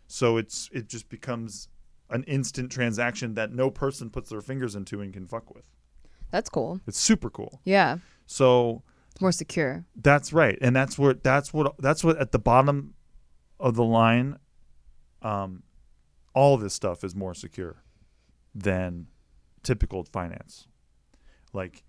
So 0.07 0.37
it's 0.37 0.69
it 0.73 0.87
just 0.87 1.09
becomes 1.09 1.67
an 2.09 2.23
instant 2.23 2.71
transaction 2.71 3.33
that 3.35 3.53
no 3.53 3.69
person 3.69 4.09
puts 4.09 4.29
their 4.29 4.41
fingers 4.41 4.75
into 4.75 5.01
and 5.01 5.13
can 5.13 5.25
fuck 5.25 5.53
with. 5.53 5.63
That's 6.29 6.49
cool. 6.49 6.81
It's 6.87 6.99
super 6.99 7.29
cool. 7.29 7.61
Yeah. 7.63 7.97
So 8.25 8.83
It's 9.11 9.21
more 9.21 9.31
secure. 9.31 9.85
That's 9.95 10.33
right, 10.33 10.57
and 10.61 10.75
that's 10.75 10.97
what 10.97 11.23
that's 11.23 11.53
what 11.53 11.75
that's 11.79 12.03
what 12.03 12.17
at 12.17 12.31
the 12.31 12.39
bottom 12.39 12.93
of 13.59 13.75
the 13.75 13.83
line. 13.83 14.37
Um, 15.21 15.63
all 16.33 16.57
this 16.57 16.73
stuff 16.73 17.03
is 17.03 17.15
more 17.15 17.33
secure 17.33 17.83
than 18.55 19.07
typical 19.63 20.03
finance. 20.03 20.67
Like 21.53 21.83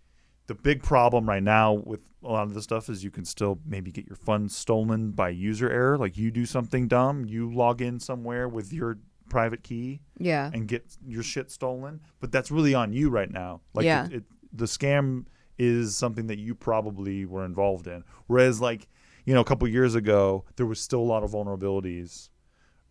the 0.47 0.55
big 0.55 0.83
problem 0.83 1.29
right 1.29 1.43
now 1.43 1.73
with 1.75 2.01
a 2.25 2.29
lot 2.29 2.43
of 2.45 2.55
this 2.55 2.65
stuff 2.65 2.89
is 2.89 3.03
you 3.03 3.11
can 3.11 3.25
still 3.25 3.59
maybe 3.67 3.91
get 3.91 4.07
your 4.07 4.17
funds 4.17 4.57
stolen 4.57 5.11
by 5.13 5.29
user 5.29 5.71
error. 5.71 5.99
Like 5.99 6.17
you 6.17 6.31
do 6.31 6.47
something 6.47 6.89
dumb, 6.89 7.25
you 7.25 7.53
log 7.53 7.81
in 7.83 7.99
somewhere 8.01 8.49
with 8.49 8.73
your 8.73 8.99
private 9.29 9.63
key 9.63 10.01
Yeah. 10.19 10.51
and 10.53 10.69
get 10.69 10.85
your 11.07 11.23
shit 11.23 11.51
stolen. 11.51 12.01
But 12.21 12.31
that's 12.33 12.51
really 12.51 12.75
on 12.75 12.93
you 12.93 13.09
right 13.11 13.31
now. 13.31 13.61
Like 13.75 13.85
Yeah. 13.87 14.07
it, 14.07 14.13
it, 14.15 14.25
the 14.53 14.67
scam 14.67 15.27
is 15.59 15.97
something 15.97 16.27
that 16.27 16.39
you 16.39 16.55
probably 16.55 17.25
were 17.25 17.45
involved 17.45 17.87
in. 17.87 18.05
Whereas 18.27 18.61
like 18.61 18.89
you 19.25 19.35
know 19.35 19.41
a 19.41 19.45
couple 19.45 19.67
years 19.69 19.95
ago 19.95 20.45
there 20.57 20.67
was 20.67 20.81
still 20.81 21.01
a 21.01 21.09
lot 21.15 21.23
of 21.23 21.31
vulnerabilities 21.33 22.29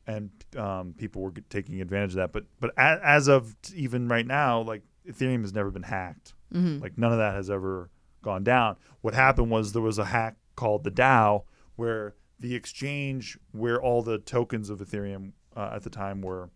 and 0.08 0.30
um, 0.58 0.94
people 0.98 1.22
were 1.22 1.32
taking 1.50 1.80
advantage 1.82 2.12
of 2.12 2.16
that. 2.18 2.32
But 2.34 2.46
but 2.60 2.72
as, 2.78 3.00
as 3.04 3.28
of 3.28 3.56
even 3.76 4.08
right 4.08 4.26
now, 4.26 4.62
like 4.62 4.82
Ethereum 5.08 5.42
has 5.42 5.54
never 5.54 5.70
been 5.72 5.84
hacked. 5.84 6.34
Hmm 6.52 6.80
Like 6.80 6.98
none 6.98 7.12
of 7.12 7.18
that 7.18 7.36
has 7.36 7.50
ever 7.50 7.90
gone 8.22 8.44
down. 8.44 8.78
What 9.02 9.14
happened 9.14 9.50
was 9.50 9.74
there 9.74 9.82
was 9.82 9.98
a 9.98 10.06
hack 10.06 10.38
called 10.56 10.84
the 10.84 10.92
DAO, 10.92 11.44
where 11.76 12.16
the 12.40 12.56
exchange 12.56 13.38
where 13.52 13.82
all 13.82 14.02
the 14.02 14.18
tokens 14.18 14.70
of 14.70 14.80
Ethereum 14.80 15.32
uh, 15.56 15.72
at 15.74 15.84
the 15.84 15.90
time 15.90 16.22
were 16.22 16.50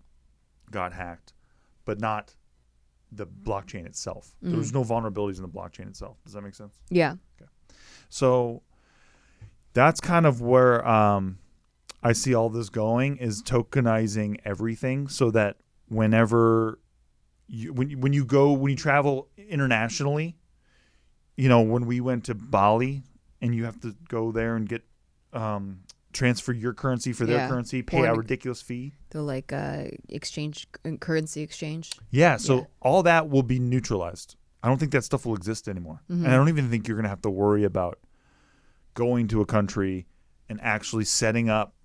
got 0.72 0.94
hacked, 0.94 1.34
but 1.86 2.00
not 2.00 2.36
the 3.12 3.26
blockchain 3.26 3.86
itself. 3.86 4.36
There 4.42 4.58
was 4.58 4.74
no 4.74 4.84
vulnerabilities 4.84 5.38
in 5.38 5.44
the 5.44 5.48
blockchain 5.48 5.88
itself. 5.88 6.18
Does 6.26 6.34
that 6.34 6.42
make 6.42 6.56
sense? 6.56 6.82
Yeah. 6.90 7.16
Okay. 7.40 7.50
So 8.10 8.62
that's 9.74 10.00
kind 10.00 10.26
of 10.26 10.42
where 10.42 10.86
um, 10.88 11.38
I 12.04 12.14
see 12.14 12.34
all 12.34 12.50
this 12.50 12.70
going 12.70 13.18
is 13.18 13.42
tokenizing 13.42 14.40
everything 14.44 15.08
so 15.08 15.32
that 15.32 15.58
whenever 15.88 16.80
you, 17.48 17.74
when 17.74 17.90
you- 17.90 17.98
when 17.98 18.14
you 18.14 18.26
go 18.26 18.52
when 18.54 18.72
you 18.72 18.76
travel 18.78 19.28
internationally, 19.38 20.36
you 21.38 21.50
know 21.50 21.62
when 21.62 21.86
we 21.86 22.00
went 22.02 22.24
to 22.26 22.36
Bali 22.36 23.04
and 23.42 23.54
you 23.56 23.66
have 23.66 23.80
to 23.82 23.96
go 24.08 24.32
there 24.32 24.56
and 24.56 24.68
get 24.68 24.84
um, 25.34 25.82
transfer 26.14 26.54
your 26.54 26.74
currency 26.74 27.12
for 27.12 27.26
their 27.26 27.40
Yeah. 27.40 27.48
currency, 27.50 27.82
pay 27.82 28.06
a 28.06 28.14
ridiculous 28.14 28.62
fee. 28.62 28.94
The 29.10 29.22
like 29.22 29.52
uh 29.52 29.86
exchange 30.08 30.68
currency 31.02 31.42
exchange. 31.42 31.92
Yeah, 32.10 32.38
so 32.38 32.56
Yeah. 32.60 32.64
all 32.82 33.04
that 33.04 33.30
will 33.30 33.44
be 33.44 33.60
neutralized. 33.60 34.38
I 34.64 34.70
don't 34.70 34.80
think 34.80 34.94
that 34.94 35.04
stuff 35.04 35.26
will 35.26 35.36
exist 35.36 35.68
anymore. 35.68 36.02
And 36.08 36.26
I 36.28 36.32
don't 36.36 36.48
even 36.50 36.70
think 36.72 36.88
you're 36.88 36.96
going 36.98 37.04
to 37.04 37.10
have 37.10 37.22
to 37.24 37.30
worry 37.30 37.64
about 37.66 38.00
going 38.96 39.28
to 39.28 39.42
a 39.42 39.46
country 39.46 40.08
and 40.50 40.60
actually 40.62 41.06
setting 41.06 41.50
up, 41.50 41.76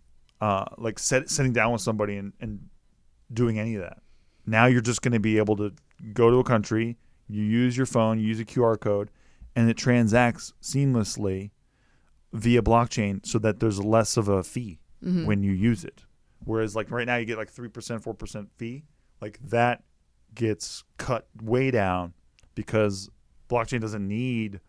uh, 0.40 0.64
like 0.78 0.98
set, 0.98 1.28
sitting 1.28 1.52
down 1.52 1.72
with 1.72 1.82
somebody 1.82 2.16
and, 2.16 2.32
and 2.40 2.68
doing 3.32 3.58
any 3.58 3.74
of 3.74 3.82
that. 3.82 3.98
Now 4.46 4.66
you're 4.66 4.80
just 4.80 5.02
going 5.02 5.12
to 5.12 5.20
be 5.20 5.38
able 5.38 5.56
to 5.56 5.72
go 6.12 6.30
to 6.30 6.38
a 6.38 6.44
country, 6.44 6.96
you 7.28 7.42
use 7.42 7.76
your 7.76 7.86
phone, 7.86 8.18
you 8.18 8.26
use 8.26 8.40
a 8.40 8.44
QR 8.44 8.78
code, 8.78 9.10
and 9.54 9.68
it 9.70 9.76
transacts 9.76 10.52
seamlessly 10.62 11.50
via 12.32 12.62
blockchain 12.62 13.24
so 13.26 13.38
that 13.40 13.60
there's 13.60 13.82
less 13.82 14.16
of 14.16 14.28
a 14.28 14.42
fee 14.42 14.78
Mhm. 15.04 15.26
when 15.26 15.42
you 15.42 15.52
use 15.52 15.84
it. 15.84 16.04
Whereas 16.44 16.74
like 16.76 16.90
right 16.90 17.06
now 17.06 17.16
you 17.16 17.26
get 17.26 17.38
like 17.38 17.50
3%, 17.50 18.02
4% 18.02 18.48
fee. 18.56 18.84
Like 19.20 19.38
that 19.48 19.82
gets 20.34 20.84
cut 20.96 21.28
way 21.42 21.70
down 21.70 22.14
because 22.54 23.10
blockchain 23.48 23.80
doesn't 23.80 24.06
need 24.06 24.60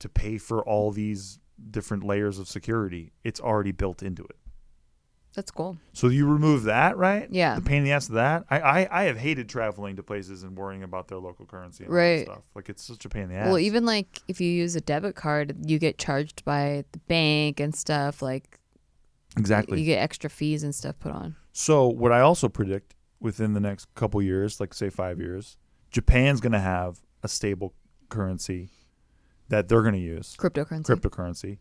to 0.00 0.08
pay 0.08 0.36
for 0.38 0.62
all 0.62 0.90
these 0.90 1.38
different 1.70 2.02
layers 2.04 2.38
of 2.38 2.48
security. 2.48 3.12
It's 3.22 3.40
already 3.40 3.72
built 3.72 4.02
into 4.02 4.24
it. 4.24 4.36
That's 5.34 5.50
cool. 5.52 5.76
So 5.92 6.08
you 6.08 6.26
remove 6.26 6.64
that, 6.64 6.96
right? 6.96 7.28
Yeah. 7.30 7.54
The 7.54 7.60
pain 7.62 7.78
in 7.78 7.84
the 7.84 7.92
ass 7.92 8.08
of 8.08 8.14
that. 8.16 8.44
I, 8.50 8.58
I, 8.60 9.02
I 9.02 9.04
have 9.04 9.16
hated 9.16 9.48
traveling 9.48 9.94
to 9.96 10.02
places 10.02 10.42
and 10.42 10.56
worrying 10.58 10.82
about 10.82 11.06
their 11.06 11.18
local 11.18 11.46
currency 11.46 11.84
and 11.84 11.92
Right. 11.92 12.24
stuff. 12.24 12.42
Like 12.54 12.68
it's 12.68 12.82
such 12.82 13.04
a 13.04 13.08
pain 13.08 13.22
in 13.24 13.28
the 13.28 13.34
ass. 13.36 13.46
Well, 13.46 13.58
even 13.58 13.84
like 13.84 14.20
if 14.26 14.40
you 14.40 14.50
use 14.50 14.74
a 14.74 14.80
debit 14.80 15.14
card, 15.14 15.54
you 15.64 15.78
get 15.78 15.98
charged 15.98 16.44
by 16.44 16.84
the 16.90 16.98
bank 17.06 17.60
and 17.60 17.72
stuff. 17.74 18.22
Like 18.22 18.58
exactly. 19.36 19.78
you 19.80 19.86
get 19.86 19.98
extra 19.98 20.28
fees 20.28 20.62
and 20.64 20.74
stuff 20.74 20.98
put 20.98 21.12
on. 21.12 21.36
So 21.52 21.86
what 21.86 22.10
I 22.12 22.20
also 22.20 22.48
predict 22.48 22.94
within 23.20 23.52
the 23.54 23.60
next 23.60 23.86
couple 23.94 24.20
years, 24.22 24.58
like 24.60 24.74
say 24.74 24.90
five 24.90 25.20
years, 25.20 25.56
Japan's 25.90 26.40
going 26.40 26.52
to 26.52 26.60
have 26.60 27.00
a 27.22 27.28
stable 27.28 27.74
currency 28.08 28.70
that 29.48 29.68
they're 29.68 29.82
going 29.82 29.94
to 29.94 30.00
use, 30.00 30.36
Cryptocurrency. 30.38 30.84
cryptocurrency. 30.86 31.58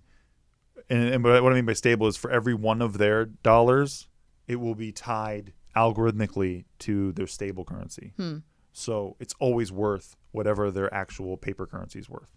And, 0.89 1.13
and 1.13 1.23
what 1.23 1.35
I 1.35 1.55
mean 1.55 1.65
by 1.65 1.73
stable 1.73 2.07
is 2.07 2.17
for 2.17 2.31
every 2.31 2.53
one 2.53 2.81
of 2.81 2.97
their 2.97 3.25
dollars, 3.25 4.07
it 4.47 4.55
will 4.55 4.75
be 4.75 4.91
tied 4.91 5.53
algorithmically 5.75 6.65
to 6.79 7.11
their 7.11 7.27
stable 7.27 7.63
currency. 7.63 8.13
Hmm. 8.17 8.37
So 8.73 9.15
it's 9.19 9.33
always 9.39 9.71
worth 9.71 10.15
whatever 10.31 10.71
their 10.71 10.93
actual 10.93 11.37
paper 11.37 11.65
currency 11.65 11.99
is 11.99 12.09
worth. 12.09 12.29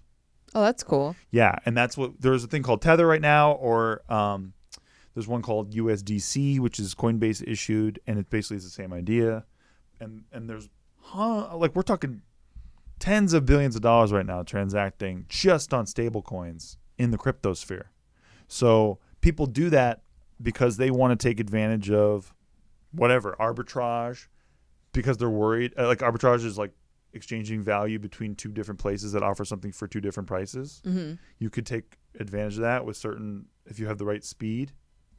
Oh, 0.55 0.63
that's 0.63 0.83
cool. 0.83 1.17
Yeah, 1.31 1.57
and 1.65 1.77
that's 1.77 1.97
what 1.97 2.21
there's 2.21 2.45
a 2.45 2.47
thing 2.47 2.63
called 2.63 2.83
Tether 2.83 3.07
right 3.07 3.21
now, 3.21 3.53
or 3.53 4.03
um, 4.13 4.53
there's 5.15 5.29
one 5.29 5.41
called 5.41 5.73
USDC, 5.73 6.59
which 6.59 6.79
is 6.79 6.95
Coinbase 6.95 7.47
issued, 7.47 8.01
and 8.07 8.19
it 8.19 8.29
basically 8.29 8.59
is 8.59 8.65
the 8.65 8.71
same 8.71 8.93
idea. 8.93 9.45
And 10.01 10.25
and 10.33 10.51
there's 10.51 10.69
huh, 10.99 11.57
like 11.57 11.75
we're 11.75 11.83
talking 11.83 12.23
tens 12.99 13.33
of 13.33 13.47
billions 13.47 13.77
of 13.77 13.83
dollars 13.83 14.13
right 14.13 14.27
now 14.27 14.43
transacting 14.43 15.27
just 15.29 15.73
on 15.73 15.87
stable 15.87 16.23
coins 16.23 16.77
in 16.99 17.11
the 17.11 17.19
crypto 17.19 17.55
sphere. 17.55 17.91
So 18.53 18.99
people 19.23 19.47
do 19.47 19.71
that 19.71 20.03
because 20.43 20.77
they 20.77 20.91
want 20.91 21.19
to 21.19 21.29
take 21.29 21.41
advantage 21.41 21.91
of 21.91 22.35
whatever 22.93 23.35
arbitrage 23.41 24.27
because 24.93 25.17
they're 25.17 25.31
worried. 25.31 25.73
uh, 25.79 25.87
Like 25.87 26.01
arbitrage 26.01 26.45
is 26.45 26.59
like 26.59 26.73
exchanging 27.15 27.63
value 27.63 27.99
between 27.99 28.35
two 28.35 28.53
different 28.53 28.79
places 28.79 29.13
that 29.13 29.23
offer 29.23 29.45
something 29.47 29.73
for 29.73 29.89
two 29.89 30.01
different 30.03 30.27
prices. 30.29 30.83
Hmm 30.85 31.15
you 31.39 31.49
could 31.51 31.65
take 31.67 31.97
advantage 32.21 32.57
of 32.57 32.61
that 32.63 32.85
with 32.85 32.97
certain 32.97 33.47
if 33.67 33.79
you 33.81 33.87
have 33.87 33.97
the 33.99 34.05
right 34.05 34.23
speed 34.23 34.73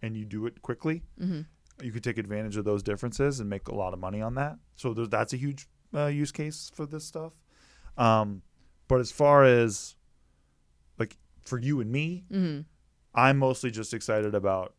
and 0.03 0.15
you 0.15 0.25
do 0.25 0.45
it 0.45 0.61
quickly 0.61 1.01
hmm 1.17 1.41
you 1.81 1.91
could 1.91 2.03
take 2.03 2.19
advantage 2.19 2.55
of 2.55 2.65
those 2.65 2.83
differences 2.83 3.39
and 3.39 3.49
make 3.49 3.67
a 3.67 3.73
lot 3.75 3.93
of 3.93 3.99
money 3.99 4.21
on 4.21 4.35
that. 4.35 4.57
So 4.75 4.93
there's, 4.93 5.09
that's 5.09 5.33
a 5.33 5.37
huge 5.37 5.67
uh, 5.93 6.05
use 6.05 6.31
case 6.31 6.71
for 6.73 6.85
this 6.85 7.03
stuff. 7.03 7.33
Um, 7.97 8.43
but 8.87 8.99
as 8.99 9.11
far 9.11 9.43
as 9.43 9.95
like 10.99 11.17
for 11.41 11.57
you 11.57 11.81
and 11.81 11.91
me 11.91 12.25
hmm 12.29 12.59
i'm 13.15 13.37
mostly 13.37 13.71
just 13.71 13.93
excited 13.93 14.33
about 14.35 14.73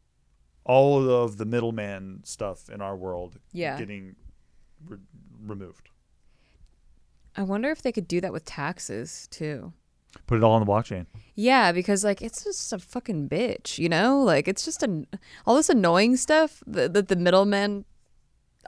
all 0.65 1.09
of 1.11 1.37
the 1.37 1.45
middleman 1.45 2.21
stuff 2.25 2.69
in 2.71 2.81
our 2.81 2.97
world 2.97 3.39
Yeah. 3.53 3.79
getting 3.79 4.17
re- 4.87 4.99
removed 5.45 5.89
I 7.37 7.43
wonder 7.43 7.71
if 7.71 7.83
they 7.83 7.91
could 7.93 8.07
do 8.07 8.21
that 8.21 8.33
with 8.33 8.45
taxes 8.45 9.27
too. 9.31 9.73
put 10.29 10.37
it 10.39 10.45
all 10.45 10.53
on 10.53 10.65
the 10.65 10.71
blockchain 10.71 11.07
Yeah, 11.35 11.73
because 11.73 12.05
like 12.05 12.23
it's 12.23 12.45
just 12.45 12.73
a 12.73 12.79
fucking 12.79 13.29
bitch, 13.29 13.77
you 13.79 13.89
know? 13.89 14.23
Like 14.23 14.47
it's 14.47 14.65
just 14.65 14.83
an 14.85 15.07
all 15.45 15.57
this 15.57 15.69
annoying 15.69 16.17
stuff 16.17 16.63
that 16.69 16.93
the, 16.95 17.03
the 17.03 17.17
middleman, 17.17 17.85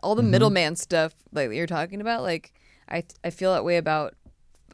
all 0.02 0.16
the 0.16 0.22
Mhm. 0.22 0.30
middleman 0.30 0.74
stuff 0.76 1.14
like 1.32 1.52
you're 1.52 1.68
talking 1.68 2.00
about. 2.00 2.22
Like 2.22 2.52
I 2.88 3.04
I 3.22 3.30
feel 3.30 3.52
that 3.52 3.64
way 3.64 3.76
about 3.76 4.14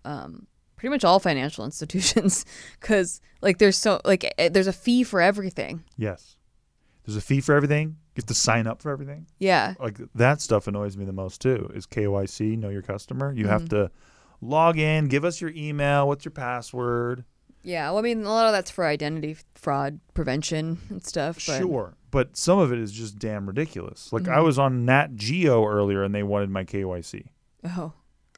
um 0.07 0.47
pretty 0.83 0.91
much 0.91 1.05
all 1.05 1.21
financial 1.21 1.65
institutions 1.71 2.45
because 2.81 3.21
like 3.41 3.59
there's 3.59 3.77
so 3.77 4.01
like 4.05 4.25
eh, 4.37 4.49
there's 4.49 4.67
a 4.67 4.73
fee 4.73 5.05
for 5.05 5.21
everything. 5.21 5.85
yes 5.97 6.37
there's 7.07 7.17
a 7.17 7.21
fee 7.21 7.41
for 7.41 7.55
everything 7.55 7.91
you 8.17 8.21
have 8.21 8.27
to 8.27 8.35
sign 8.35 8.67
up 8.67 8.83
for 8.83 8.91
everything 8.91 9.27
Yeah, 9.39 9.75
like 9.79 9.99
that 10.17 10.41
stuff 10.41 10.67
annoys 10.67 10.97
me 10.97 11.05
the 11.05 11.13
most 11.13 11.41
too 11.41 11.71
is 11.73 11.87
KYC 11.87 12.59
know 12.59 12.69
your 12.69 12.83
customer 12.83 13.33
you 13.33 13.45
Mm-hmm. 13.45 13.53
have 13.53 13.69
to 13.69 13.91
log 14.41 14.77
in 14.77 15.07
give 15.07 15.25
us 15.25 15.41
your 15.41 15.53
email 15.55 16.09
what's 16.09 16.25
your 16.25 16.33
password 16.33 17.25
yeah. 17.65 17.89
Well, 17.91 17.99
I 17.99 18.03
mean, 18.03 18.25
a 18.25 18.29
lot 18.29 18.47
of 18.47 18.53
that's 18.53 18.73
for 18.73 18.85
identity 18.85 19.37
fraud 19.55 20.01
prevention 20.15 20.79
and 20.91 21.01
stuff. 21.07 21.37
But 21.37 21.59
sure 21.59 21.95
but 22.11 22.37
some 22.37 22.59
of 22.59 22.73
it 22.73 22.81
is 22.81 22.91
just 22.91 23.21
damn 23.21 23.47
ridiculous 23.47 24.13
like 24.13 24.27
I 24.27 24.39
Mhm. 24.39 24.45
was 24.45 24.59
on 24.59 24.85
Nat 24.85 25.15
Geo 25.15 25.65
earlier 25.65 26.03
and 26.03 26.13
they 26.13 26.25
wanted 26.25 26.51
my 26.51 26.65
KYC 26.65 27.29
Oh, 27.65 27.93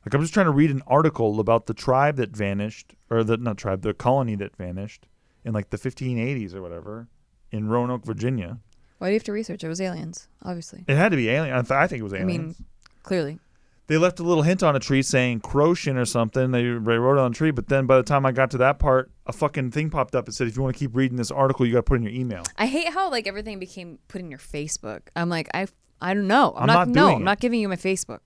like 0.04 0.14
I'm 0.14 0.20
just 0.20 0.34
trying 0.34 0.46
to 0.46 0.52
read 0.52 0.70
an 0.70 0.82
article 0.86 1.40
about 1.40 1.66
the 1.66 1.74
tribe 1.74 2.16
that 2.16 2.36
vanished 2.36 2.94
or 3.10 3.24
the 3.24 3.36
not 3.36 3.56
tribe 3.56 3.82
the 3.82 3.94
colony 3.94 4.34
that 4.36 4.56
vanished 4.56 5.06
in 5.44 5.52
like 5.52 5.70
the 5.70 5.78
1580s 5.78 6.54
or 6.54 6.62
whatever 6.62 7.08
in 7.50 7.68
Roanoke 7.68 8.04
Virginia 8.04 8.58
why 8.98 9.08
do 9.08 9.12
you 9.12 9.16
have 9.16 9.24
to 9.24 9.32
research? 9.32 9.62
It 9.64 9.68
was 9.68 9.80
aliens, 9.80 10.28
obviously. 10.42 10.84
it 10.86 10.96
had 10.96 11.10
to 11.10 11.16
be 11.16 11.28
alien 11.28 11.54
I, 11.54 11.60
th- 11.60 11.70
I 11.72 11.86
think 11.86 12.00
it 12.00 12.04
was 12.04 12.14
aliens. 12.14 12.32
I 12.32 12.38
mean, 12.38 12.54
clearly. 13.02 13.38
they 13.86 13.98
left 13.98 14.20
a 14.20 14.22
little 14.22 14.42
hint 14.42 14.62
on 14.62 14.76
a 14.76 14.78
tree 14.78 15.02
saying 15.02 15.40
Croatian 15.40 15.96
or 15.96 16.04
something. 16.04 16.52
They, 16.52 16.62
they 16.62 16.68
wrote 16.68 17.18
it 17.18 17.20
on 17.20 17.32
a 17.32 17.34
tree, 17.34 17.50
but 17.50 17.68
then 17.68 17.86
by 17.86 17.96
the 17.96 18.02
time 18.02 18.24
I 18.24 18.32
got 18.32 18.50
to 18.52 18.58
that 18.58 18.78
part, 18.78 19.10
a 19.26 19.32
fucking 19.32 19.72
thing 19.72 19.90
popped 19.90 20.14
up 20.14 20.26
and 20.26 20.34
said, 20.34 20.46
if 20.46 20.56
you 20.56 20.62
want 20.62 20.74
to 20.74 20.78
keep 20.78 20.96
reading 20.96 21.18
this 21.18 21.30
article, 21.30 21.66
you 21.66 21.72
got 21.72 21.80
to 21.80 21.82
put 21.82 21.96
in 21.96 22.02
your 22.02 22.12
email. 22.12 22.44
I 22.56 22.66
hate 22.66 22.88
how 22.88 23.10
like 23.10 23.26
everything 23.26 23.58
became 23.58 23.98
put 24.08 24.20
in 24.20 24.30
your 24.30 24.38
Facebook. 24.38 25.02
I'm 25.16 25.28
like 25.28 25.48
I 25.52 25.66
I 26.00 26.14
don't 26.14 26.26
know. 26.26 26.54
I'm, 26.56 26.62
I'm 26.62 26.66
not, 26.66 26.74
not 26.74 26.88
no. 26.88 27.06
doing 27.08 27.16
I'm 27.16 27.24
not 27.24 27.40
giving 27.40 27.60
you 27.60 27.68
my 27.68 27.76
Facebook. 27.76 28.20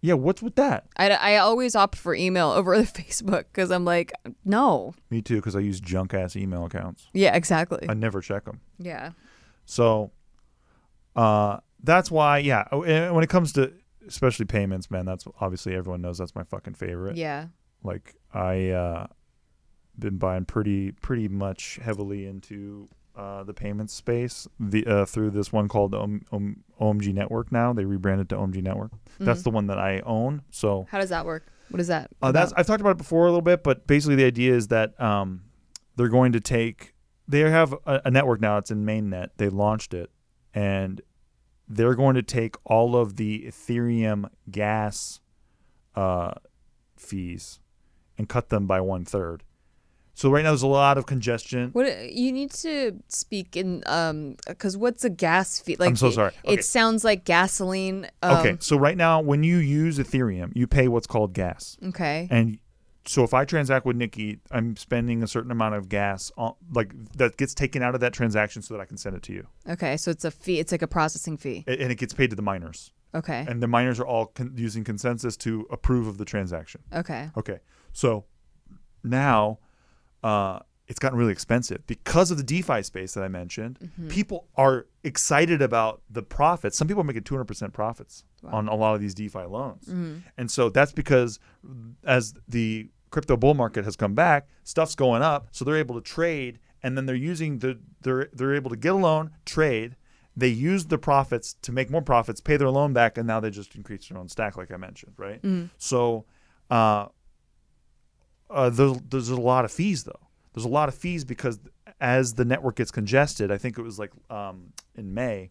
Yeah, 0.00 0.14
what's 0.14 0.42
with 0.42 0.54
that? 0.56 0.86
I, 0.96 1.10
I 1.10 1.36
always 1.38 1.74
opt 1.74 1.96
for 1.96 2.14
email 2.14 2.50
over 2.56 2.76
the 2.76 2.84
Facebook 2.84 3.44
because 3.52 3.70
I'm 3.70 3.84
like 3.84 4.12
no. 4.44 4.94
Me 5.10 5.22
too, 5.22 5.36
because 5.36 5.56
I 5.56 5.60
use 5.60 5.80
junk 5.80 6.14
ass 6.14 6.36
email 6.36 6.64
accounts. 6.64 7.08
Yeah, 7.12 7.34
exactly. 7.34 7.86
I 7.88 7.94
never 7.94 8.20
check 8.20 8.44
them. 8.44 8.60
yeah. 8.78 9.12
So 9.68 10.12
uh, 11.16 11.58
that's 11.82 12.08
why, 12.10 12.38
yeah, 12.38 12.64
oh, 12.70 12.80
when 13.12 13.24
it 13.24 13.28
comes 13.28 13.52
to 13.54 13.72
especially 14.06 14.44
payments, 14.44 14.90
man, 14.90 15.04
that's 15.04 15.26
obviously 15.40 15.74
everyone 15.74 16.02
knows 16.02 16.18
that's 16.18 16.34
my 16.34 16.44
fucking 16.44 16.74
favorite. 16.74 17.16
Yeah. 17.16 17.46
Like 17.82 18.14
I 18.32 18.70
uh 18.70 19.06
been 19.98 20.18
buying 20.18 20.44
pretty 20.44 20.92
pretty 20.92 21.26
much 21.28 21.78
heavily 21.82 22.26
into 22.26 22.88
uh, 23.16 23.42
the 23.44 23.54
payment 23.54 23.90
space 23.90 24.46
the 24.60 24.86
uh, 24.86 25.04
through 25.06 25.30
this 25.30 25.52
one 25.52 25.68
called 25.68 25.94
OM, 25.94 26.24
OM, 26.32 26.62
OMG 26.80 27.12
Network. 27.14 27.50
Now 27.50 27.72
they 27.72 27.84
rebranded 27.84 28.28
to 28.30 28.36
OMG 28.36 28.62
Network. 28.62 28.92
That's 29.18 29.40
Mhm. 29.40 29.44
the 29.44 29.50
one 29.50 29.66
that 29.68 29.78
I 29.78 30.00
own. 30.00 30.42
So 30.50 30.86
How 30.90 30.98
does 31.00 31.08
that 31.10 31.24
work? 31.24 31.46
What 31.70 31.80
is 31.80 31.88
that? 31.88 32.10
uh, 32.22 32.30
that's? 32.32 32.52
I've 32.56 32.66
talked 32.66 32.80
about 32.80 32.90
it 32.90 32.98
before 32.98 33.22
a 33.24 33.28
little 33.28 33.40
bit, 33.42 33.64
but 33.64 33.86
basically 33.86 34.14
the 34.16 34.24
idea 34.24 34.54
is 34.54 34.68
that 34.68 35.00
um, 35.00 35.42
they're 35.96 36.08
going 36.08 36.32
to 36.32 36.40
take 36.40 36.94
they 37.28 37.40
have 37.40 37.72
a, 37.86 38.02
a 38.04 38.10
network 38.10 38.40
now. 38.40 38.58
It's 38.58 38.70
in 38.70 38.84
mainnet. 38.84 39.30
They 39.38 39.48
launched 39.48 39.94
it, 39.94 40.10
and 40.54 41.00
they're 41.68 41.94
going 41.96 42.14
to 42.14 42.22
take 42.22 42.54
all 42.64 42.94
of 42.96 43.16
the 43.16 43.44
Ethereum 43.48 44.28
gas 44.50 45.20
uh, 45.96 46.34
fees 46.96 47.58
and 48.18 48.28
cut 48.28 48.48
them 48.50 48.66
by 48.66 48.80
one 48.80 49.04
third. 49.04 49.42
So 50.16 50.30
right 50.30 50.42
now 50.42 50.50
there's 50.50 50.62
a 50.62 50.66
lot 50.66 50.96
of 50.96 51.04
congestion. 51.04 51.68
What 51.72 52.10
you 52.10 52.32
need 52.32 52.50
to 52.52 52.98
speak 53.08 53.54
in 53.54 53.82
um 53.84 54.36
because 54.46 54.74
what's 54.74 55.04
a 55.04 55.10
gas 55.10 55.60
fee? 55.60 55.76
Like 55.78 55.90
I'm 55.90 55.96
so 55.96 56.10
sorry. 56.10 56.32
Okay. 56.42 56.54
It, 56.54 56.64
sounds 56.64 57.04
like 57.04 57.24
gasoline. 57.24 58.08
Um, 58.22 58.38
okay, 58.38 58.56
so 58.58 58.78
right 58.78 58.96
now 58.96 59.20
when 59.20 59.42
you 59.42 59.58
use 59.58 59.98
Ethereum, 59.98 60.52
you 60.56 60.66
pay 60.66 60.88
what's 60.88 61.06
called 61.06 61.34
gas. 61.34 61.76
Okay. 61.84 62.28
And 62.30 62.58
so 63.04 63.24
if 63.24 63.34
I 63.34 63.44
transact 63.44 63.84
with 63.84 63.96
Nikki, 63.96 64.40
I'm 64.50 64.74
spending 64.76 65.22
a 65.22 65.26
certain 65.26 65.50
amount 65.50 65.74
of 65.74 65.90
gas 65.90 66.32
on 66.38 66.54
like 66.72 66.94
that 67.18 67.36
gets 67.36 67.52
taken 67.52 67.82
out 67.82 67.94
of 67.94 68.00
that 68.00 68.14
transaction 68.14 68.62
so 68.62 68.72
that 68.72 68.80
I 68.80 68.86
can 68.86 68.96
send 68.96 69.16
it 69.16 69.22
to 69.24 69.34
you. 69.34 69.46
Okay. 69.68 69.98
So 69.98 70.10
it's 70.10 70.24
a 70.24 70.30
fee. 70.30 70.58
It's 70.58 70.72
like 70.72 70.82
a 70.82 70.88
processing 70.88 71.36
fee. 71.36 71.62
And 71.66 71.92
it 71.92 71.96
gets 71.96 72.14
paid 72.14 72.30
to 72.30 72.36
the 72.36 72.42
miners. 72.42 72.90
Okay. 73.14 73.44
And 73.46 73.62
the 73.62 73.68
miners 73.68 74.00
are 74.00 74.06
all 74.06 74.26
con- 74.26 74.54
using 74.56 74.82
consensus 74.82 75.36
to 75.38 75.66
approve 75.70 76.06
of 76.06 76.16
the 76.16 76.24
transaction. 76.24 76.82
Okay. 76.94 77.28
Okay. 77.36 77.58
So 77.92 78.24
now 79.04 79.58
uh, 80.26 80.58
it's 80.88 81.00
gotten 81.00 81.18
really 81.18 81.32
expensive 81.32 81.80
because 81.86 82.30
of 82.30 82.36
the 82.36 82.42
DeFi 82.44 82.80
space 82.82 83.14
that 83.14 83.24
I 83.24 83.28
mentioned. 83.28 83.78
Mm-hmm. 83.80 84.08
People 84.08 84.46
are 84.56 84.86
excited 85.02 85.60
about 85.60 86.00
the 86.08 86.22
profits. 86.22 86.76
Some 86.78 86.86
people 86.88 87.00
are 87.00 87.04
making 87.12 87.24
200% 87.24 87.72
profits 87.72 88.24
Wow. 88.42 88.50
on 88.58 88.68
a 88.68 88.74
lot 88.76 88.94
of 88.94 89.00
these 89.00 89.14
DeFi 89.14 89.44
loans. 89.56 89.86
Mhm. 89.88 90.22
And 90.38 90.48
so 90.50 90.68
that's 90.70 90.92
because 90.92 91.40
as 92.04 92.34
the 92.46 92.88
crypto 93.10 93.36
bull 93.36 93.54
market 93.54 93.84
has 93.84 93.96
come 93.96 94.14
back, 94.14 94.48
stuff's 94.62 94.94
going 94.94 95.22
up, 95.22 95.48
so 95.50 95.64
they're 95.64 95.76
able 95.86 95.94
to 95.96 96.00
trade 96.16 96.58
and 96.82 96.96
then 96.96 97.06
they're 97.06 97.16
using 97.32 97.58
the 97.58 97.78
they're 98.02 98.28
they're 98.32 98.54
able 98.54 98.70
to 98.70 98.76
get 98.76 98.92
a 98.92 98.96
loan, 99.08 99.30
trade, 99.44 99.96
they 100.36 100.48
use 100.48 100.86
the 100.86 100.98
profits 100.98 101.54
to 101.62 101.72
make 101.72 101.88
more 101.90 102.02
profits, 102.02 102.40
pay 102.40 102.56
their 102.56 102.70
loan 102.70 102.92
back 102.92 103.18
and 103.18 103.26
now 103.26 103.40
they 103.40 103.50
just 103.50 103.74
increase 103.74 104.06
their 104.08 104.18
own 104.18 104.28
stack 104.28 104.56
like 104.56 104.70
I 104.70 104.76
mentioned, 104.76 105.14
right? 105.16 105.42
Mhm. 105.42 105.70
So 105.78 106.26
uh, 106.70 107.06
uh, 108.50 108.70
there's, 108.70 108.98
there's 109.08 109.28
a 109.30 109.40
lot 109.40 109.64
of 109.64 109.72
fees 109.72 110.04
though. 110.04 110.20
There's 110.52 110.64
a 110.64 110.68
lot 110.68 110.88
of 110.88 110.94
fees 110.94 111.24
because 111.24 111.58
as 112.00 112.34
the 112.34 112.44
network 112.44 112.76
gets 112.76 112.90
congested, 112.90 113.50
I 113.50 113.58
think 113.58 113.78
it 113.78 113.82
was 113.82 113.98
like 113.98 114.10
um, 114.30 114.72
in 114.94 115.12
May, 115.12 115.50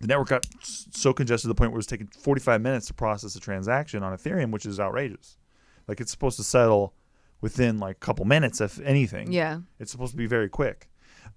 the 0.00 0.06
network 0.06 0.28
got 0.28 0.46
so 0.62 1.12
congested 1.12 1.42
to 1.42 1.48
the 1.48 1.54
point 1.54 1.72
where 1.72 1.76
it 1.76 1.78
was 1.78 1.86
taking 1.86 2.06
45 2.06 2.60
minutes 2.60 2.86
to 2.86 2.94
process 2.94 3.34
a 3.34 3.40
transaction 3.40 4.02
on 4.02 4.16
Ethereum, 4.16 4.50
which 4.50 4.66
is 4.66 4.80
outrageous. 4.80 5.36
Like 5.86 6.00
it's 6.00 6.10
supposed 6.10 6.36
to 6.36 6.44
settle 6.44 6.94
within 7.40 7.78
like 7.78 7.96
a 7.96 8.00
couple 8.00 8.24
minutes, 8.24 8.60
if 8.60 8.80
anything. 8.80 9.32
Yeah. 9.32 9.60
It's 9.78 9.90
supposed 9.90 10.12
to 10.12 10.16
be 10.16 10.26
very 10.26 10.48
quick. 10.48 10.88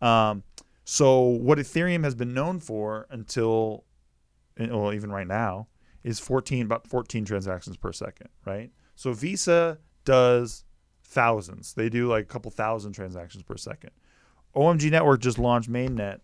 Um, 0.02 0.44
so 0.86 1.22
what 1.22 1.58
Ethereum 1.58 2.04
has 2.04 2.16
been 2.16 2.34
known 2.34 2.60
for 2.60 3.08
until, 3.10 3.86
well, 4.58 4.94
even 4.94 5.12
right 5.12 5.28
now, 5.28 5.68
is 6.04 6.20
14 6.20 6.66
about 6.66 6.88
14 6.88 7.26
transactions 7.26 7.78
per 7.78 7.94
second, 7.94 8.30
right? 8.46 8.72
So 8.96 9.14
Visa 9.14 9.80
does 10.04 10.66
thousands. 11.14 11.74
They 11.74 11.90
do 11.90 12.08
like 12.08 12.24
a 12.24 12.28
couple 12.28 12.52
thousand 12.52 12.94
transactions 12.94 13.44
per 13.44 13.58
second. 13.58 13.92
OMG 14.56 14.92
Network 14.92 15.22
just 15.22 15.40
launched 15.40 15.72
mainnet, 15.72 16.20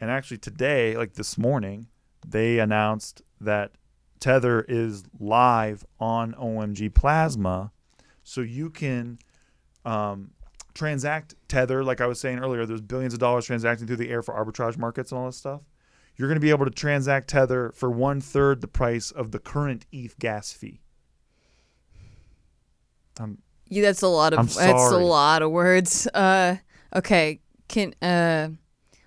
and 0.00 0.10
actually 0.10 0.38
today, 0.38 0.96
like 0.96 1.14
this 1.14 1.38
morning, 1.38 1.88
they 2.26 2.58
announced 2.58 3.22
that 3.40 3.72
Tether 4.20 4.62
is 4.68 5.04
live 5.18 5.84
on 5.98 6.34
OMG 6.34 6.94
Plasma, 6.94 7.72
so 8.22 8.40
you 8.40 8.70
can 8.70 9.18
um, 9.84 10.30
transact 10.74 11.34
Tether. 11.48 11.82
Like 11.82 12.00
I 12.00 12.06
was 12.06 12.20
saying 12.20 12.38
earlier, 12.38 12.66
there's 12.66 12.80
billions 12.80 13.14
of 13.14 13.20
dollars 13.20 13.46
transacting 13.46 13.86
through 13.86 13.96
the 13.96 14.10
air 14.10 14.22
for 14.22 14.34
arbitrage 14.34 14.78
markets 14.78 15.10
and 15.10 15.18
all 15.18 15.26
this 15.26 15.36
stuff. 15.36 15.62
You're 16.16 16.28
going 16.28 16.36
to 16.36 16.40
be 16.40 16.50
able 16.50 16.66
to 16.66 16.70
transact 16.70 17.28
Tether 17.28 17.72
for 17.74 17.90
one 17.90 18.20
third 18.20 18.60
the 18.60 18.68
price 18.68 19.10
of 19.10 19.32
the 19.32 19.38
current 19.38 19.86
ETH 19.90 20.18
gas 20.18 20.52
fee. 20.52 20.82
Um, 23.18 23.38
Yeah, 23.72 23.82
that's 23.82 24.02
a 24.02 24.08
lot 24.08 24.32
of 24.34 24.54
that's 24.54 24.92
a 24.92 24.96
lot 24.98 25.42
of 25.42 25.50
words. 25.50 26.06
Uh 26.08 26.56
okay, 26.94 27.40
can 27.68 27.94
uh 28.02 28.50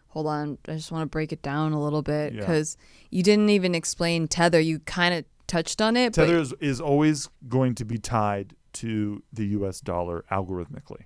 hold 0.07 0.27
on. 0.27 0.57
I 0.67 0.73
just 0.75 0.91
want 0.91 1.03
to 1.03 1.07
break 1.07 1.31
it 1.31 1.41
down 1.41 1.71
a 1.73 1.81
little 1.81 2.01
bit 2.01 2.33
Yeah. 2.33 2.45
cuz 2.45 2.77
you 3.11 3.21
didn't 3.23 3.49
even 3.49 3.75
explain 3.75 4.27
tether. 4.27 4.59
You 4.59 4.79
kind 4.79 5.13
of 5.13 5.25
touched 5.47 5.79
on 5.81 5.95
it, 5.95 6.13
Tether 6.13 6.39
is, 6.39 6.53
is 6.59 6.81
always 6.81 7.29
going 7.47 7.75
to 7.75 7.85
be 7.85 7.97
tied 7.99 8.55
to 8.73 9.21
the 9.31 9.45
US 9.59 9.79
dollar 9.81 10.25
algorithmically. 10.31 11.03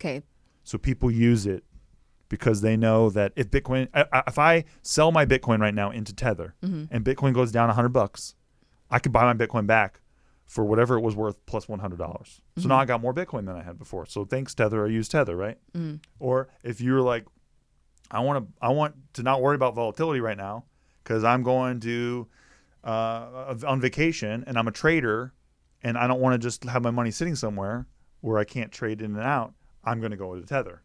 okay. 0.00 0.22
So 0.64 0.78
people 0.78 1.10
use 1.10 1.44
it 1.46 1.62
because 2.30 2.62
they 2.62 2.76
know 2.76 3.10
that 3.10 3.32
if 3.36 3.50
Bitcoin, 3.50 3.88
if 4.26 4.38
I 4.38 4.64
sell 4.82 5.12
my 5.12 5.26
Bitcoin 5.26 5.58
right 5.60 5.74
now 5.74 5.90
into 5.90 6.14
Tether 6.14 6.54
Mm-hmm. 6.62 6.84
and 6.90 7.04
Bitcoin 7.04 7.34
goes 7.34 7.52
down 7.52 7.68
100 7.68 7.90
bucks, 7.90 8.34
I 8.90 8.98
could 8.98 9.12
buy 9.12 9.24
my 9.30 9.34
Bitcoin 9.34 9.66
back 9.66 10.00
for 10.46 10.64
whatever 10.64 10.96
it 10.96 11.00
was 11.00 11.16
worth 11.16 11.44
plus 11.46 11.66
$100. 11.66 11.98
So 11.98 12.04
Mm-hmm. 12.60 12.68
now 12.68 12.76
I 12.78 12.84
got 12.84 13.00
more 13.00 13.14
Bitcoin 13.14 13.46
than 13.46 13.56
I 13.56 13.62
had 13.62 13.78
before. 13.78 14.06
So 14.06 14.24
thanks 14.24 14.54
Tether, 14.54 14.84
I 14.84 14.88
use 14.88 15.08
Tether, 15.08 15.36
right? 15.36 15.58
Mm. 15.74 16.00
Or 16.18 16.48
if 16.62 16.80
you're 16.80 17.00
like, 17.00 17.24
I 18.10 18.20
want 18.20 18.46
to, 18.46 18.52
I 18.60 18.68
want 18.68 18.94
to 19.14 19.22
not 19.22 19.40
worry 19.42 19.54
about 19.56 19.74
volatility 19.74 20.20
right 20.20 20.36
now 20.36 20.64
because 21.02 21.24
I'm 21.24 21.42
going 21.42 21.80
to 21.80 22.28
uh, 22.84 23.54
on 23.66 23.80
vacation 23.80 24.44
and 24.46 24.58
I'm 24.58 24.68
a 24.68 24.72
trader 24.72 25.32
and 25.82 25.96
I 25.98 26.06
don't 26.06 26.20
want 26.20 26.34
to 26.40 26.46
just 26.46 26.64
have 26.64 26.82
my 26.82 26.90
money 26.90 27.10
sitting 27.10 27.34
somewhere 27.34 27.86
where 28.20 28.38
I 28.38 28.44
can't 28.44 28.70
trade 28.72 29.00
in 29.00 29.14
and 29.16 29.24
out. 29.24 29.54
I'm 29.84 30.00
going 30.00 30.10
to 30.12 30.16
go 30.16 30.34
to 30.38 30.46
Tether, 30.46 30.82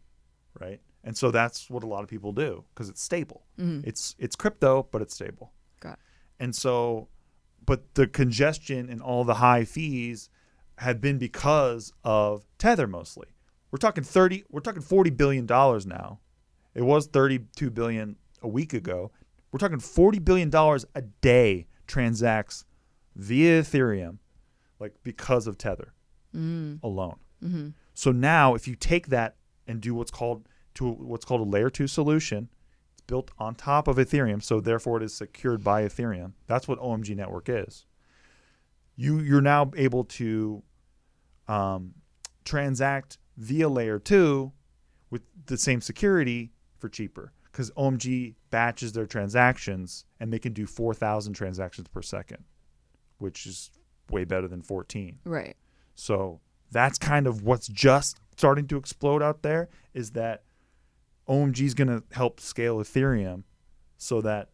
right? 0.58 0.80
And 1.04 1.16
so 1.16 1.30
that's 1.30 1.70
what 1.70 1.82
a 1.82 1.86
lot 1.86 2.02
of 2.02 2.08
people 2.08 2.32
do 2.32 2.64
because 2.74 2.88
it's 2.88 3.02
stable. 3.02 3.44
It's 3.84 4.14
it's 4.18 4.36
crypto, 4.36 4.86
but 4.90 5.00
it's 5.02 5.14
stable. 5.14 5.52
Got 5.80 5.94
it. 5.94 5.98
And 6.38 6.54
so, 6.56 7.08
but 7.70 7.94
the 7.94 8.08
congestion 8.08 8.90
and 8.90 9.00
all 9.00 9.22
the 9.22 9.34
high 9.34 9.64
fees 9.64 10.28
have 10.78 11.00
been 11.00 11.18
because 11.18 11.92
of 12.02 12.44
Tether 12.58 12.88
mostly. 12.88 13.28
We're 13.70 13.78
talking 13.78 14.02
30, 14.02 14.42
we're 14.50 14.58
talking 14.58 14.82
40 14.82 15.10
billion 15.10 15.46
dollars 15.46 15.86
now. 15.86 16.18
It 16.74 16.82
was 16.82 17.06
32 17.06 17.70
billion 17.70 18.16
a 18.42 18.48
week 18.48 18.74
ago. 18.74 19.12
We're 19.52 19.60
talking 19.60 19.78
40 19.78 20.18
billion 20.18 20.50
dollars 20.50 20.84
a 20.96 21.02
day 21.02 21.68
transacts 21.86 22.64
via 23.14 23.62
Ethereum 23.62 24.18
like 24.80 24.94
because 25.04 25.46
of 25.46 25.56
Tether 25.56 25.92
mm. 26.34 26.82
alone. 26.82 27.20
Mm-hmm. 27.40 27.68
So 27.94 28.10
now 28.10 28.56
if 28.56 28.66
you 28.66 28.74
take 28.74 29.06
that 29.10 29.36
and 29.68 29.80
do 29.80 29.94
what's 29.94 30.10
called 30.10 30.48
to 30.74 30.90
what's 30.90 31.24
called 31.24 31.42
a 31.42 31.48
layer 31.48 31.70
2 31.70 31.86
solution, 31.86 32.48
built 33.10 33.32
on 33.40 33.56
top 33.56 33.88
of 33.88 33.96
Ethereum, 33.96 34.40
so 34.40 34.60
therefore 34.60 34.98
it 34.98 35.02
is 35.02 35.12
secured 35.12 35.64
by 35.64 35.82
Ethereum. 35.82 36.32
That's 36.46 36.68
what 36.68 36.78
OMG 36.78 37.16
network 37.16 37.48
is. 37.48 37.84
You 38.94 39.18
you're 39.18 39.40
now 39.40 39.72
able 39.76 40.04
to 40.04 40.62
um, 41.48 41.94
transact 42.44 43.18
via 43.36 43.68
layer 43.68 43.98
2 43.98 44.52
with 45.10 45.22
the 45.46 45.58
same 45.58 45.80
security 45.80 46.52
for 46.78 46.88
cheaper 46.88 47.32
because 47.50 47.72
OMG 47.72 48.36
batches 48.50 48.92
their 48.92 49.06
transactions 49.06 50.04
and 50.20 50.32
they 50.32 50.38
can 50.38 50.52
do 50.52 50.64
4,000 50.64 51.32
transactions 51.32 51.88
per 51.88 52.02
second, 52.02 52.44
which 53.18 53.44
is 53.44 53.72
way 54.08 54.24
better 54.24 54.46
than 54.46 54.62
14. 54.62 55.18
Right. 55.24 55.56
So 55.96 56.40
that's 56.70 56.96
kind 56.96 57.26
of 57.26 57.42
what's 57.42 57.66
just 57.66 58.20
starting 58.36 58.68
to 58.68 58.76
explode 58.76 59.20
out 59.20 59.42
there 59.42 59.68
is 59.94 60.12
that 60.12 60.44
OMG 61.30 61.60
is 61.62 61.74
going 61.74 61.88
to 61.88 62.02
help 62.12 62.40
scale 62.40 62.78
Ethereum 62.78 63.44
so 63.96 64.20
that 64.22 64.48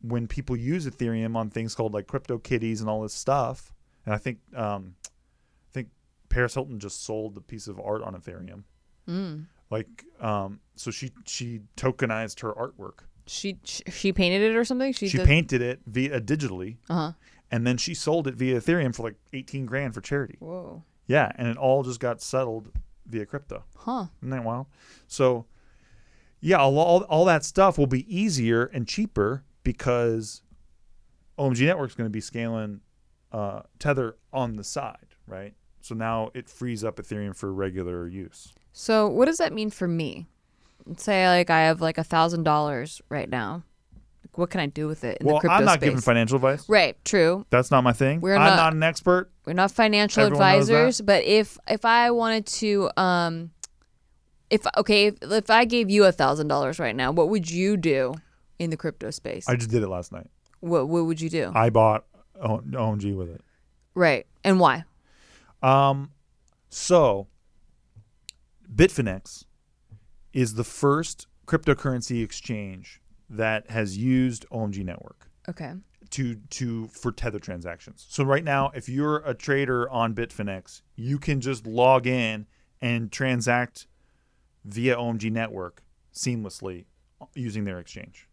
when 0.00 0.26
people 0.26 0.56
use 0.56 0.86
Ethereum 0.86 1.36
on 1.36 1.48
things 1.50 1.74
called 1.74 1.94
like 1.94 2.06
crypto 2.06 2.38
kitties 2.38 2.80
and 2.80 2.90
all 2.90 3.02
this 3.02 3.14
stuff, 3.14 3.72
and 4.04 4.14
I 4.14 4.18
think 4.18 4.38
um, 4.56 4.94
I 5.04 5.70
think 5.72 5.88
Paris 6.28 6.54
Hilton 6.54 6.78
just 6.80 7.04
sold 7.04 7.36
a 7.36 7.40
piece 7.40 7.68
of 7.68 7.78
art 7.80 8.02
on 8.02 8.14
Ethereum. 8.14 8.64
Mm. 9.08 9.46
Like 9.70 10.04
um, 10.20 10.60
so 10.74 10.90
she 10.90 11.12
she 11.24 11.60
tokenized 11.76 12.40
her 12.40 12.52
artwork. 12.52 13.00
She 13.26 13.58
she, 13.64 14.10
painted 14.12 14.40
it 14.40 14.56
or 14.56 14.64
something? 14.64 14.92
She, 14.94 15.08
She 15.08 15.18
did- 15.18 15.26
painted 15.26 15.60
it 15.60 15.80
via 15.86 16.18
digitally 16.18 16.78
Uh-huh. 16.88 17.12
and 17.50 17.66
then 17.66 17.76
she 17.76 17.92
sold 17.92 18.26
it 18.26 18.34
via 18.36 18.58
Ethereum 18.58 18.94
for 18.94 19.02
like 19.02 19.16
18 19.34 19.66
grand 19.66 19.92
for 19.92 20.00
charity. 20.00 20.36
Whoa. 20.40 20.82
Yeah, 21.06 21.30
and 21.36 21.46
it 21.46 21.58
all 21.58 21.82
just 21.82 22.00
got 22.00 22.22
settled 22.22 22.70
via 23.06 23.26
crypto. 23.26 23.64
Huh. 23.76 24.06
Isn't 24.22 24.30
that 24.30 24.44
wild? 24.44 24.66
So, 25.08 25.44
yeah, 26.40 26.56
all, 26.56 26.78
all, 26.78 27.02
all 27.04 27.24
that 27.26 27.44
stuff 27.44 27.78
will 27.78 27.86
be 27.86 28.04
easier 28.14 28.64
and 28.66 28.86
cheaper 28.86 29.44
because 29.62 30.42
OMG 31.38 31.66
Network's 31.66 31.94
going 31.94 32.06
to 32.06 32.12
be 32.12 32.20
scaling 32.20 32.80
uh, 33.32 33.62
Tether 33.78 34.16
on 34.32 34.56
the 34.56 34.64
side, 34.64 35.06
right? 35.26 35.54
So 35.80 35.94
now 35.94 36.30
it 36.34 36.48
frees 36.48 36.84
up 36.84 36.96
Ethereum 36.96 37.34
for 37.34 37.52
regular 37.52 38.08
use. 38.08 38.52
So 38.72 39.08
what 39.08 39.26
does 39.26 39.38
that 39.38 39.52
mean 39.52 39.70
for 39.70 39.88
me? 39.88 40.26
Let's 40.86 41.02
say 41.02 41.28
like 41.28 41.50
I 41.50 41.60
have 41.62 41.80
like 41.80 41.98
a 41.98 42.04
thousand 42.04 42.44
dollars 42.44 43.02
right 43.08 43.28
now. 43.28 43.62
Like, 44.24 44.38
what 44.38 44.50
can 44.50 44.60
I 44.60 44.66
do 44.66 44.86
with 44.86 45.04
it 45.04 45.18
in 45.20 45.26
well, 45.26 45.36
the 45.36 45.40
crypto 45.40 45.56
I'm 45.56 45.64
not 45.64 45.74
space? 45.74 45.88
giving 45.88 46.00
financial 46.00 46.36
advice. 46.36 46.68
right. 46.68 46.96
True. 47.04 47.44
That's 47.50 47.70
not 47.70 47.84
my 47.84 47.92
thing. 47.92 48.20
We're 48.20 48.34
I'm 48.36 48.50
not- 48.50 48.56
not, 48.56 48.72
an 48.72 48.82
expert. 48.82 49.30
We're 49.44 49.52
not 49.52 49.70
financial 49.70 50.24
Everyone 50.24 50.42
advisors, 50.42 51.00
but 51.00 51.24
if 51.24 51.58
if 51.68 51.84
I 51.84 52.10
wanted 52.10 52.46
to, 52.46 52.90
um, 52.96 53.50
if 54.50 54.62
okay, 54.76 55.06
if, 55.06 55.16
if 55.22 55.50
I 55.50 55.64
gave 55.64 55.90
you 55.90 56.04
a 56.04 56.12
thousand 56.12 56.48
dollars 56.48 56.78
right 56.78 56.96
now, 56.96 57.12
what 57.12 57.28
would 57.28 57.50
you 57.50 57.76
do 57.76 58.14
in 58.58 58.70
the 58.70 58.76
crypto 58.76 59.10
space? 59.10 59.48
I 59.48 59.56
just 59.56 59.70
did 59.70 59.82
it 59.82 59.88
last 59.88 60.12
night. 60.12 60.28
what 60.60 60.88
what 60.88 61.04
would 61.06 61.20
you 61.20 61.28
do? 61.30 61.52
I 61.54 61.70
bought 61.70 62.04
O- 62.40 62.60
OMG 62.60 63.16
with 63.16 63.28
it. 63.30 63.42
right, 63.94 64.26
and 64.44 64.58
why? 64.60 64.84
Um, 65.62 66.10
so 66.70 67.26
Bitfinex 68.72 69.44
is 70.32 70.54
the 70.54 70.64
first 70.64 71.26
cryptocurrency 71.46 72.22
exchange 72.22 73.00
that 73.30 73.70
has 73.70 73.96
used 73.96 74.46
OMG 74.50 74.84
network 74.84 75.28
Okay. 75.48 75.72
to 76.10 76.36
to 76.50 76.88
for 76.88 77.10
tether 77.12 77.38
transactions. 77.38 78.06
So 78.08 78.24
right 78.24 78.44
now, 78.44 78.70
if 78.74 78.88
you're 78.88 79.18
a 79.18 79.34
trader 79.34 79.88
on 79.90 80.14
Bitfinex, 80.14 80.82
you 80.96 81.18
can 81.18 81.40
just 81.40 81.66
log 81.66 82.06
in 82.06 82.46
and 82.80 83.10
transact 83.10 83.86
via 84.64 84.96
OMG 84.96 85.30
network 85.30 85.82
seamlessly 86.14 86.84
using 87.34 87.64
their 87.64 87.78
exchange. 87.78 88.28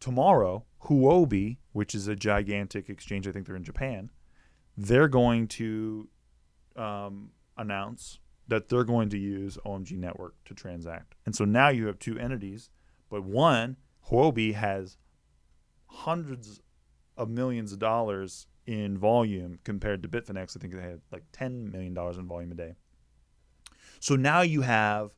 Tomorrow, 0.00 0.64
Huobi, 0.84 1.56
which 1.72 1.94
is 1.94 2.08
a 2.08 2.14
gigantic 2.16 2.88
exchange, 2.88 3.26
I 3.26 3.32
think 3.32 3.46
they're 3.46 3.56
in 3.56 3.64
Japan, 3.64 4.10
they're 4.76 5.08
going 5.08 5.48
to 5.48 6.08
um, 6.76 7.30
announce 7.56 8.18
that 8.48 8.68
they're 8.68 8.84
going 8.84 9.08
to 9.10 9.18
use 9.18 9.58
OMG 9.64 9.92
Network 9.92 10.34
to 10.44 10.54
transact. 10.54 11.14
And 11.24 11.34
so 11.34 11.44
now 11.44 11.68
you 11.68 11.86
have 11.86 11.98
two 11.98 12.18
entities, 12.18 12.70
but 13.10 13.24
one, 13.24 13.76
Huobi, 14.10 14.54
has 14.54 14.98
hundreds 15.86 16.60
of 17.16 17.28
millions 17.28 17.72
of 17.72 17.78
dollars 17.78 18.46
in 18.66 18.98
volume 18.98 19.58
compared 19.64 20.02
to 20.02 20.08
Bitfinex. 20.08 20.56
I 20.56 20.60
think 20.60 20.74
they 20.74 20.82
had 20.82 21.00
like 21.10 21.24
$10 21.32 21.72
million 21.72 21.96
in 21.96 22.26
volume 22.26 22.52
a 22.52 22.54
day. 22.54 22.74
So 24.00 24.16
now 24.16 24.42
you 24.42 24.62
have 24.62 25.10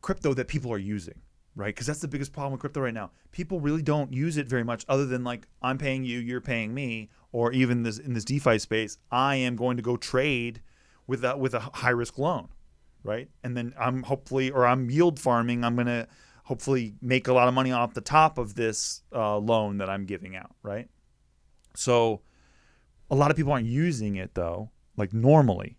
crypto 0.00 0.34
that 0.34 0.48
people 0.48 0.72
are 0.72 0.78
using, 0.78 1.20
right? 1.56 1.74
Because 1.74 1.86
that's 1.86 2.00
the 2.00 2.08
biggest 2.08 2.32
problem 2.32 2.52
with 2.52 2.60
crypto 2.60 2.80
right 2.80 2.94
now. 2.94 3.10
People 3.32 3.60
really 3.60 3.82
don't 3.82 4.12
use 4.12 4.36
it 4.36 4.46
very 4.46 4.64
much, 4.64 4.84
other 4.88 5.06
than 5.06 5.24
like 5.24 5.48
I'm 5.62 5.78
paying 5.78 6.04
you, 6.04 6.18
you're 6.18 6.40
paying 6.40 6.72
me, 6.74 7.10
or 7.32 7.52
even 7.52 7.82
this 7.82 7.98
in 7.98 8.14
this 8.14 8.24
DeFi 8.24 8.58
space, 8.58 8.98
I 9.10 9.36
am 9.36 9.56
going 9.56 9.76
to 9.76 9.82
go 9.82 9.96
trade 9.96 10.62
with 11.06 11.24
a, 11.24 11.36
with 11.36 11.54
a 11.54 11.60
high 11.60 11.90
risk 11.90 12.18
loan, 12.18 12.48
right? 13.02 13.28
And 13.42 13.56
then 13.56 13.74
I'm 13.78 14.02
hopefully, 14.04 14.50
or 14.50 14.66
I'm 14.66 14.90
yield 14.90 15.18
farming. 15.18 15.64
I'm 15.64 15.76
gonna 15.76 16.06
hopefully 16.44 16.94
make 17.02 17.28
a 17.28 17.32
lot 17.32 17.48
of 17.48 17.54
money 17.54 17.72
off 17.72 17.92
the 17.92 18.00
top 18.00 18.38
of 18.38 18.54
this 18.54 19.02
uh, 19.14 19.36
loan 19.36 19.78
that 19.78 19.90
I'm 19.90 20.06
giving 20.06 20.36
out, 20.36 20.54
right? 20.62 20.88
So 21.74 22.22
a 23.10 23.14
lot 23.14 23.30
of 23.30 23.36
people 23.36 23.52
aren't 23.52 23.66
using 23.66 24.16
it 24.16 24.34
though, 24.34 24.70
like 24.96 25.12
normally. 25.12 25.76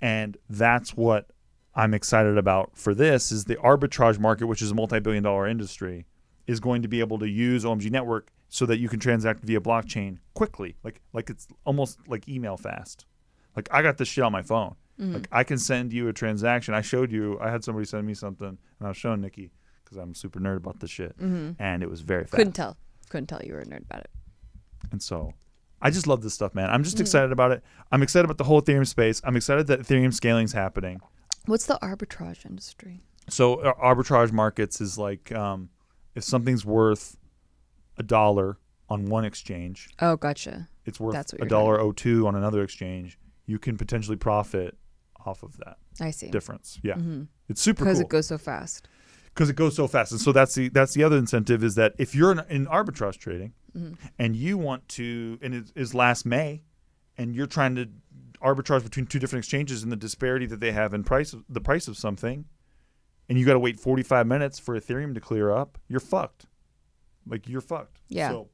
and 0.00 0.36
that's 0.50 0.94
what 0.94 1.30
I'm 1.76 1.94
excited 1.94 2.38
about 2.38 2.76
for 2.76 2.94
this 2.94 3.32
is 3.32 3.44
the 3.44 3.56
arbitrage 3.56 4.18
market, 4.18 4.46
which 4.46 4.62
is 4.62 4.70
a 4.70 4.74
multi-billion 4.74 5.22
dollar 5.22 5.46
industry, 5.46 6.06
is 6.46 6.60
going 6.60 6.82
to 6.82 6.88
be 6.88 7.00
able 7.00 7.18
to 7.18 7.28
use 7.28 7.64
OMG 7.64 7.90
network 7.90 8.30
so 8.48 8.66
that 8.66 8.78
you 8.78 8.88
can 8.88 9.00
transact 9.00 9.44
via 9.44 9.60
blockchain 9.60 10.18
quickly, 10.34 10.76
like 10.84 11.00
like 11.12 11.30
it's 11.30 11.48
almost 11.64 11.98
like 12.06 12.28
email 12.28 12.56
fast. 12.56 13.06
Like 13.56 13.68
I 13.72 13.82
got 13.82 13.98
this 13.98 14.08
shit 14.08 14.24
on 14.24 14.32
my 14.32 14.42
phone. 14.42 14.76
Mm-hmm. 15.00 15.14
Like 15.14 15.28
I 15.32 15.42
can 15.42 15.58
send 15.58 15.92
you 15.92 16.08
a 16.08 16.12
transaction. 16.12 16.74
I 16.74 16.80
showed 16.80 17.10
you. 17.10 17.38
I 17.40 17.50
had 17.50 17.64
somebody 17.64 17.86
send 17.86 18.06
me 18.06 18.14
something, 18.14 18.46
and 18.46 18.58
I 18.80 18.88
was 18.88 18.96
showing 18.96 19.20
Nikki 19.20 19.50
because 19.82 19.96
I'm 19.96 20.14
super 20.14 20.38
nerd 20.38 20.58
about 20.58 20.80
this 20.80 20.90
shit, 20.90 21.16
mm-hmm. 21.18 21.60
and 21.60 21.82
it 21.82 21.90
was 21.90 22.02
very 22.02 22.24
fast. 22.24 22.34
Couldn't 22.34 22.52
tell. 22.52 22.76
Couldn't 23.08 23.26
tell 23.26 23.42
you 23.44 23.54
were 23.54 23.60
a 23.60 23.66
nerd 23.66 23.82
about 23.82 24.00
it. 24.00 24.10
And 24.92 25.02
so 25.02 25.32
I 25.82 25.90
just 25.90 26.06
love 26.06 26.22
this 26.22 26.34
stuff, 26.34 26.54
man. 26.54 26.70
I'm 26.70 26.84
just 26.84 26.96
mm-hmm. 26.96 27.02
excited 27.02 27.32
about 27.32 27.50
it. 27.50 27.62
I'm 27.90 28.02
excited 28.02 28.24
about 28.24 28.38
the 28.38 28.44
whole 28.44 28.62
Ethereum 28.62 28.86
space. 28.86 29.20
I'm 29.24 29.36
excited 29.36 29.66
that 29.66 29.80
Ethereum 29.80 30.14
scaling's 30.14 30.52
happening. 30.52 31.00
What's 31.46 31.66
the 31.66 31.78
arbitrage 31.82 32.46
industry? 32.46 33.00
So 33.28 33.56
uh, 33.56 33.74
arbitrage 33.74 34.32
markets 34.32 34.80
is 34.80 34.98
like 34.98 35.32
um, 35.32 35.70
if 36.14 36.24
something's 36.24 36.64
worth 36.64 37.16
a 37.96 38.02
dollar 38.02 38.58
on 38.88 39.06
one 39.06 39.24
exchange, 39.24 39.88
Oh, 40.00 40.16
gotcha. 40.16 40.68
it's 40.84 41.00
worth 41.00 41.14
That's 41.14 41.32
what 41.32 41.40
a 41.40 41.44
you're 41.44 41.48
dollar 41.48 41.80
o 41.80 41.92
two 41.92 42.26
on 42.26 42.34
another 42.34 42.62
exchange. 42.62 43.18
You 43.46 43.58
can 43.58 43.76
potentially 43.76 44.16
profit 44.16 44.76
off 45.24 45.42
of 45.42 45.56
that 45.58 45.78
I 46.00 46.10
see. 46.10 46.28
difference. 46.28 46.78
Yeah, 46.82 46.96
it's 47.48 47.60
super 47.62 47.84
Because 47.84 47.98
cool 47.98 48.06
it 48.06 48.10
goes 48.10 48.26
so 48.26 48.36
fast. 48.38 48.88
because 49.34 49.48
it 49.50 49.56
goes 49.56 49.74
so 49.74 49.86
fast. 49.86 50.12
And 50.12 50.20
so 50.20 50.32
that's 50.32 50.54
the 50.54 50.68
that's 50.68 50.92
the 50.94 51.02
other 51.04 51.16
incentive 51.16 51.64
is 51.64 51.74
that 51.76 51.94
if 51.98 52.14
you're 52.14 52.32
in, 52.32 52.40
in 52.50 52.66
arbitrage 52.66 53.18
trading 53.18 53.52
and 54.18 54.36
you 54.36 54.56
want 54.56 54.88
to, 54.90 55.38
and 55.42 55.52
it 55.54 55.72
is 55.74 55.94
last 55.94 56.24
May, 56.24 56.62
and 57.18 57.34
you're 57.34 57.46
trying 57.48 57.74
to 57.76 57.88
arbitrage 58.44 58.82
between 58.82 59.06
two 59.06 59.18
different 59.18 59.44
exchanges 59.44 59.82
and 59.82 59.90
the 59.90 59.96
disparity 59.96 60.46
that 60.46 60.60
they 60.60 60.72
have 60.72 60.94
in 60.94 61.04
price, 61.04 61.32
of, 61.32 61.44
the 61.48 61.60
price 61.60 61.88
of 61.88 61.96
something, 61.96 62.44
and 63.28 63.38
you 63.38 63.46
got 63.46 63.54
to 63.54 63.58
wait 63.58 63.80
45 63.80 64.26
minutes 64.26 64.58
for 64.58 64.78
Ethereum 64.78 65.14
to 65.14 65.20
clear 65.20 65.50
up, 65.50 65.78
you're 65.88 66.00
fucked. 66.00 66.46
Like 67.26 67.48
you're 67.48 67.60
fucked. 67.60 68.00
Yeah. 68.08 68.28
So 68.30 68.48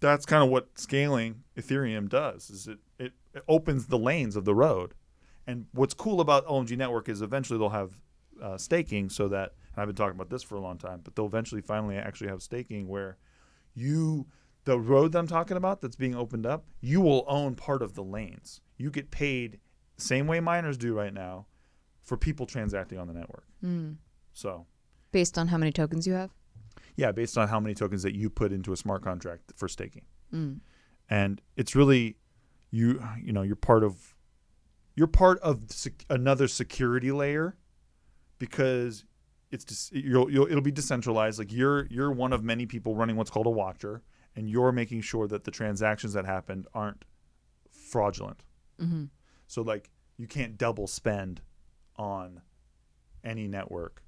that's 0.00 0.24
kind 0.24 0.42
of 0.42 0.50
what 0.50 0.78
scaling 0.78 1.42
Ethereum 1.56 2.08
does. 2.08 2.48
Is 2.50 2.66
it, 2.66 2.78
it 2.98 3.12
it 3.34 3.44
opens 3.46 3.86
the 3.86 3.98
lanes 3.98 4.34
of 4.34 4.46
the 4.46 4.54
road. 4.54 4.94
And 5.46 5.66
what's 5.72 5.94
cool 5.94 6.20
about 6.20 6.46
OMG 6.46 6.76
Network 6.76 7.08
is 7.08 7.20
eventually 7.20 7.58
they'll 7.58 7.68
have 7.68 8.00
uh, 8.42 8.56
staking 8.56 9.10
so 9.10 9.28
that 9.28 9.52
and 9.74 9.82
I've 9.82 9.88
been 9.88 9.96
talking 9.96 10.16
about 10.16 10.30
this 10.30 10.42
for 10.42 10.54
a 10.56 10.60
long 10.60 10.78
time, 10.78 11.00
but 11.04 11.14
they'll 11.14 11.26
eventually 11.26 11.60
finally 11.60 11.96
actually 11.96 12.28
have 12.28 12.42
staking 12.42 12.88
where 12.88 13.18
you 13.74 14.26
the 14.64 14.80
road 14.80 15.12
that 15.12 15.18
I'm 15.18 15.26
talking 15.28 15.56
about 15.56 15.80
that's 15.80 15.96
being 15.96 16.16
opened 16.16 16.46
up, 16.46 16.64
you 16.80 17.00
will 17.00 17.24
own 17.28 17.54
part 17.54 17.82
of 17.82 17.94
the 17.94 18.02
lanes. 18.02 18.60
You 18.76 18.90
get 18.90 19.10
paid 19.10 19.60
same 19.96 20.26
way 20.26 20.40
miners 20.40 20.76
do 20.76 20.94
right 20.94 21.12
now 21.14 21.46
for 22.02 22.16
people 22.16 22.46
transacting 22.46 22.98
on 22.98 23.06
the 23.08 23.14
network. 23.14 23.44
So 24.32 24.66
Based 25.12 25.38
on 25.38 25.48
how 25.48 25.56
many 25.56 25.72
tokens 25.72 26.06
you 26.06 26.12
have? 26.14 26.30
yeah, 26.96 27.12
based 27.12 27.36
on 27.36 27.48
how 27.48 27.60
many 27.60 27.74
tokens 27.74 28.02
that 28.02 28.14
you 28.14 28.30
put 28.30 28.52
into 28.52 28.72
a 28.72 28.76
smart 28.76 29.02
contract 29.02 29.52
for 29.56 29.68
staking. 29.68 30.04
Mm. 30.32 30.60
And 31.10 31.40
it's 31.56 31.74
really 31.74 32.16
you 32.70 33.02
you 33.22 33.32
know, 33.32 33.42
you're 33.42 33.56
part 33.56 33.82
of 33.84 34.14
you're 34.94 35.06
part 35.06 35.38
of 35.40 35.70
sec- 35.70 36.04
another 36.10 36.48
security 36.48 37.12
layer 37.12 37.56
because 38.38 39.04
it's 39.50 39.64
just 39.64 39.92
you'll, 39.94 40.30
you'll 40.30 40.46
it'll 40.46 40.60
be 40.60 40.72
decentralized 40.72 41.38
like 41.38 41.52
you're 41.52 41.86
you're 41.86 42.10
one 42.10 42.32
of 42.32 42.42
many 42.44 42.66
people 42.66 42.94
running 42.94 43.16
what's 43.16 43.30
called 43.30 43.46
a 43.46 43.50
watcher 43.50 44.02
and 44.34 44.50
you're 44.50 44.72
making 44.72 45.00
sure 45.00 45.26
that 45.28 45.44
the 45.44 45.50
transactions 45.50 46.12
that 46.12 46.26
happened 46.26 46.66
aren't 46.74 47.04
fraudulent. 47.70 48.42
Mm-hmm. 48.80 49.04
So 49.46 49.62
like 49.62 49.90
you 50.16 50.26
can't 50.26 50.56
double 50.56 50.86
spend 50.86 51.40
on 51.96 52.40
any 53.24 53.48
network 53.48 54.02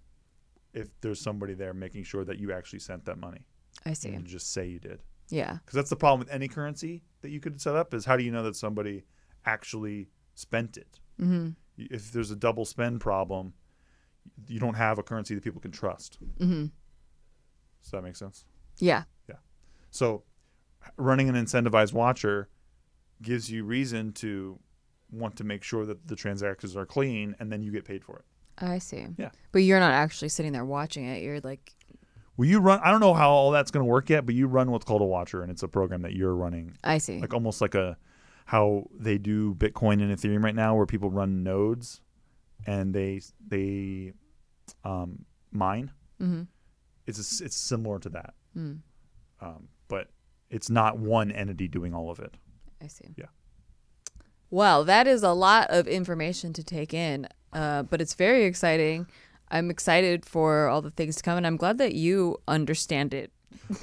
if 0.74 0.88
there's 1.00 1.20
somebody 1.20 1.54
there 1.54 1.74
making 1.74 2.04
sure 2.04 2.24
that 2.24 2.38
you 2.38 2.52
actually 2.52 2.78
sent 2.78 3.04
that 3.06 3.18
money 3.18 3.46
I 3.84 3.92
see. 3.94 4.10
and 4.10 4.26
just 4.26 4.52
say 4.52 4.66
you 4.68 4.78
did. 4.78 5.02
Yeah. 5.28 5.54
Because 5.64 5.74
that's 5.74 5.90
the 5.90 5.96
problem 5.96 6.20
with 6.20 6.30
any 6.30 6.48
currency 6.48 7.02
that 7.22 7.30
you 7.30 7.40
could 7.40 7.60
set 7.60 7.74
up 7.74 7.94
is 7.94 8.04
how 8.04 8.16
do 8.16 8.22
you 8.24 8.30
know 8.30 8.42
that 8.44 8.56
somebody 8.56 9.04
actually 9.44 10.08
spent 10.34 10.76
it? 10.76 11.00
Mm-hmm. 11.20 11.50
If 11.76 12.12
there's 12.12 12.30
a 12.30 12.36
double 12.36 12.64
spend 12.64 13.00
problem, 13.00 13.54
you 14.46 14.60
don't 14.60 14.74
have 14.74 14.98
a 14.98 15.02
currency 15.02 15.34
that 15.34 15.44
people 15.44 15.60
can 15.60 15.70
trust. 15.70 16.18
Mm-hmm. 16.38 16.66
Does 17.82 17.90
that 17.92 18.02
make 18.02 18.16
sense? 18.16 18.44
Yeah. 18.78 19.04
Yeah. 19.28 19.36
So 19.90 20.24
running 20.96 21.28
an 21.28 21.34
incentivized 21.34 21.92
watcher 21.92 22.48
gives 23.22 23.50
you 23.50 23.64
reason 23.64 24.12
to 24.14 24.58
want 25.10 25.36
to 25.36 25.44
make 25.44 25.62
sure 25.62 25.86
that 25.86 26.06
the 26.06 26.16
transactions 26.16 26.76
are 26.76 26.86
clean 26.86 27.34
and 27.40 27.50
then 27.50 27.62
you 27.62 27.72
get 27.72 27.84
paid 27.84 28.04
for 28.04 28.16
it. 28.18 28.24
I 28.58 28.78
see. 28.78 29.06
Yeah. 29.16 29.30
But 29.52 29.60
you're 29.60 29.80
not 29.80 29.92
actually 29.92 30.28
sitting 30.28 30.52
there 30.52 30.64
watching 30.64 31.04
it. 31.04 31.22
You're 31.22 31.40
like, 31.40 31.72
Well 32.36 32.48
you 32.48 32.58
run? 32.60 32.80
I 32.84 32.90
don't 32.90 33.00
know 33.00 33.14
how 33.14 33.30
all 33.30 33.50
that's 33.50 33.70
going 33.70 33.84
to 33.84 33.88
work 33.90 34.10
yet, 34.10 34.26
but 34.26 34.34
you 34.34 34.46
run 34.46 34.70
what's 34.70 34.84
called 34.84 35.00
a 35.00 35.04
watcher, 35.06 35.42
and 35.42 35.50
it's 35.50 35.62
a 35.62 35.68
program 35.68 36.02
that 36.02 36.12
you're 36.14 36.34
running, 36.34 36.76
I 36.84 36.98
see. 36.98 37.20
like 37.20 37.32
almost 37.34 37.60
like 37.60 37.74
a 37.74 37.96
how 38.46 38.84
they 38.98 39.18
do 39.18 39.54
Bitcoin 39.54 40.02
and 40.02 40.10
Ethereum 40.16 40.42
right 40.42 40.54
now, 40.54 40.74
where 40.74 40.86
people 40.86 41.10
run 41.10 41.42
nodes 41.42 42.00
and 42.66 42.94
they 42.94 43.20
they 43.46 44.12
um, 44.84 45.24
mine. 45.52 45.90
mm-hmm. 46.20 46.42
It's 47.06 47.40
a 47.40 47.44
it's 47.44 47.56
similar 47.56 47.98
to 48.00 48.08
that, 48.10 48.34
Mm. 48.56 48.80
um, 49.40 49.68
but 49.88 50.08
it's 50.50 50.68
not 50.68 50.98
one 50.98 51.30
entity 51.30 51.68
doing 51.68 51.94
all 51.94 52.10
of 52.10 52.18
it. 52.18 52.34
I 52.82 52.86
see. 52.86 53.06
Yeah. 53.16 53.26
Well, 54.50 54.84
that 54.84 55.06
is 55.06 55.22
a 55.22 55.32
lot 55.32 55.68
of 55.70 55.86
information 55.86 56.52
to 56.54 56.64
take 56.64 56.94
in, 56.94 57.28
uh, 57.52 57.82
but 57.82 58.00
it's 58.00 58.14
very 58.14 58.44
exciting. 58.44 59.06
I'm 59.50 59.70
excited 59.70 60.24
for 60.24 60.68
all 60.68 60.80
the 60.82 60.90
things 60.90 61.16
to 61.16 61.22
come, 61.22 61.36
and 61.36 61.46
I'm 61.46 61.56
glad 61.56 61.78
that 61.78 61.94
you 61.94 62.38
understand 62.48 63.12
it. 63.14 63.30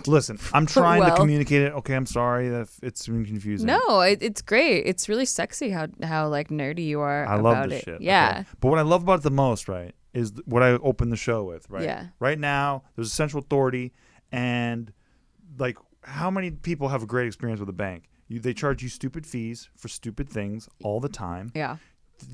Listen, 0.07 0.39
I'm 0.53 0.65
trying 0.77 1.01
Well- 1.01 1.11
to 1.11 1.15
communicate 1.21 1.61
it. 1.61 1.73
Okay, 1.73 1.93
I'm 1.95 2.05
sorry 2.07 2.47
if 2.47 2.79
it's 2.81 3.05
been 3.07 3.25
confusing. 3.25 3.67
No, 3.67 4.01
it, 4.01 4.19
it's 4.23 4.41
great. 4.41 4.81
It's 4.87 5.07
really 5.07 5.25
sexy 5.25 5.69
how 5.69 5.87
how 6.03 6.27
like 6.29 6.49
nerdy 6.49 6.85
you 6.85 6.99
are 7.01 7.25
I 7.27 7.35
about 7.35 7.43
love 7.43 7.69
this 7.69 7.81
it. 7.81 7.85
shit. 7.85 8.01
Yeah. 8.01 8.37
okay? 8.39 8.49
But 8.59 8.69
what 8.69 8.79
I 8.79 8.83
love 8.83 9.03
about 9.03 9.19
it 9.19 9.23
the 9.23 9.31
most, 9.31 9.67
right, 9.67 9.93
is 10.13 10.33
what 10.45 10.63
I 10.63 10.71
opened 10.71 11.11
the 11.11 11.15
show 11.17 11.43
with, 11.43 11.69
right? 11.69 11.83
Yeah. 11.83 12.07
Right 12.19 12.39
now, 12.39 12.83
there's 12.95 13.07
a 13.07 13.15
central 13.15 13.43
authority, 13.43 13.93
and 14.31 14.91
like, 15.59 15.77
how 16.01 16.31
many 16.31 16.49
people 16.51 16.87
have 16.89 17.03
a 17.03 17.07
great 17.07 17.27
experience 17.27 17.59
with 17.59 17.69
a 17.69 17.73
bank? 17.73 18.05
You, 18.27 18.39
they 18.39 18.53
charge 18.53 18.81
you 18.81 18.89
stupid 18.89 19.25
fees 19.25 19.69
for 19.75 19.87
stupid 19.87 20.29
things 20.29 20.67
all 20.83 20.99
the 20.99 21.09
time. 21.09 21.51
Yeah. 21.53 21.77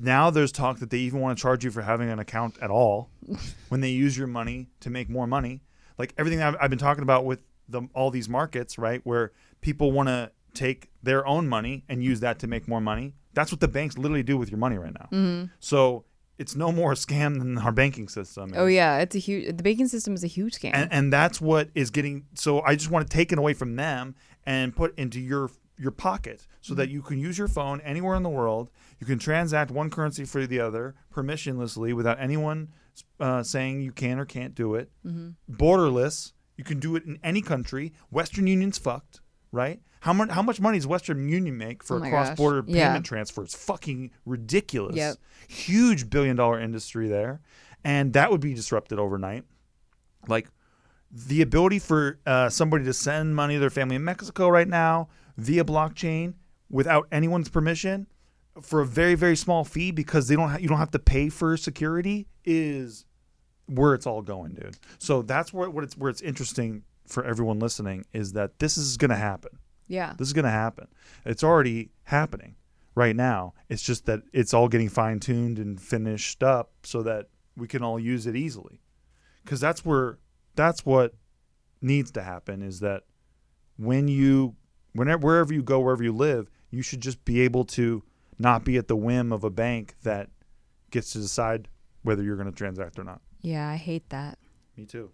Now 0.00 0.30
there's 0.30 0.52
talk 0.52 0.78
that 0.78 0.90
they 0.90 0.98
even 0.98 1.20
want 1.20 1.36
to 1.36 1.42
charge 1.42 1.64
you 1.64 1.70
for 1.70 1.82
having 1.82 2.08
an 2.08 2.18
account 2.18 2.56
at 2.62 2.70
all 2.70 3.10
when 3.68 3.80
they 3.80 3.90
use 3.90 4.16
your 4.16 4.28
money 4.28 4.68
to 4.80 4.90
make 4.90 5.08
more 5.08 5.26
money. 5.26 5.60
Like 5.98 6.14
everything 6.16 6.40
I've, 6.40 6.56
I've 6.60 6.70
been 6.70 6.78
talking 6.78 7.02
about 7.02 7.24
with 7.24 7.42
the, 7.68 7.82
all 7.94 8.10
these 8.10 8.28
markets, 8.28 8.78
right, 8.78 9.00
where 9.04 9.32
people 9.60 9.92
want 9.92 10.08
to 10.08 10.30
take 10.54 10.90
their 11.02 11.26
own 11.26 11.48
money 11.48 11.84
and 11.88 12.02
use 12.02 12.20
that 12.20 12.38
to 12.40 12.46
make 12.46 12.68
more 12.68 12.80
money. 12.80 13.14
That's 13.34 13.50
what 13.50 13.60
the 13.60 13.68
banks 13.68 13.98
literally 13.98 14.22
do 14.22 14.36
with 14.36 14.50
your 14.50 14.58
money 14.58 14.78
right 14.78 14.92
now. 14.92 15.08
Mm-hmm. 15.10 15.44
So 15.60 16.04
it's 16.38 16.56
no 16.56 16.72
more 16.72 16.92
a 16.92 16.94
scam 16.94 17.38
than 17.38 17.58
our 17.58 17.72
banking 17.72 18.08
system. 18.08 18.52
Oh 18.56 18.66
yeah, 18.66 18.98
it's 18.98 19.14
a 19.14 19.18
huge. 19.18 19.56
The 19.56 19.62
banking 19.62 19.88
system 19.88 20.14
is 20.14 20.24
a 20.24 20.28
huge 20.28 20.54
scam. 20.54 20.70
And, 20.74 20.92
and 20.92 21.12
that's 21.12 21.40
what 21.40 21.70
is 21.74 21.90
getting. 21.90 22.26
So 22.34 22.62
I 22.62 22.74
just 22.74 22.90
want 22.90 23.08
to 23.08 23.16
take 23.16 23.32
it 23.32 23.38
away 23.38 23.54
from 23.54 23.76
them 23.76 24.14
and 24.44 24.74
put 24.74 24.98
into 24.98 25.20
your 25.20 25.50
your 25.82 25.90
pocket 25.90 26.46
so 26.60 26.74
that 26.74 26.88
you 26.90 27.02
can 27.02 27.18
use 27.18 27.36
your 27.36 27.48
phone 27.48 27.80
anywhere 27.80 28.14
in 28.14 28.22
the 28.22 28.28
world. 28.30 28.70
You 29.00 29.06
can 29.06 29.18
transact 29.18 29.72
one 29.72 29.90
currency 29.90 30.24
for 30.24 30.46
the 30.46 30.60
other 30.60 30.94
permissionlessly 31.12 31.92
without 31.92 32.20
anyone 32.20 32.68
uh, 33.18 33.42
saying 33.42 33.82
you 33.82 33.90
can 33.90 34.20
or 34.20 34.24
can't 34.24 34.54
do 34.54 34.76
it. 34.76 34.90
Borderless. 35.50 36.32
You 36.56 36.64
can 36.64 36.78
do 36.78 36.94
it 36.94 37.04
in 37.04 37.18
any 37.24 37.42
country. 37.42 37.92
Western 38.10 38.46
Union's 38.46 38.78
fucked, 38.78 39.20
right? 39.50 39.80
How 40.00 40.12
much 40.12 40.30
how 40.30 40.42
much 40.42 40.60
money 40.60 40.78
does 40.78 40.86
Western 40.86 41.28
Union 41.28 41.56
make 41.56 41.82
for 41.82 41.98
Oh 41.98 42.04
a 42.04 42.10
cross 42.10 42.36
border 42.36 42.62
gosh. 42.62 42.74
Yeah. 42.74 42.88
payment 42.88 43.06
transfer? 43.06 43.42
It's 43.42 43.54
fucking 43.54 44.10
ridiculous. 44.24 44.96
Yep. 44.96 45.16
Huge 45.48 46.10
billion 46.10 46.36
dollar 46.36 46.60
industry 46.60 47.08
there, 47.08 47.40
and 47.84 48.12
that 48.12 48.30
would 48.30 48.40
be 48.40 48.54
disrupted 48.54 48.98
overnight. 48.98 49.44
Like 50.28 50.48
the 51.10 51.42
ability 51.42 51.78
for 51.78 52.18
uh, 52.26 52.48
somebody 52.48 52.84
to 52.84 52.92
send 52.92 53.36
money 53.36 53.54
to 53.54 53.60
their 53.60 53.70
family 53.70 53.96
in 53.96 54.04
Mexico 54.04 54.48
right 54.48 54.68
now 54.68 55.08
via 55.36 55.64
blockchain 55.64 56.34
without 56.70 57.06
anyone's 57.12 57.48
permission 57.48 58.06
for 58.60 58.80
a 58.80 58.86
very 58.86 59.14
very 59.14 59.36
small 59.36 59.64
fee 59.64 59.90
because 59.90 60.28
they 60.28 60.36
don't 60.36 60.50
ha- 60.50 60.58
you 60.58 60.68
don't 60.68 60.78
have 60.78 60.90
to 60.90 60.98
pay 60.98 61.28
for 61.28 61.56
security 61.56 62.26
is 62.44 63.06
where 63.66 63.94
it's 63.94 64.06
all 64.06 64.20
going, 64.22 64.52
dude. 64.52 64.76
So 64.98 65.22
that's 65.22 65.52
where 65.52 65.70
what 65.70 65.84
it's 65.84 65.96
where 65.96 66.10
it's 66.10 66.20
interesting 66.20 66.82
for 67.06 67.24
everyone 67.24 67.58
listening 67.58 68.04
is 68.12 68.32
that 68.34 68.58
this 68.58 68.76
is 68.76 68.96
going 68.96 69.10
to 69.10 69.16
happen. 69.16 69.50
yeah. 69.88 70.14
This 70.16 70.28
is 70.28 70.32
going 70.32 70.44
to 70.44 70.50
happen. 70.50 70.88
It's 71.24 71.42
already 71.42 71.90
happening 72.04 72.56
right 72.94 73.16
now. 73.16 73.54
It's 73.68 73.82
just 73.82 74.06
that 74.06 74.22
it's 74.32 74.52
all 74.54 74.68
getting 74.68 74.88
fine 74.88 75.18
tuned 75.20 75.58
and 75.58 75.80
finished 75.80 76.42
up 76.42 76.72
so 76.84 77.02
that 77.02 77.28
we 77.56 77.66
can 77.66 77.82
all 77.82 77.98
use 77.98 78.26
it 78.26 78.36
easily. 78.36 78.80
Because 79.44 79.60
that's 79.60 79.84
where 79.84 80.18
that's 80.54 80.84
what 80.84 81.14
needs 81.80 82.10
to 82.12 82.22
happen 82.22 82.62
is 82.62 82.80
that 82.80 83.02
when 83.76 84.06
you 84.08 84.54
whenever 84.92 85.26
wherever 85.26 85.52
you 85.52 85.62
go 85.62 85.80
wherever 85.80 86.02
you 86.02 86.12
live 86.12 86.50
you 86.70 86.82
should 86.82 87.00
just 87.00 87.24
be 87.24 87.40
able 87.40 87.64
to 87.64 88.02
not 88.38 88.64
be 88.64 88.76
at 88.76 88.88
the 88.88 88.96
whim 88.96 89.32
of 89.32 89.44
a 89.44 89.50
bank 89.50 89.94
that 90.02 90.28
gets 90.90 91.12
to 91.12 91.18
decide 91.18 91.68
whether 92.02 92.22
you're 92.22 92.36
going 92.36 92.50
to 92.50 92.56
transact 92.56 92.98
or 92.98 93.04
not. 93.04 93.20
Yeah, 93.40 93.68
I 93.68 93.76
hate 93.76 94.08
that. 94.10 94.38
Me 94.76 94.84
too. 94.84 95.10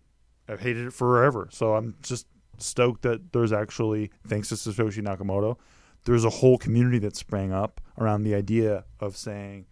I've 0.49 0.61
hated 0.61 0.87
it 0.87 0.93
forever. 0.93 1.49
So 1.53 1.75
I'm 1.75 1.97
just 2.03 2.27
stoked 2.59 3.03
that 3.03 3.33
there's 3.33 3.53
actually, 3.53 4.11
thanks 4.27 4.49
to 4.49 4.55
Satoshi 4.55 5.03
Nakamoto, 5.03 5.57
there's 6.05 6.25
a 6.25 6.31
whole 6.31 6.59
community 6.59 6.99
that 7.01 7.17
sprang 7.17 7.53
up 7.53 7.81
around 7.99 8.23
the 8.23 8.35
idea 8.35 8.85
of 9.01 9.17
saying, 9.17 9.67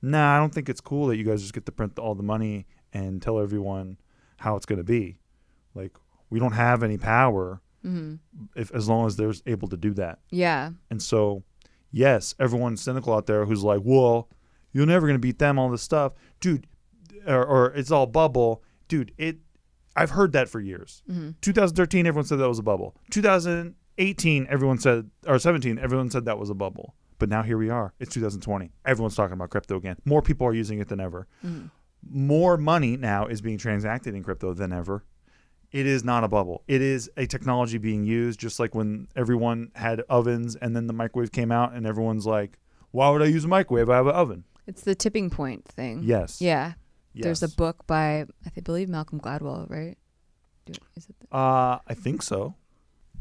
nah, 0.00 0.36
I 0.36 0.38
don't 0.38 0.54
think 0.54 0.68
it's 0.68 0.80
cool 0.80 1.08
that 1.08 1.16
you 1.16 1.24
guys 1.24 1.42
just 1.42 1.52
get 1.52 1.66
to 1.66 1.72
print 1.72 1.98
all 1.98 2.14
the 2.14 2.22
money 2.22 2.66
and 2.92 3.20
tell 3.20 3.38
everyone 3.38 3.98
how 4.38 4.56
it's 4.56 4.66
going 4.66 4.78
to 4.78 4.84
be. 4.84 5.18
Like, 5.74 5.92
we 6.30 6.38
don't 6.38 6.52
have 6.52 6.82
any 6.82 6.98
power 6.98 7.60
hmm 7.82 8.14
if 8.56 8.70
as 8.72 8.88
long 8.88 9.06
as 9.06 9.16
they're 9.16 9.32
able 9.46 9.68
to 9.68 9.76
do 9.76 9.92
that. 9.94 10.18
Yeah. 10.30 10.70
And 10.90 11.02
so, 11.02 11.42
yes, 11.90 12.34
everyone's 12.38 12.80
cynical 12.80 13.12
out 13.14 13.26
there 13.26 13.44
who's 13.44 13.62
like, 13.62 13.80
well, 13.84 14.28
you're 14.72 14.86
never 14.86 15.06
going 15.06 15.16
to 15.16 15.20
beat 15.20 15.38
them, 15.38 15.58
all 15.58 15.68
this 15.70 15.82
stuff. 15.82 16.12
Dude, 16.40 16.66
or, 17.26 17.44
or 17.44 17.66
it's 17.74 17.90
all 17.90 18.06
bubble. 18.06 18.62
Dude, 18.88 19.12
it. 19.18 19.38
I've 19.94 20.10
heard 20.10 20.32
that 20.32 20.48
for 20.48 20.60
years. 20.60 21.02
hmm 21.06 21.30
2013, 21.42 22.06
everyone 22.06 22.24
said 22.26 22.38
that 22.38 22.48
was 22.48 22.58
a 22.58 22.62
bubble. 22.62 22.96
2018, 23.10 24.46
everyone 24.48 24.78
said, 24.78 25.10
or 25.26 25.38
17, 25.38 25.78
everyone 25.78 26.10
said 26.10 26.24
that 26.24 26.38
was 26.38 26.50
a 26.50 26.54
bubble. 26.54 26.94
But 27.18 27.28
now 27.28 27.42
here 27.42 27.58
we 27.58 27.70
are. 27.70 27.92
It's 28.00 28.12
2020. 28.14 28.72
Everyone's 28.84 29.14
talking 29.14 29.34
about 29.34 29.50
crypto 29.50 29.76
again. 29.76 29.96
More 30.04 30.22
people 30.22 30.46
are 30.46 30.54
using 30.54 30.80
it 30.80 30.88
than 30.88 30.98
ever. 31.00 31.26
hmm 31.42 31.66
More 32.10 32.56
money 32.56 32.96
now 32.96 33.26
is 33.26 33.40
being 33.40 33.58
transacted 33.58 34.14
in 34.14 34.22
crypto 34.24 34.54
than 34.54 34.72
ever. 34.72 35.04
It 35.72 35.86
is 35.86 36.04
not 36.04 36.22
a 36.22 36.28
bubble. 36.28 36.62
It 36.68 36.82
is 36.82 37.10
a 37.16 37.26
technology 37.26 37.78
being 37.78 38.04
used, 38.04 38.38
just 38.38 38.60
like 38.60 38.74
when 38.74 39.08
everyone 39.16 39.70
had 39.74 40.00
ovens 40.10 40.54
and 40.56 40.76
then 40.76 40.86
the 40.86 40.92
microwave 40.92 41.32
came 41.32 41.50
out 41.50 41.72
and 41.72 41.86
everyone's 41.86 42.26
like, 42.26 42.58
why 42.90 43.08
would 43.08 43.22
I 43.22 43.26
use 43.26 43.44
a 43.44 43.48
microwave? 43.48 43.88
I 43.88 43.96
have 43.96 44.06
an 44.06 44.14
oven. 44.14 44.44
It's 44.66 44.82
the 44.82 44.94
tipping 44.94 45.30
point 45.30 45.64
thing. 45.64 46.02
Yes. 46.04 46.40
Yeah. 46.42 46.74
There's 47.14 47.42
a 47.42 47.48
book 47.48 47.86
by 47.86 48.26
I 48.46 48.50
think, 48.50 48.64
believe 48.64 48.88
Malcolm 48.88 49.18
Gladwell, 49.20 49.68
right? 49.70 49.96
Is 50.66 51.06
it? 51.08 51.14
The, 51.20 51.36
Uh, 51.36 51.78
I 51.86 51.94
think 51.94 52.22
so. 52.22 52.54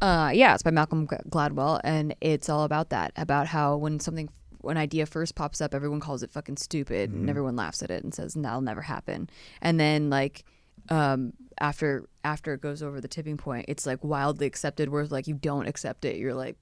uh, 0.02 0.32
yeah, 0.34 0.54
it's 0.54 0.64
by 0.64 0.72
Malcolm 0.72 1.08
Gladwell, 1.08 1.80
and 1.84 2.16
it's 2.22 2.50
all 2.50 2.64
about 2.64 2.90
that, 2.90 3.12
about 3.16 3.48
how 3.48 3.78
when 3.78 4.00
something, 4.00 4.30
when 4.60 4.78
an 4.78 4.82
idea 4.84 5.06
first 5.06 5.36
pops 5.36 5.62
up, 5.62 5.74
everyone 5.74 6.00
calls 6.00 6.22
it 6.24 6.32
fucking 6.32 6.58
stupid, 6.58 7.12
Mhm. 7.12 7.16
and 7.16 7.30
everyone 7.30 7.56
laughs 7.56 7.82
at 7.84 7.92
it 7.92 8.04
and 8.04 8.14
says 8.14 8.34
that'll 8.34 8.62
never 8.62 8.82
happen, 8.82 9.30
and 9.62 9.80
then 9.80 10.10
like, 10.10 10.44
um, 10.90 11.34
after 11.62 12.04
after 12.26 12.54
it 12.54 12.60
goes 12.62 12.84
over 12.84 13.00
the 13.00 13.08
tipping 13.08 13.38
point, 13.38 13.66
it's 13.70 13.86
like 13.86 14.04
wildly 14.04 14.48
accepted. 14.48 14.90
Where 14.90 15.06
like 15.06 15.28
you 15.28 15.36
don't 15.36 15.68
accept 15.68 16.04
it, 16.04 16.18
you're 16.18 16.34
like 16.34 16.58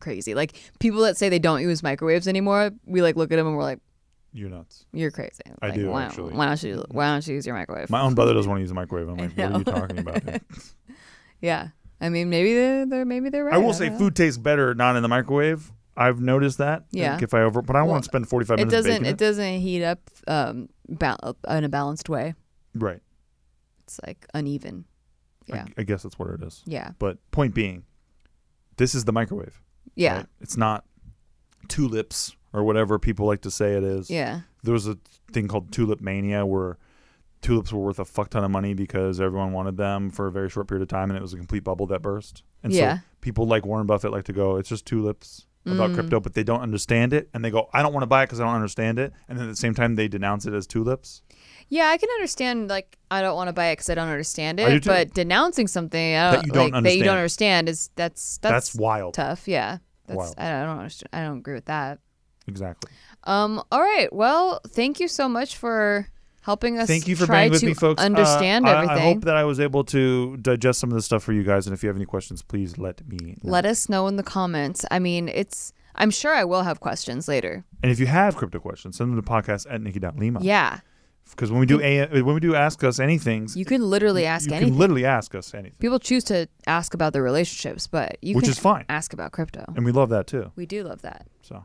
crazy. 0.00 0.34
Like 0.34 0.54
people 0.80 1.02
that 1.02 1.16
say 1.16 1.28
they 1.28 1.38
don't 1.38 1.60
use 1.62 1.82
microwaves 1.82 2.26
anymore, 2.26 2.70
we 2.86 3.02
like 3.02 3.14
look 3.14 3.30
at 3.30 3.36
them 3.36 3.46
and 3.46 3.56
we're 3.56 3.62
like, 3.62 3.78
You're 4.32 4.48
nuts. 4.50 4.86
you're 4.92 5.10
crazy. 5.12 5.42
I 5.62 5.66
Like, 5.66 5.74
do, 5.76 5.90
why, 5.90 6.04
actually. 6.04 6.32
Why 6.34 6.46
don't 6.46 6.62
you 6.62 6.84
Why 6.90 7.06
don't 7.12 7.26
you 7.26 7.34
use 7.34 7.46
your 7.46 7.54
microwave? 7.54 7.90
My 7.90 8.00
own 8.00 8.14
brother 8.14 8.34
doesn't 8.34 8.48
want 8.50 8.58
to 8.58 8.62
use 8.62 8.70
a 8.70 8.74
microwave. 8.74 9.08
I'm 9.08 9.16
like, 9.18 9.36
what 9.36 9.52
are 9.52 9.58
you 9.58 9.64
talking 9.64 9.98
about? 9.98 10.22
Yeah, 11.40 11.68
I 12.00 12.08
mean 12.08 12.30
maybe 12.30 12.54
they're, 12.54 12.86
they're 12.86 13.04
maybe 13.04 13.28
they're 13.30 13.44
right. 13.44 13.54
I 13.54 13.58
will 13.58 13.66
don't 13.66 13.74
say 13.74 13.88
know. 13.90 13.98
food 13.98 14.16
tastes 14.16 14.38
better 14.38 14.74
not 14.74 14.96
in 14.96 15.02
the 15.02 15.08
microwave. 15.08 15.70
I've 15.96 16.20
noticed 16.20 16.58
that. 16.58 16.84
Yeah. 16.90 17.14
Like 17.14 17.22
if 17.22 17.34
I 17.34 17.42
over, 17.42 17.60
but 17.62 17.74
I 17.76 17.80
don't 17.80 17.86
Well, 17.86 17.94
want 17.94 18.04
to 18.04 18.08
spend 18.08 18.28
45 18.28 18.56
minutes. 18.58 18.72
It 18.72 18.76
doesn't. 18.76 19.04
It 19.04 19.10
it. 19.10 19.18
doesn't 19.18 19.60
heat 19.60 19.84
up 19.84 20.00
um 20.26 20.68
ba- 20.88 21.34
in 21.48 21.64
a 21.64 21.68
balanced 21.68 22.08
way. 22.08 22.34
Right. 22.74 23.00
It's 23.88 23.98
like 24.06 24.26
uneven. 24.34 24.84
Yeah. 25.46 25.64
I, 25.76 25.80
I 25.80 25.82
guess 25.84 26.02
that's 26.02 26.18
what 26.18 26.28
it 26.28 26.42
is. 26.42 26.62
Yeah. 26.66 26.90
But 26.98 27.16
point 27.30 27.54
being, 27.54 27.84
this 28.76 28.94
is 28.94 29.06
the 29.06 29.12
microwave. 29.12 29.62
Yeah. 29.94 30.16
right? 30.18 30.26
It's 30.42 30.58
not 30.58 30.84
tulips 31.68 32.36
or 32.52 32.62
whatever 32.64 32.98
people 32.98 33.26
like 33.26 33.40
to 33.42 33.50
say 33.50 33.72
it 33.74 33.82
is. 33.84 34.10
Yeah. 34.10 34.40
There 34.62 34.74
was 34.74 34.86
a 34.86 34.98
thing 35.32 35.48
called 35.48 35.72
tulip 35.72 36.00
mania 36.02 36.44
where 36.44 36.76
tulips 37.40 37.72
were 37.72 37.80
worth 37.80 37.98
a 37.98 38.04
fuck 38.04 38.30
ton 38.30 38.44
of 38.44 38.50
money 38.50 38.74
because 38.74 39.20
everyone 39.20 39.52
wanted 39.52 39.76
them 39.78 40.10
for 40.10 40.26
a 40.26 40.32
very 40.32 40.50
short 40.50 40.68
period 40.68 40.82
of 40.82 40.88
time 40.88 41.10
and 41.10 41.16
it 41.16 41.22
was 41.22 41.32
a 41.32 41.36
complete 41.38 41.64
bubble 41.64 41.86
that 41.86 42.02
burst. 42.02 42.42
And 42.62 42.72
Yeah. 42.72 42.98
so 42.98 43.02
people 43.22 43.46
like 43.46 43.64
Warren 43.64 43.86
Buffett 43.86 44.12
like 44.12 44.24
to 44.24 44.32
go, 44.34 44.56
it's 44.56 44.68
just 44.68 44.84
tulips 44.84 45.46
about 45.66 45.90
Mm. 45.90 45.94
crypto, 45.94 46.20
but 46.20 46.34
they 46.34 46.42
don't 46.44 46.60
understand 46.62 47.12
it 47.12 47.28
and 47.34 47.44
they 47.44 47.50
go, 47.50 47.68
I 47.72 47.82
don't 47.82 47.92
want 47.92 48.02
to 48.02 48.06
buy 48.06 48.22
it 48.22 48.26
because 48.26 48.40
I 48.40 48.44
don't 48.44 48.54
understand 48.54 48.98
it. 48.98 49.12
And 49.28 49.38
then 49.38 49.46
at 49.46 49.50
the 49.50 49.56
same 49.56 49.74
time, 49.74 49.96
they 49.96 50.08
denounce 50.08 50.46
it 50.46 50.54
as 50.54 50.66
tulips. 50.66 51.22
Yeah, 51.68 51.88
I 51.88 51.98
can 51.98 52.08
understand. 52.16 52.68
Like, 52.68 52.96
I 53.10 53.20
don't 53.20 53.36
want 53.36 53.48
to 53.48 53.52
buy 53.52 53.66
it 53.68 53.72
because 53.74 53.90
I 53.90 53.94
don't 53.94 54.08
understand 54.08 54.58
do 54.58 54.64
it. 54.64 54.84
But 54.84 55.12
denouncing 55.12 55.66
something 55.66 56.14
I 56.16 56.30
That 56.30 56.34
don't, 56.36 56.46
you 56.46 56.52
don't 56.52 56.72
like, 56.72 56.84
that 56.84 56.96
you 56.96 57.04
don't 57.04 57.16
understand. 57.18 57.68
understand 57.68 57.68
is 57.68 57.90
that's 57.96 58.38
That's, 58.38 58.68
that's, 58.70 58.74
wild. 58.80 59.14
tough. 59.14 59.46
Yeah, 59.46 59.78
that's 60.06 60.16
Wild. 60.16 60.34
I 60.38 60.48
don't, 60.48 60.54
I 60.60 60.64
don't 60.64 60.78
understand. 60.78 61.08
I 61.12 61.20
don't 61.24 61.38
agree 61.38 61.54
with 61.54 61.66
that. 61.66 61.98
Exactly. 62.46 62.90
Um. 63.24 63.62
All 63.70 63.82
right. 63.82 64.10
Well, 64.10 64.60
thank 64.68 65.00
you 65.00 65.08
so 65.08 65.28
much 65.28 65.56
for 65.56 66.08
helping 66.42 66.78
us. 66.78 66.86
Thank 66.86 67.08
you 67.08 67.16
for 67.16 67.26
try 67.26 67.42
being 67.42 67.52
with 67.52 67.60
to 67.60 67.66
me, 67.66 67.74
folks. 67.74 68.02
Uh, 68.02 68.06
Understand 68.06 68.66
I- 68.66 68.74
everything. 68.84 68.96
I 68.96 69.00
hope 69.00 69.20
that 69.24 69.36
I 69.36 69.44
was 69.44 69.60
able 69.60 69.84
to 69.84 70.36
digest 70.38 70.80
some 70.80 70.90
of 70.90 70.94
this 70.96 71.04
stuff 71.04 71.22
for 71.22 71.32
you 71.32 71.42
guys. 71.44 71.66
And 71.66 71.74
if 71.74 71.82
you 71.82 71.88
have 71.88 71.96
any 71.96 72.06
questions, 72.06 72.42
please 72.42 72.78
let 72.78 73.06
me 73.08 73.18
know. 73.42 73.50
Let 73.50 73.66
us 73.66 73.88
know 73.88 74.06
in 74.08 74.16
the 74.16 74.22
comments. 74.22 74.84
I 74.90 74.98
mean, 74.98 75.28
it's. 75.28 75.72
I'm 75.94 76.10
sure 76.10 76.32
I 76.32 76.44
will 76.44 76.62
have 76.62 76.78
questions 76.80 77.26
later. 77.26 77.64
and 77.82 77.90
if 77.90 77.98
you 77.98 78.06
have 78.06 78.36
crypto 78.36 78.60
questions, 78.60 78.96
send 78.96 79.10
them 79.12 79.20
to 79.20 79.28
podcast 79.28 79.66
at 79.68 79.80
nikki.limo. 79.80 80.40
Yeah, 80.42 80.78
Because 81.30 81.50
when 81.50 81.58
we 81.58 81.66
do 81.66 81.80
a, 81.82 82.06
when 82.22 82.34
we 82.34 82.40
do 82.40 82.54
ask 82.54 82.84
us 82.84 83.00
anything, 83.00 83.48
you 83.56 83.64
can 83.64 83.82
literally 83.82 84.24
ask 84.24 84.48
you 84.48 84.54
anything. 84.54 84.74
can 84.74 84.78
literally 84.78 85.04
ask 85.04 85.34
us 85.34 85.52
anything, 85.54 85.76
People 85.80 85.98
choose 85.98 86.22
to 86.24 86.48
ask 86.68 86.94
about 86.94 87.14
their 87.14 87.22
relationships, 87.24 87.88
but 87.88 88.16
you 88.22 88.36
which 88.36 88.44
can 88.44 88.52
is 88.52 88.58
fine, 88.60 88.84
ask 88.88 89.12
about 89.12 89.32
crypto. 89.32 89.64
and 89.74 89.84
we 89.84 89.90
love 89.90 90.08
that 90.10 90.28
too. 90.28 90.52
We 90.54 90.66
do 90.66 90.84
love 90.84 91.02
that. 91.02 91.26
So, 91.42 91.64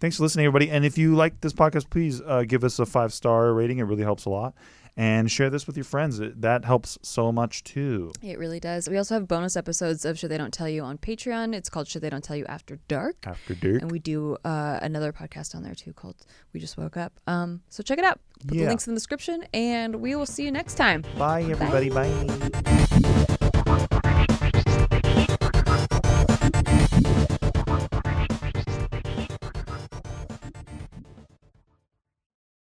thanks 0.00 0.16
for 0.16 0.24
listening, 0.24 0.46
everybody. 0.46 0.70
And 0.70 0.84
if 0.84 0.98
you 0.98 1.14
like 1.14 1.40
this 1.40 1.52
podcast, 1.52 1.88
please 1.90 2.20
uh, 2.26 2.42
give 2.42 2.64
us 2.64 2.78
a 2.78 2.86
five 2.86 3.12
star 3.12 3.52
rating. 3.54 3.78
It 3.78 3.84
really 3.84 4.02
helps 4.02 4.24
a 4.24 4.30
lot. 4.30 4.54
And 4.96 5.30
share 5.30 5.48
this 5.50 5.66
with 5.68 5.76
your 5.76 5.84
friends. 5.84 6.18
It, 6.18 6.42
that 6.42 6.64
helps 6.64 6.98
so 7.00 7.30
much 7.30 7.62
too. 7.62 8.12
It 8.22 8.38
really 8.38 8.58
does. 8.60 8.88
We 8.88 8.98
also 8.98 9.14
have 9.14 9.28
bonus 9.28 9.56
episodes 9.56 10.04
of 10.04 10.18
Shit 10.18 10.28
They 10.30 10.36
Don't 10.36 10.52
Tell 10.52 10.68
You 10.68 10.82
on 10.82 10.98
Patreon. 10.98 11.54
It's 11.54 11.70
called 11.70 11.86
Shit 11.88 12.02
They 12.02 12.10
Don't 12.10 12.24
Tell 12.24 12.36
You 12.36 12.44
After 12.46 12.76
Dark. 12.88 13.16
After 13.24 13.54
Dark. 13.54 13.80
And 13.82 13.90
we 13.90 14.00
do 14.00 14.36
uh, 14.44 14.80
another 14.82 15.12
podcast 15.12 15.54
on 15.54 15.62
there 15.62 15.76
too 15.76 15.92
called 15.92 16.16
We 16.52 16.60
Just 16.60 16.76
Woke 16.76 16.96
Up. 16.96 17.12
Um, 17.28 17.62
so 17.70 17.82
check 17.84 17.98
it 17.98 18.04
out. 18.04 18.18
Put 18.46 18.56
Yeah. 18.56 18.64
the 18.64 18.68
links 18.68 18.88
in 18.88 18.94
the 18.94 18.98
description, 18.98 19.44
and 19.54 19.94
we 19.96 20.16
will 20.16 20.26
see 20.26 20.44
you 20.44 20.50
next 20.50 20.74
time. 20.74 21.04
Bye, 21.16 21.42
everybody. 21.44 21.88
Bye. 21.88 23.26